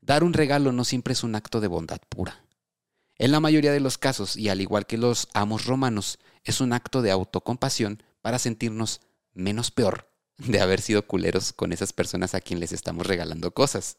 Dar 0.01 0.23
un 0.23 0.33
regalo 0.33 0.71
no 0.71 0.83
siempre 0.83 1.13
es 1.13 1.23
un 1.23 1.35
acto 1.35 1.61
de 1.61 1.67
bondad 1.67 2.01
pura. 2.09 2.43
En 3.17 3.31
la 3.31 3.39
mayoría 3.39 3.71
de 3.71 3.79
los 3.79 3.97
casos, 3.97 4.35
y 4.35 4.49
al 4.49 4.61
igual 4.61 4.87
que 4.87 4.97
los 4.97 5.27
amos 5.33 5.65
romanos, 5.65 6.17
es 6.43 6.59
un 6.59 6.73
acto 6.73 7.01
de 7.01 7.11
autocompasión 7.11 8.01
para 8.21 8.39
sentirnos 8.39 9.01
menos 9.33 9.69
peor 9.71 10.09
de 10.37 10.59
haber 10.59 10.81
sido 10.81 11.05
culeros 11.05 11.53
con 11.53 11.71
esas 11.71 11.93
personas 11.93 12.33
a 12.33 12.41
quien 12.41 12.59
les 12.59 12.71
estamos 12.71 13.05
regalando 13.05 13.53
cosas. 13.53 13.97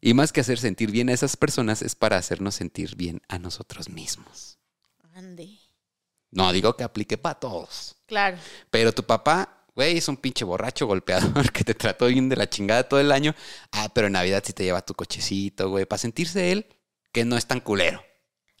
Y 0.00 0.14
más 0.14 0.32
que 0.32 0.40
hacer 0.40 0.58
sentir 0.58 0.90
bien 0.90 1.08
a 1.08 1.12
esas 1.12 1.36
personas 1.36 1.82
es 1.82 1.94
para 1.94 2.16
hacernos 2.16 2.56
sentir 2.56 2.96
bien 2.96 3.22
a 3.28 3.38
nosotros 3.38 3.88
mismos. 3.88 4.58
Ande. 5.14 5.58
No 6.30 6.52
digo 6.52 6.76
que 6.76 6.84
aplique 6.84 7.16
para 7.16 7.38
todos, 7.40 7.96
Claro. 8.06 8.36
pero 8.70 8.92
tu 8.92 9.02
papá, 9.04 9.57
güey, 9.78 9.98
es 9.98 10.08
un 10.08 10.16
pinche 10.16 10.44
borracho 10.44 10.88
golpeador 10.88 11.52
que 11.52 11.62
te 11.62 11.72
trató 11.72 12.06
bien 12.06 12.28
de 12.28 12.34
la 12.34 12.50
chingada 12.50 12.82
todo 12.82 12.98
el 12.98 13.12
año. 13.12 13.32
Ah, 13.70 13.88
pero 13.94 14.08
en 14.08 14.14
Navidad 14.14 14.42
sí 14.44 14.52
te 14.52 14.64
lleva 14.64 14.82
tu 14.82 14.92
cochecito, 14.92 15.70
güey, 15.70 15.86
para 15.86 15.98
sentirse 16.00 16.50
él 16.50 16.66
que 17.12 17.24
no 17.24 17.36
es 17.36 17.46
tan 17.46 17.60
culero. 17.60 18.02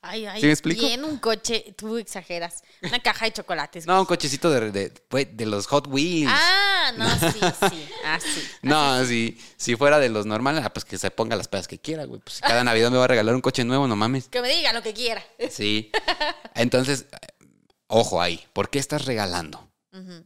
Ay, 0.00 0.26
ay, 0.26 0.40
¿Sí 0.40 0.46
me 0.46 0.52
explico? 0.52 0.80
Tiene 0.80 1.02
un 1.02 1.18
coche, 1.18 1.74
tú 1.76 1.98
exageras. 1.98 2.62
Una 2.82 3.00
caja 3.00 3.24
de 3.24 3.32
chocolates. 3.32 3.84
No, 3.84 3.98
un 3.98 4.06
cochecito 4.06 4.48
de, 4.48 4.70
de, 4.70 4.92
de 5.24 5.46
los 5.46 5.66
Hot 5.66 5.88
Wheels. 5.88 6.30
Ah, 6.32 6.92
no, 6.96 7.10
sí, 7.32 7.40
sí. 7.68 7.88
Ah, 8.04 8.20
sí. 8.20 8.48
No, 8.62 9.04
si, 9.04 9.36
si 9.56 9.74
fuera 9.74 9.98
de 9.98 10.10
los 10.10 10.24
normales, 10.24 10.64
ah, 10.64 10.72
pues 10.72 10.84
que 10.84 10.98
se 10.98 11.10
ponga 11.10 11.34
las 11.34 11.48
pedas 11.48 11.66
que 11.66 11.80
quiera, 11.80 12.04
güey. 12.04 12.20
Pues 12.20 12.36
si 12.36 12.42
cada 12.42 12.62
Navidad 12.64 12.92
me 12.92 12.98
va 12.98 13.06
a 13.06 13.08
regalar 13.08 13.34
un 13.34 13.40
coche 13.40 13.64
nuevo, 13.64 13.88
no 13.88 13.96
mames. 13.96 14.28
Que 14.28 14.40
me 14.40 14.54
diga 14.54 14.72
lo 14.72 14.82
que 14.84 14.94
quiera. 14.94 15.24
Sí. 15.50 15.90
Entonces, 16.54 17.06
ojo 17.88 18.22
ahí. 18.22 18.46
¿Por 18.52 18.70
qué 18.70 18.78
estás 18.78 19.04
regalando? 19.04 19.68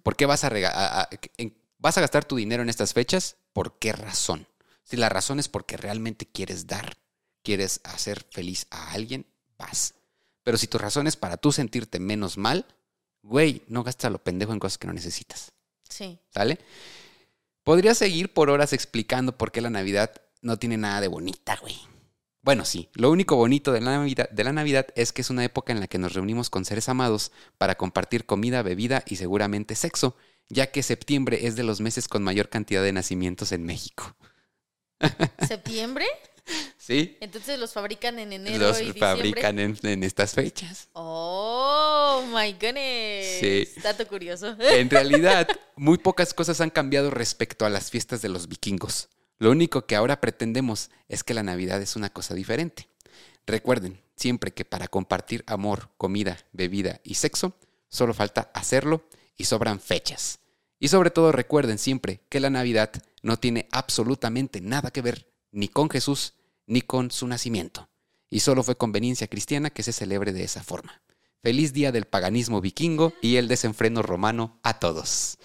¿Por 0.03 0.16
qué 0.16 0.27
vas 0.27 0.44
a, 0.44 0.48
a- 0.48 1.01
a- 1.03 1.09
en- 1.37 1.57
vas 1.79 1.96
a 1.96 2.01
gastar 2.01 2.25
tu 2.25 2.37
dinero 2.37 2.62
en 2.62 2.68
estas 2.68 2.92
fechas? 2.92 3.37
¿Por 3.53 3.79
qué 3.79 3.92
razón? 3.92 4.46
Si 4.85 4.96
la 4.96 5.09
razón 5.09 5.38
es 5.38 5.48
porque 5.48 5.77
realmente 5.77 6.27
quieres 6.27 6.66
dar, 6.66 6.96
quieres 7.42 7.81
hacer 7.85 8.27
feliz 8.31 8.66
a 8.70 8.92
alguien, 8.92 9.27
vas. 9.57 9.94
Pero 10.42 10.59
si 10.59 10.66
tu 10.66 10.79
razón 10.79 11.07
es 11.07 11.16
para 11.16 11.37
tú 11.37 11.53
sentirte 11.53 12.01
menos 12.01 12.37
mal, 12.37 12.66
güey, 13.22 13.62
no 13.68 13.85
gastes 13.85 14.07
a 14.07 14.11
lo 14.11 14.22
pendejo 14.22 14.53
en 14.53 14.59
cosas 14.59 14.79
que 14.79 14.87
no 14.88 14.92
necesitas. 14.92 15.53
Sí. 15.88 16.18
¿Sale? 16.31 16.59
Podría 17.62 17.94
seguir 17.94 18.33
por 18.35 18.51
horas 18.51 18.72
explicando 18.72 19.38
por 19.38 19.53
qué 19.53 19.61
la 19.61 19.70
Navidad 19.70 20.11
no 20.40 20.59
tiene 20.59 20.77
nada 20.77 21.01
de 21.01 21.09
bonita, 21.09 21.57
güey. 21.61 21.79
Bueno, 22.42 22.64
sí, 22.64 22.88
lo 22.94 23.11
único 23.11 23.37
bonito 23.37 23.70
de 23.72 23.81
la, 23.81 23.98
Navidad, 23.98 24.28
de 24.31 24.44
la 24.44 24.52
Navidad 24.52 24.88
es 24.96 25.12
que 25.12 25.22
es 25.22 25.31
una 25.31 25.44
época 25.44 25.72
en 25.72 25.78
la 25.78 25.87
que 25.87 25.98
nos 25.98 26.12
reunimos 26.12 26.50
con 26.50 26.64
seres 26.64 26.88
amados 26.88 27.31
para 27.57 27.76
compartir 27.76 28.26
comida, 28.26 28.62
bebida 28.62 29.05
y 29.07 29.16
seguramente 29.16 29.76
sexo, 29.76 30.16
ya 30.48 30.72
que 30.72 30.83
septiembre 30.83 31.46
es 31.46 31.55
de 31.55 31.62
los 31.62 31.81
meses 31.81 32.09
con 32.09 32.24
mayor 32.24 32.48
cantidad 32.48 32.83
de 32.83 32.92
nacimientos 32.92 33.52
en 33.52 33.64
México. 33.64 34.16
¿Septiembre? 35.46 36.05
¿Sí? 36.76 37.16
Entonces 37.20 37.61
los 37.61 37.72
fabrican 37.72 38.18
en 38.18 38.33
enero 38.33 38.59
Los 38.59 38.81
y 38.81 38.87
diciembre. 38.87 39.00
fabrican 39.00 39.59
en, 39.61 39.78
en 39.85 40.02
estas 40.02 40.33
fechas. 40.33 40.88
Oh, 40.94 42.24
my 42.35 42.52
goodness. 42.55 43.38
Sí. 43.38 43.68
Dato 43.81 44.05
curioso. 44.09 44.57
En 44.59 44.90
realidad, 44.90 45.46
muy 45.76 45.98
pocas 45.98 46.35
cosas 46.35 46.61
han 46.61 46.70
cambiado 46.70 47.12
respecto 47.12 47.64
a 47.64 47.70
las 47.70 47.88
fiestas 47.92 48.20
de 48.20 48.31
los 48.31 48.48
vikingos. 48.48 49.09
Lo 49.42 49.50
único 49.50 49.87
que 49.87 49.96
ahora 49.96 50.20
pretendemos 50.20 50.92
es 51.09 51.24
que 51.24 51.35
la 51.35 51.42
Navidad 51.42 51.83
es 51.83 51.96
una 51.96 52.11
cosa 52.11 52.33
diferente. 52.33 52.87
Recuerden 53.44 54.00
siempre 54.14 54.55
que 54.55 54.64
para 54.64 54.87
compartir 54.87 55.42
amor, 55.48 55.90
comida, 55.96 56.38
bebida 56.52 57.00
y 57.02 57.14
sexo, 57.14 57.57
solo 57.88 58.14
falta 58.14 58.52
hacerlo 58.55 59.05
y 59.37 59.46
sobran 59.46 59.81
fechas. 59.81 60.38
Y 60.78 60.87
sobre 60.87 61.11
todo 61.11 61.33
recuerden 61.33 61.78
siempre 61.78 62.20
que 62.28 62.38
la 62.38 62.50
Navidad 62.50 62.92
no 63.22 63.37
tiene 63.37 63.66
absolutamente 63.72 64.61
nada 64.61 64.92
que 64.92 65.02
ver 65.02 65.26
ni 65.50 65.66
con 65.66 65.90
Jesús 65.90 66.35
ni 66.68 66.81
con 66.81 67.11
su 67.11 67.26
nacimiento. 67.26 67.88
Y 68.31 68.38
solo 68.38 68.62
fue 68.62 68.76
conveniencia 68.76 69.26
cristiana 69.26 69.70
que 69.70 69.83
se 69.83 69.92
celebre 69.92 70.33
de 70.33 70.44
esa 70.44 70.62
forma. 70.62 71.02
Feliz 71.42 71.72
día 71.72 71.90
del 71.90 72.05
paganismo 72.05 72.61
vikingo 72.61 73.12
y 73.20 73.38
el 73.38 73.48
desenfreno 73.48 74.02
romano 74.02 74.61
a 74.62 74.78
todos. 74.78 75.37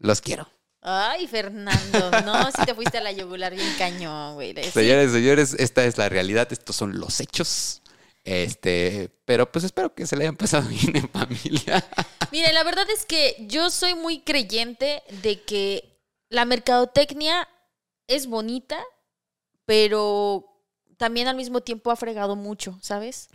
Los 0.00 0.20
quiero. 0.20 0.55
Ay, 0.88 1.26
Fernando. 1.26 2.12
No, 2.24 2.52
si 2.52 2.64
te 2.64 2.72
fuiste 2.72 2.98
a 2.98 3.00
la 3.00 3.10
yugular 3.10 3.52
bien 3.52 3.74
cañón, 3.76 4.34
güey. 4.34 4.54
Señores, 4.70 5.10
señores, 5.10 5.56
esta 5.58 5.84
es 5.84 5.98
la 5.98 6.08
realidad, 6.08 6.46
estos 6.52 6.76
son 6.76 7.00
los 7.00 7.18
hechos. 7.18 7.82
Este, 8.22 9.10
pero 9.24 9.50
pues 9.50 9.64
espero 9.64 9.92
que 9.96 10.06
se 10.06 10.16
le 10.16 10.22
hayan 10.22 10.36
pasado 10.36 10.68
bien 10.68 10.94
en 10.94 11.08
familia. 11.08 11.84
Mire, 12.30 12.52
la 12.52 12.62
verdad 12.62 12.86
es 12.94 13.04
que 13.04 13.34
yo 13.40 13.68
soy 13.70 13.94
muy 13.96 14.20
creyente 14.20 15.02
de 15.22 15.42
que 15.42 15.98
la 16.28 16.44
mercadotecnia 16.44 17.48
es 18.06 18.28
bonita, 18.28 18.78
pero 19.64 20.62
también 20.98 21.26
al 21.26 21.36
mismo 21.36 21.62
tiempo 21.62 21.90
ha 21.90 21.96
fregado 21.96 22.36
mucho, 22.36 22.78
¿sabes? 22.80 23.28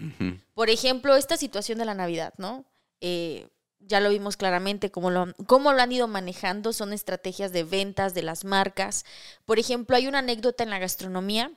Por 0.53 0.69
ejemplo, 0.69 1.17
esta 1.17 1.35
situación 1.35 1.79
de 1.79 1.85
la 1.85 1.95
Navidad, 1.95 2.33
¿no? 2.37 2.63
Eh, 3.01 3.49
ya 3.87 3.99
lo 3.99 4.09
vimos 4.09 4.37
claramente 4.37 4.91
cómo 4.91 5.09
lo, 5.11 5.21
han- 5.23 5.35
cómo 5.47 5.73
lo 5.73 5.81
han 5.81 5.91
ido 5.91 6.07
manejando, 6.07 6.73
son 6.73 6.93
estrategias 6.93 7.51
de 7.53 7.63
ventas 7.63 8.13
de 8.13 8.23
las 8.23 8.45
marcas. 8.45 9.05
Por 9.45 9.59
ejemplo, 9.59 9.95
hay 9.95 10.07
una 10.07 10.19
anécdota 10.19 10.63
en 10.63 10.69
la 10.69 10.79
gastronomía 10.79 11.51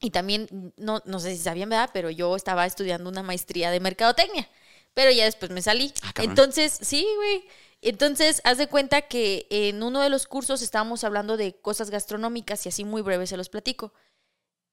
Y 0.00 0.10
también, 0.10 0.72
no, 0.76 1.02
no 1.06 1.20
sé 1.20 1.32
si 1.36 1.42
sabían, 1.42 1.70
¿verdad? 1.70 1.90
Pero 1.92 2.10
yo 2.10 2.36
estaba 2.36 2.66
estudiando 2.66 3.10
una 3.10 3.22
maestría 3.22 3.70
de 3.70 3.80
mercadotecnia. 3.80 4.48
Pero 4.94 5.10
ya 5.10 5.24
después 5.24 5.50
me 5.50 5.62
salí. 5.62 5.92
Ah. 6.02 6.12
Entonces, 6.24 6.78
sí, 6.82 7.06
güey. 7.16 7.44
Entonces, 7.82 8.40
haz 8.44 8.58
de 8.58 8.68
cuenta 8.68 9.02
que 9.02 9.46
en 9.50 9.82
uno 9.82 10.00
de 10.02 10.10
los 10.10 10.26
cursos 10.26 10.62
estábamos 10.62 11.04
hablando 11.04 11.36
de 11.36 11.60
cosas 11.60 11.90
gastronómicas 11.90 12.66
y 12.66 12.68
así 12.70 12.84
muy 12.84 13.02
breve 13.02 13.26
se 13.26 13.36
los 13.38 13.48
platico. 13.48 13.92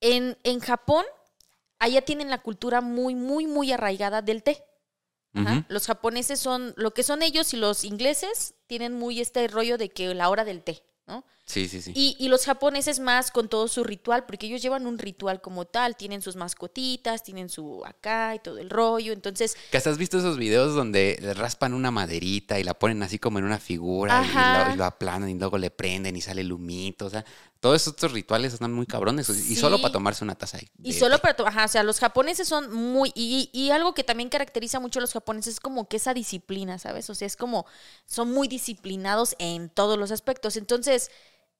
En, 0.00 0.38
en 0.44 0.60
Japón, 0.60 1.04
allá 1.78 2.02
tienen 2.02 2.30
la 2.30 2.42
cultura 2.42 2.80
muy, 2.80 3.14
muy, 3.14 3.46
muy 3.46 3.72
arraigada 3.72 4.22
del 4.22 4.42
té. 4.42 4.64
Ajá. 5.34 5.64
Los 5.68 5.86
japoneses 5.86 6.38
son, 6.38 6.74
lo 6.76 6.94
que 6.94 7.02
son 7.02 7.22
ellos 7.22 7.52
y 7.54 7.56
los 7.56 7.84
ingleses 7.84 8.54
tienen 8.66 8.94
muy 8.94 9.20
este 9.20 9.46
rollo 9.48 9.78
de 9.78 9.90
que 9.90 10.14
la 10.14 10.28
hora 10.28 10.44
del 10.44 10.62
té, 10.62 10.82
¿no? 11.06 11.24
Sí, 11.46 11.68
sí, 11.68 11.82
sí. 11.82 11.92
Y, 11.94 12.16
y 12.18 12.28
los 12.28 12.46
japoneses 12.46 13.00
más 13.00 13.30
con 13.30 13.48
todo 13.50 13.68
su 13.68 13.84
ritual, 13.84 14.24
porque 14.24 14.46
ellos 14.46 14.62
llevan 14.62 14.86
un 14.86 14.98
ritual 14.98 15.42
como 15.42 15.66
tal, 15.66 15.94
tienen 15.94 16.22
sus 16.22 16.36
mascotitas, 16.36 17.22
tienen 17.22 17.50
su 17.50 17.84
acá 17.84 18.34
y 18.34 18.38
todo 18.38 18.58
el 18.58 18.70
rollo, 18.70 19.12
entonces, 19.12 19.54
¿Que 19.70 19.76
has 19.76 19.98
visto 19.98 20.18
esos 20.18 20.38
videos 20.38 20.74
donde 20.74 21.18
le 21.20 21.34
raspan 21.34 21.74
una 21.74 21.90
maderita 21.90 22.58
y 22.58 22.64
la 22.64 22.72
ponen 22.72 23.02
así 23.02 23.18
como 23.18 23.38
en 23.40 23.44
una 23.44 23.58
figura 23.58 24.24
y 24.24 24.68
lo, 24.68 24.74
y 24.74 24.76
lo 24.78 24.84
aplanan 24.84 25.28
y 25.28 25.34
luego 25.34 25.58
le 25.58 25.70
prenden 25.70 26.16
y 26.16 26.22
sale 26.22 26.40
el 26.40 26.50
humito? 26.52 27.06
O 27.06 27.10
sea, 27.10 27.26
todos 27.64 27.86
estos 27.86 28.12
rituales 28.12 28.52
están 28.52 28.74
muy 28.74 28.84
cabrones. 28.84 29.26
Y 29.30 29.56
solo 29.56 29.80
para 29.80 29.90
tomarse 29.90 30.22
una 30.22 30.34
taza 30.34 30.58
de 30.58 30.68
y 30.82 30.92
solo 30.92 31.16
té. 31.16 31.22
para, 31.22 31.34
to- 31.34 31.46
ajá, 31.46 31.64
o 31.64 31.68
sea, 31.68 31.82
los 31.82 31.98
japoneses 31.98 32.46
son 32.46 32.70
muy, 32.70 33.10
y, 33.14 33.48
y 33.54 33.70
algo 33.70 33.94
que 33.94 34.04
también 34.04 34.28
caracteriza 34.28 34.80
mucho 34.80 34.98
a 34.98 35.00
los 35.00 35.14
japoneses 35.14 35.54
es 35.54 35.60
como 35.60 35.88
que 35.88 35.96
esa 35.96 36.12
disciplina, 36.12 36.78
¿sabes? 36.78 37.08
O 37.08 37.14
sea, 37.14 37.24
es 37.26 37.36
como, 37.36 37.64
son 38.04 38.30
muy 38.32 38.48
disciplinados 38.48 39.34
en 39.38 39.70
todos 39.70 39.96
los 39.98 40.10
aspectos, 40.10 40.58
entonces, 40.58 41.10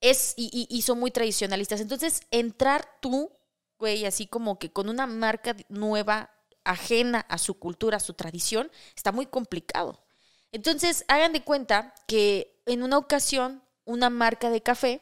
es, 0.02 0.34
y, 0.36 0.50
y- 0.52 0.66
y 0.68 0.82
son 0.82 1.00
muy 1.00 1.11
tradicionalistas, 1.11 1.80
entonces, 1.80 2.20
entrar 2.30 2.86
tú, 3.00 3.32
güey, 3.78 4.05
así 4.05 4.26
como 4.26 4.59
que 4.59 4.70
con 4.70 4.90
una 4.90 5.07
marca 5.07 5.57
nueva, 5.70 6.30
ajena 6.64 7.20
a 7.30 7.38
su 7.38 7.55
cultura, 7.59 7.96
a 7.96 8.00
su 8.00 8.12
tradición, 8.12 8.70
está 8.94 9.11
muy 9.11 9.24
complicado. 9.24 10.05
Entonces, 10.52 11.07
hagan 11.09 11.32
de 11.32 11.42
cuenta 11.44 11.94
que 12.07 12.61
en 12.66 12.82
una 12.82 12.98
ocasión, 12.98 13.62
una 13.86 14.11
marca 14.11 14.50
de 14.50 14.62
café 14.62 15.00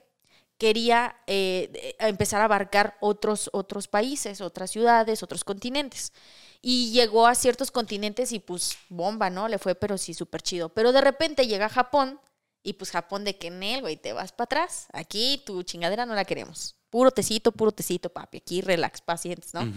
quería 0.63 1.17
eh, 1.27 1.97
empezar 1.99 2.41
a 2.41 2.45
abarcar 2.45 2.97
otros, 3.01 3.51
otros 3.53 3.89
países, 3.89 4.41
otras 4.41 4.71
ciudades, 4.71 5.25
otros 5.25 5.43
continentes. 5.43 6.13
Y 6.61 6.93
llegó 6.93 7.27
a 7.27 7.35
ciertos 7.35 7.73
continentes 7.73 8.31
y 8.31 8.39
pues 8.39 8.79
bomba, 8.89 9.29
¿no? 9.29 9.49
Le 9.49 9.59
fue, 9.59 9.75
pero 9.75 9.99
sí, 9.99 10.15
súper 10.15 10.41
chido. 10.41 10.69
Pero 10.69 10.93
de 10.93 11.01
repente 11.01 11.49
llega 11.49 11.67
a 11.67 11.69
Japón 11.69 12.21
y 12.63 12.75
pues 12.75 12.93
Japón 12.93 13.25
de 13.25 13.37
que 13.37 13.49
en 13.49 13.61
él, 13.65 13.81
güey, 13.81 13.97
te 13.97 14.13
vas 14.13 14.31
para 14.31 14.45
atrás. 14.45 14.87
Aquí 14.93 15.43
tu 15.45 15.65
chingadera 15.65 16.07
no 16.07 16.15
la 16.15 16.25
queremos. 16.25 16.77
Puro 16.91 17.11
tecito, 17.11 17.51
puro 17.51 17.73
tecito, 17.73 18.11
papi. 18.11 18.39
Aquí 18.39 18.61
relax, 18.61 19.01
pacientes, 19.01 19.55
¿no? 19.55 19.69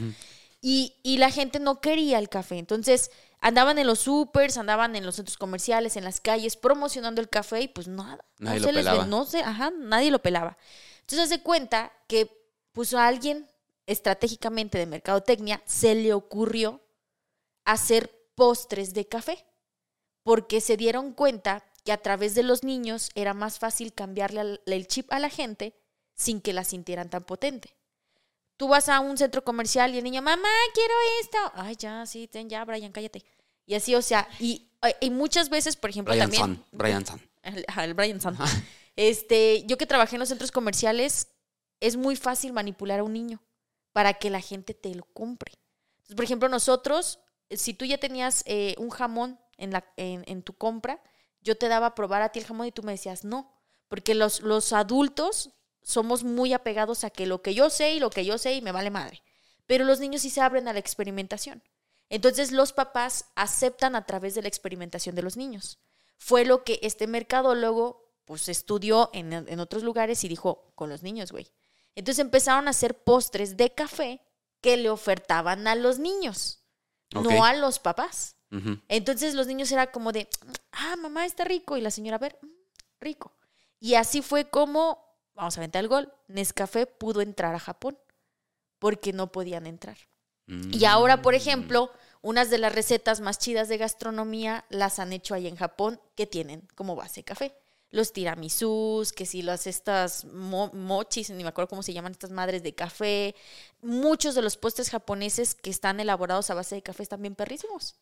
Y 0.62 1.18
la 1.18 1.32
gente 1.32 1.60
no 1.60 1.82
quería 1.82 2.20
el 2.20 2.30
café. 2.30 2.60
Entonces 2.60 3.10
andaban 3.48 3.78
en 3.78 3.86
los 3.86 4.00
supers, 4.00 4.58
andaban 4.58 4.96
en 4.96 5.06
los 5.06 5.16
centros 5.18 5.38
comerciales, 5.38 5.96
en 5.98 6.04
las 6.04 6.20
calles, 6.20 6.58
promocionando 6.58 7.22
el 7.22 7.30
café 7.30 7.62
y 7.62 7.68
pues 7.68 7.88
nada. 7.88 8.26
Nadie 8.40 8.60
no 8.60 8.62
lo 8.62 8.68
se 8.68 8.74
les 8.74 8.82
pelaba. 8.86 9.04
ve- 9.04 9.10
no 9.10 9.26
sé, 9.26 9.40
ajá, 9.42 9.72
nadie 9.72 10.10
lo 10.10 10.20
pelaba. 10.20 10.58
Entonces 11.02 11.30
se 11.30 11.42
cuenta 11.42 11.94
que 12.08 12.50
puso 12.72 12.98
a 12.98 13.06
alguien 13.08 13.48
estratégicamente 13.86 14.80
de 14.80 14.88
mercadotecnia, 14.88 15.62
se 15.66 15.94
le 15.94 16.14
ocurrió 16.14 16.82
hacer 17.66 18.10
postres 18.34 18.94
de 18.94 19.08
café. 19.08 19.46
Porque 20.24 20.60
se 20.60 20.76
dieron 20.76 21.14
cuenta 21.14 21.64
que 21.84 21.92
a 21.92 22.02
través 22.02 22.34
de 22.34 22.42
los 22.42 22.64
niños 22.64 23.12
era 23.14 23.36
más 23.36 23.60
fácil 23.60 23.94
cambiarle 23.94 24.60
el 24.66 24.88
chip 24.88 25.14
a 25.14 25.20
la 25.20 25.30
gente 25.30 25.76
sin 26.16 26.42
que 26.42 26.52
la 26.52 26.64
sintieran 26.64 27.12
tan 27.12 27.24
potente. 27.26 27.76
Tú 28.58 28.68
vas 28.70 28.90
a 28.90 29.02
un 29.02 29.18
centro 29.18 29.44
comercial 29.44 29.94
y 29.94 29.98
el 30.00 30.04
niño, 30.04 30.22
mamá, 30.24 30.48
quiero 30.74 30.94
esto. 31.22 31.38
Ay, 31.54 31.76
ya, 31.76 32.06
sí, 32.08 32.28
ten 32.28 32.50
ya, 32.50 32.64
Brian, 32.66 32.92
cállate. 32.92 33.24
Y 33.66 33.76
así, 33.76 33.96
o 33.96 34.02
sea, 34.02 34.28
y, 34.40 34.70
y 35.00 35.10
muchas 35.10 35.50
veces, 35.50 35.76
por 35.76 35.90
ejemplo, 35.90 36.14
Brian 36.14 36.30
también. 36.30 36.64
Brian 36.72 37.06
Son. 37.06 37.22
El, 37.44 37.94
Brian 37.94 38.22
Son. 38.22 38.38
Este, 38.96 39.66
yo 39.68 39.78
que 39.78 39.86
trabajé 39.86 40.16
en 40.16 40.22
los 40.22 40.30
centros 40.30 40.52
comerciales, 40.52 41.28
es 41.82 41.98
muy 41.98 42.16
fácil 42.16 42.54
manipular 42.54 43.02
a 43.02 43.04
un 43.04 43.12
niño 43.12 43.44
para 43.92 44.14
que 44.14 44.30
la 44.30 44.40
gente 44.40 44.74
te 44.74 44.96
lo 44.96 45.04
compre. 45.04 45.54
Entonces, 45.98 46.16
por 46.16 46.24
ejemplo, 46.24 46.50
nosotros, 46.50 47.20
eh, 47.50 47.58
si 47.58 47.74
tú 47.74 47.84
ya 47.84 47.98
tenías 47.98 48.44
eh, 48.46 48.76
un 48.78 48.90
jamón 48.90 49.40
en, 49.58 49.72
la, 49.72 49.86
en, 49.98 50.24
en 50.28 50.44
tu 50.44 50.54
compra, 50.54 51.02
yo 51.42 51.58
te 51.58 51.68
daba 51.68 51.88
a 51.88 51.96
probar 51.96 52.22
a 52.22 52.30
ti 52.30 52.40
el 52.40 52.46
jamón 52.46 52.68
y 52.68 52.72
tú 52.72 52.84
me 52.84 52.94
decías 52.94 53.26
no, 53.26 53.52
porque 53.88 54.16
los, 54.16 54.42
los 54.42 54.74
adultos 54.74 55.52
somos 55.82 56.24
muy 56.24 56.54
apegados 56.54 57.04
a 57.04 57.10
que 57.10 57.28
lo 57.28 57.42
que 57.42 57.54
yo 57.54 57.70
sé 57.70 57.94
y 57.94 58.00
lo 58.00 58.10
que 58.10 58.26
yo 58.26 58.38
sé 58.38 58.56
y 58.56 58.62
me 58.62 58.72
vale 58.72 58.90
madre. 58.90 59.22
Pero 59.68 59.86
los 59.86 60.00
niños 60.00 60.22
sí 60.22 60.30
se 60.30 60.42
abren 60.42 60.68
a 60.68 60.74
la 60.74 60.80
experimentación. 60.80 61.64
Entonces 62.10 62.52
los 62.52 62.74
papás 62.74 63.26
aceptan 63.36 63.96
a 63.96 64.06
través 64.06 64.36
de 64.36 64.42
la 64.42 64.48
experimentación 64.48 65.16
de 65.16 65.22
los 65.24 65.38
niños. 65.38 65.80
Fue 66.18 66.46
lo 66.46 66.64
que 66.64 66.80
este 66.84 67.08
mercadólogo 67.08 68.04
pues 68.26 68.48
estudió 68.50 69.10
en, 69.14 69.34
en 69.34 69.60
otros 69.60 69.84
lugares 69.84 70.24
y 70.24 70.28
dijo 70.28 70.72
con 70.76 70.90
los 70.90 71.04
niños, 71.04 71.32
güey. 71.32 71.52
Entonces 71.96 72.20
empezaron 72.20 72.68
a 72.68 72.72
hacer 72.72 73.04
postres 73.04 73.56
de 73.58 73.72
café 73.74 74.22
que 74.62 74.78
le 74.78 74.90
ofertaban 74.90 75.68
a 75.68 75.76
los 75.76 76.00
niños, 76.00 76.60
no 77.14 77.44
a 77.44 77.54
los 77.54 77.80
papás. 77.80 78.36
Entonces 78.88 79.34
los 79.36 79.48
niños 79.48 79.72
era 79.72 79.92
como 79.92 80.12
de, 80.12 80.30
ah, 80.72 80.96
mamá 80.96 81.26
está 81.26 81.44
rico. 81.44 81.76
Y 81.78 81.82
la 81.82 81.92
señora, 81.92 82.16
a 82.16 82.20
ver, 82.20 82.38
"Mm, 82.42 82.48
rico. 83.00 83.36
Y 83.80 83.96
así 83.96 84.22
fue 84.22 84.50
como, 84.50 85.06
vamos 85.34 85.58
a 85.58 85.60
aventar 85.60 85.82
el 85.84 85.90
gol, 85.90 86.12
Nescafé 86.28 86.88
pudo 86.88 87.22
entrar 87.22 87.54
a 87.54 87.60
Japón 87.60 87.98
porque 88.80 89.14
no 89.14 89.32
podían 89.32 89.68
entrar. 89.68 89.98
Y 90.48 90.86
ahora, 90.86 91.22
por 91.22 91.34
Mm. 91.34 91.38
ejemplo, 91.38 91.92
unas 92.22 92.50
de 92.50 92.58
las 92.58 92.74
recetas 92.74 93.20
más 93.22 93.40
chidas 93.40 93.68
de 93.70 93.78
gastronomía 93.78 94.66
las 94.70 95.00
han 95.00 95.14
hecho 95.14 95.34
ahí 95.36 95.48
en 95.48 95.56
Japón 95.56 96.00
que 96.16 96.26
tienen 96.28 96.68
como 96.76 96.96
base 96.96 97.24
café. 97.24 97.56
Los 97.92 98.14
tiramisús, 98.14 99.14
que 99.14 99.26
si 99.26 99.42
las 99.42 99.68
estas 99.68 100.26
mo- 100.26 100.72
mochis, 100.74 101.30
ni 101.30 101.44
me 101.44 101.50
acuerdo 101.50 101.70
cómo 101.70 101.84
se 101.84 101.94
llaman 101.94 102.12
estas 102.12 102.32
madres 102.32 102.62
de 102.64 102.76
café. 102.76 103.36
Muchos 103.82 104.36
de 104.36 104.42
los 104.42 104.58
postres 104.58 104.90
japoneses 104.90 105.56
que 105.56 105.70
están 105.70 106.00
elaborados 106.00 106.50
a 106.50 106.56
base 106.56 106.76
de 106.76 106.82
café 106.82 107.04
están 107.04 107.22
bien 107.22 107.36
perrísimos, 107.36 107.96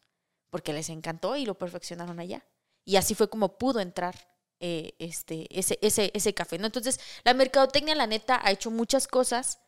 porque 0.50 0.74
les 0.74 0.89
encantó 0.89 1.36
y 1.36 1.46
lo 1.46 1.56
perfeccionaron 1.58 2.20
allá. 2.20 2.46
Y 2.86 2.96
así 2.96 3.14
fue 3.16 3.30
como 3.30 3.58
pudo 3.58 3.80
entrar 3.82 4.16
eh, 4.60 4.96
este, 5.00 5.48
ese, 5.58 5.78
ese, 5.82 6.12
ese 6.14 6.34
café. 6.34 6.58
¿no? 6.58 6.66
Entonces, 6.66 7.00
la 7.26 7.34
mercadotecnia, 7.34 7.96
la 7.96 8.08
neta, 8.08 8.39
ha 8.41 8.52
hecho 8.52 8.72
muchas 8.72 9.08
cosas 9.08 9.60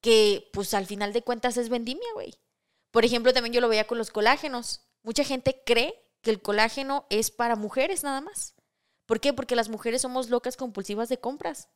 que, 0.00 0.50
pues, 0.52 0.74
al 0.74 0.86
final 0.86 1.12
de 1.12 1.22
cuentas 1.22 1.56
es 1.56 1.68
vendimia, 1.68 2.08
güey. 2.14 2.34
Por 2.90 3.04
ejemplo, 3.04 3.32
también 3.32 3.52
yo 3.52 3.60
lo 3.60 3.68
veía 3.68 3.86
con 3.86 3.98
los 3.98 4.10
colágenos. 4.10 4.80
Mucha 5.02 5.24
gente 5.24 5.62
cree 5.64 5.94
que 6.22 6.30
el 6.30 6.42
colágeno 6.42 7.06
es 7.10 7.30
para 7.30 7.56
mujeres 7.56 8.02
nada 8.02 8.20
más. 8.20 8.54
¿Por 9.06 9.20
qué? 9.20 9.32
Porque 9.32 9.56
las 9.56 9.68
mujeres 9.68 10.02
somos 10.02 10.28
locas 10.30 10.56
compulsivas 10.56 11.08
de 11.08 11.18
compras. 11.18 11.68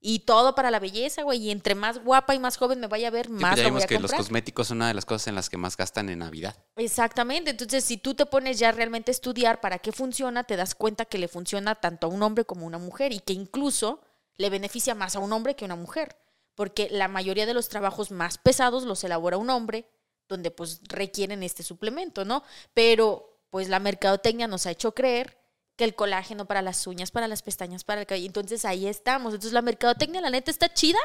Y 0.00 0.20
todo 0.20 0.54
para 0.54 0.70
la 0.70 0.78
belleza, 0.78 1.22
güey. 1.22 1.40
Y 1.40 1.50
entre 1.50 1.74
más 1.74 2.04
guapa 2.04 2.34
y 2.34 2.38
más 2.38 2.56
joven 2.56 2.78
me 2.78 2.86
vaya 2.86 3.08
a 3.08 3.10
ver, 3.10 3.26
Sí, 3.26 3.32
pues 3.32 3.42
más 3.42 3.56
ya 3.56 3.64
lo 3.64 3.70
voy 3.70 3.70
vimos 3.70 3.84
a 3.84 3.86
que 3.88 3.98
los 3.98 4.12
cosméticos 4.12 4.68
son 4.68 4.78
una 4.78 4.88
de 4.88 4.94
las 4.94 5.04
cosas 5.04 5.26
en 5.26 5.34
las 5.34 5.50
que 5.50 5.56
más 5.56 5.76
gastan 5.76 6.08
en 6.08 6.20
Navidad. 6.20 6.56
Exactamente. 6.76 7.50
Entonces, 7.50 7.84
si 7.84 7.96
tú 7.96 8.14
te 8.14 8.26
pones 8.26 8.60
ya 8.60 8.70
realmente 8.70 9.10
a 9.10 9.12
estudiar 9.12 9.60
para 9.60 9.80
qué 9.80 9.90
funciona, 9.90 10.44
te 10.44 10.56
das 10.56 10.76
cuenta 10.76 11.04
que 11.04 11.18
le 11.18 11.26
funciona 11.26 11.74
tanto 11.74 12.06
a 12.06 12.10
un 12.10 12.22
hombre 12.22 12.44
como 12.44 12.62
a 12.62 12.66
una 12.66 12.78
mujer 12.78 13.12
y 13.12 13.18
que 13.18 13.32
incluso 13.32 14.00
le 14.36 14.50
beneficia 14.50 14.94
más 14.94 15.16
a 15.16 15.18
un 15.18 15.32
hombre 15.32 15.56
que 15.56 15.64
a 15.64 15.66
una 15.66 15.76
mujer. 15.76 16.16
Porque 16.58 16.88
la 16.90 17.06
mayoría 17.06 17.46
de 17.46 17.54
los 17.54 17.68
trabajos 17.68 18.10
más 18.10 18.36
pesados 18.36 18.82
los 18.82 19.04
elabora 19.04 19.36
un 19.36 19.48
hombre, 19.48 19.88
donde 20.28 20.50
pues 20.50 20.80
requieren 20.88 21.44
este 21.44 21.62
suplemento, 21.62 22.24
¿no? 22.24 22.42
Pero 22.74 23.44
pues 23.48 23.68
la 23.68 23.78
mercadotecnia 23.78 24.48
nos 24.48 24.66
ha 24.66 24.72
hecho 24.72 24.92
creer 24.92 25.38
que 25.76 25.84
el 25.84 25.94
colágeno 25.94 26.46
para 26.46 26.60
las 26.60 26.84
uñas, 26.88 27.12
para 27.12 27.28
las 27.28 27.42
pestañas, 27.42 27.84
para 27.84 28.00
el 28.00 28.08
cabello. 28.08 28.26
Entonces 28.26 28.64
ahí 28.64 28.88
estamos. 28.88 29.34
Entonces 29.34 29.52
la 29.52 29.62
mercadotecnia, 29.62 30.20
la 30.20 30.30
neta, 30.30 30.50
está 30.50 30.74
chida, 30.74 30.98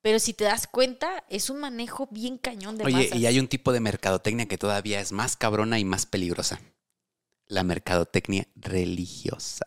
pero 0.00 0.18
si 0.18 0.32
te 0.32 0.44
das 0.44 0.66
cuenta, 0.66 1.22
es 1.28 1.50
un 1.50 1.60
manejo 1.60 2.08
bien 2.10 2.38
cañón 2.38 2.78
de 2.78 2.84
Oye, 2.84 2.94
masas. 2.94 3.18
y 3.18 3.26
hay 3.26 3.38
un 3.38 3.48
tipo 3.48 3.72
de 3.72 3.80
mercadotecnia 3.80 4.48
que 4.48 4.56
todavía 4.56 5.00
es 5.00 5.12
más 5.12 5.36
cabrona 5.36 5.78
y 5.78 5.84
más 5.84 6.06
peligrosa. 6.06 6.62
La 7.46 7.62
mercadotecnia 7.62 8.48
religiosa. 8.56 9.66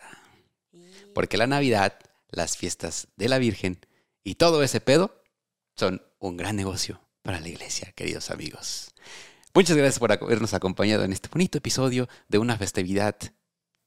Porque 1.13 1.37
la 1.37 1.45
Navidad, 1.45 1.99
las 2.31 2.57
fiestas 2.57 3.07
de 3.17 3.29
la 3.29 3.37
Virgen 3.37 3.85
y 4.23 4.35
todo 4.35 4.63
ese 4.63 4.81
pedo 4.81 5.23
son 5.75 6.01
un 6.19 6.37
gran 6.37 6.55
negocio 6.55 7.01
para 7.21 7.39
la 7.39 7.47
iglesia, 7.47 7.91
queridos 7.93 8.31
amigos. 8.31 8.93
Muchas 9.53 9.75
gracias 9.75 9.99
por 9.99 10.11
habernos 10.11 10.53
acompañado 10.53 11.03
en 11.03 11.11
este 11.11 11.27
bonito 11.29 11.57
episodio 11.57 12.07
de 12.27 12.37
una 12.37 12.57
festividad 12.57 13.15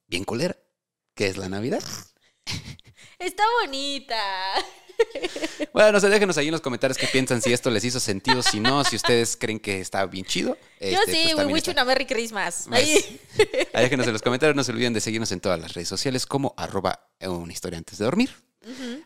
bien 0.06 0.24
culera, 0.24 0.56
que 1.14 1.26
es 1.28 1.36
la 1.36 1.48
Navidad. 1.48 1.82
Está 3.18 3.44
bonita. 3.62 4.16
Bueno, 5.72 5.90
no 5.90 6.00
sé, 6.00 6.08
déjenos 6.08 6.38
ahí 6.38 6.46
en 6.46 6.52
los 6.52 6.60
comentarios 6.60 6.96
qué 6.96 7.08
piensan, 7.08 7.42
si 7.42 7.52
esto 7.52 7.68
les 7.68 7.84
hizo 7.84 7.98
sentido, 7.98 8.42
si 8.44 8.60
no, 8.60 8.84
si 8.84 8.94
ustedes 8.94 9.36
creen 9.36 9.58
que 9.58 9.80
está 9.80 10.06
bien 10.06 10.24
chido. 10.24 10.56
Yo 10.80 10.86
este, 10.86 11.12
sí, 11.12 11.30
pues 11.34 11.46
we 11.48 11.52
wish 11.52 11.64
you 11.64 11.74
Merry 11.84 12.06
Christmas. 12.06 12.66
Pues, 12.68 12.80
Ahí. 12.80 13.20
déjenos 13.82 14.06
en 14.06 14.12
los 14.12 14.22
comentarios, 14.22 14.54
no 14.54 14.62
se 14.62 14.70
olviden 14.70 14.92
de 14.92 15.00
seguirnos 15.00 15.32
en 15.32 15.40
todas 15.40 15.58
las 15.58 15.74
redes 15.74 15.88
sociales 15.88 16.26
como 16.26 16.54
arroba 16.56 17.10
una 17.20 17.52
historia 17.52 17.76
antes 17.78 17.98
de 17.98 18.04
dormir. 18.04 18.30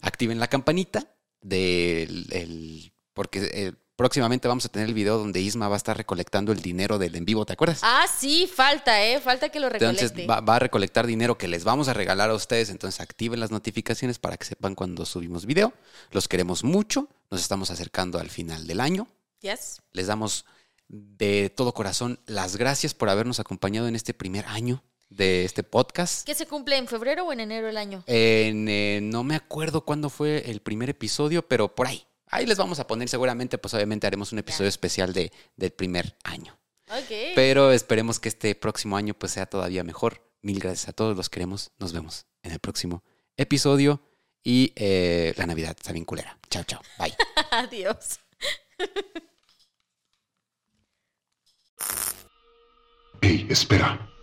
Activen 0.02 0.38
la 0.38 0.48
campanita 0.48 1.17
del 1.40 2.26
el- 2.32 2.92
porque 3.14 3.50
eh, 3.52 3.72
Próximamente 3.98 4.46
vamos 4.46 4.64
a 4.64 4.68
tener 4.68 4.86
el 4.86 4.94
video 4.94 5.18
donde 5.18 5.40
Isma 5.40 5.66
va 5.66 5.74
a 5.74 5.76
estar 5.76 5.96
recolectando 5.96 6.52
el 6.52 6.62
dinero 6.62 6.98
del 6.98 7.16
en 7.16 7.24
vivo, 7.24 7.44
¿te 7.44 7.54
acuerdas? 7.54 7.80
Ah, 7.82 8.06
sí, 8.06 8.46
falta, 8.46 9.04
¿eh? 9.04 9.18
Falta 9.20 9.48
que 9.48 9.58
lo 9.58 9.68
recolecte. 9.68 10.04
Entonces 10.04 10.30
va, 10.30 10.40
va 10.40 10.54
a 10.54 10.58
recolectar 10.60 11.04
dinero 11.04 11.36
que 11.36 11.48
les 11.48 11.64
vamos 11.64 11.88
a 11.88 11.94
regalar 11.94 12.30
a 12.30 12.34
ustedes. 12.34 12.70
Entonces 12.70 13.00
activen 13.00 13.40
las 13.40 13.50
notificaciones 13.50 14.20
para 14.20 14.36
que 14.36 14.44
sepan 14.46 14.76
cuando 14.76 15.04
subimos 15.04 15.46
video. 15.46 15.72
Los 16.12 16.28
queremos 16.28 16.62
mucho. 16.62 17.08
Nos 17.28 17.40
estamos 17.40 17.72
acercando 17.72 18.20
al 18.20 18.30
final 18.30 18.68
del 18.68 18.78
año. 18.78 19.08
Yes. 19.40 19.82
Les 19.90 20.06
damos 20.06 20.44
de 20.86 21.50
todo 21.50 21.74
corazón 21.74 22.20
las 22.26 22.54
gracias 22.56 22.94
por 22.94 23.08
habernos 23.08 23.40
acompañado 23.40 23.88
en 23.88 23.96
este 23.96 24.14
primer 24.14 24.46
año 24.46 24.84
de 25.08 25.44
este 25.44 25.62
podcast. 25.62 26.26
¿Qué 26.26 26.34
se 26.34 26.46
cumple 26.46 26.76
en 26.76 26.86
febrero 26.86 27.24
o 27.26 27.32
en 27.32 27.40
enero 27.40 27.68
el 27.68 27.76
año? 27.76 28.04
En, 28.06 28.68
eh, 28.68 29.00
no 29.02 29.24
me 29.24 29.36
acuerdo 29.36 29.82
cuándo 29.84 30.10
fue 30.10 30.50
el 30.50 30.60
primer 30.60 30.90
episodio, 30.90 31.46
pero 31.46 31.74
por 31.74 31.86
ahí. 31.86 32.04
Ahí 32.26 32.46
les 32.46 32.58
vamos 32.58 32.78
a 32.78 32.86
poner 32.86 33.08
seguramente, 33.08 33.56
pues 33.58 33.72
obviamente 33.74 34.06
haremos 34.06 34.32
un 34.32 34.38
episodio 34.38 34.68
especial 34.68 35.12
de, 35.12 35.32
del 35.56 35.72
primer 35.72 36.16
año. 36.24 36.58
Ok. 36.90 37.34
Pero 37.34 37.72
esperemos 37.72 38.20
que 38.20 38.28
este 38.28 38.54
próximo 38.54 38.96
año 38.96 39.14
pues 39.14 39.32
sea 39.32 39.46
todavía 39.46 39.82
mejor. 39.84 40.22
Mil 40.42 40.60
gracias 40.60 40.88
a 40.88 40.92
todos, 40.92 41.16
los 41.16 41.28
queremos. 41.30 41.70
Nos 41.78 41.92
vemos 41.92 42.26
en 42.42 42.52
el 42.52 42.58
próximo 42.58 43.02
episodio. 43.36 44.00
Y 44.44 44.72
eh, 44.76 45.34
la 45.36 45.46
Navidad 45.46 45.74
está 45.76 45.92
bien 45.92 46.04
culera. 46.04 46.38
Chao, 46.48 46.64
chao. 46.64 46.80
Bye. 46.98 47.14
Adiós. 47.50 48.20
Hey, 53.20 53.46
espera. 53.50 54.08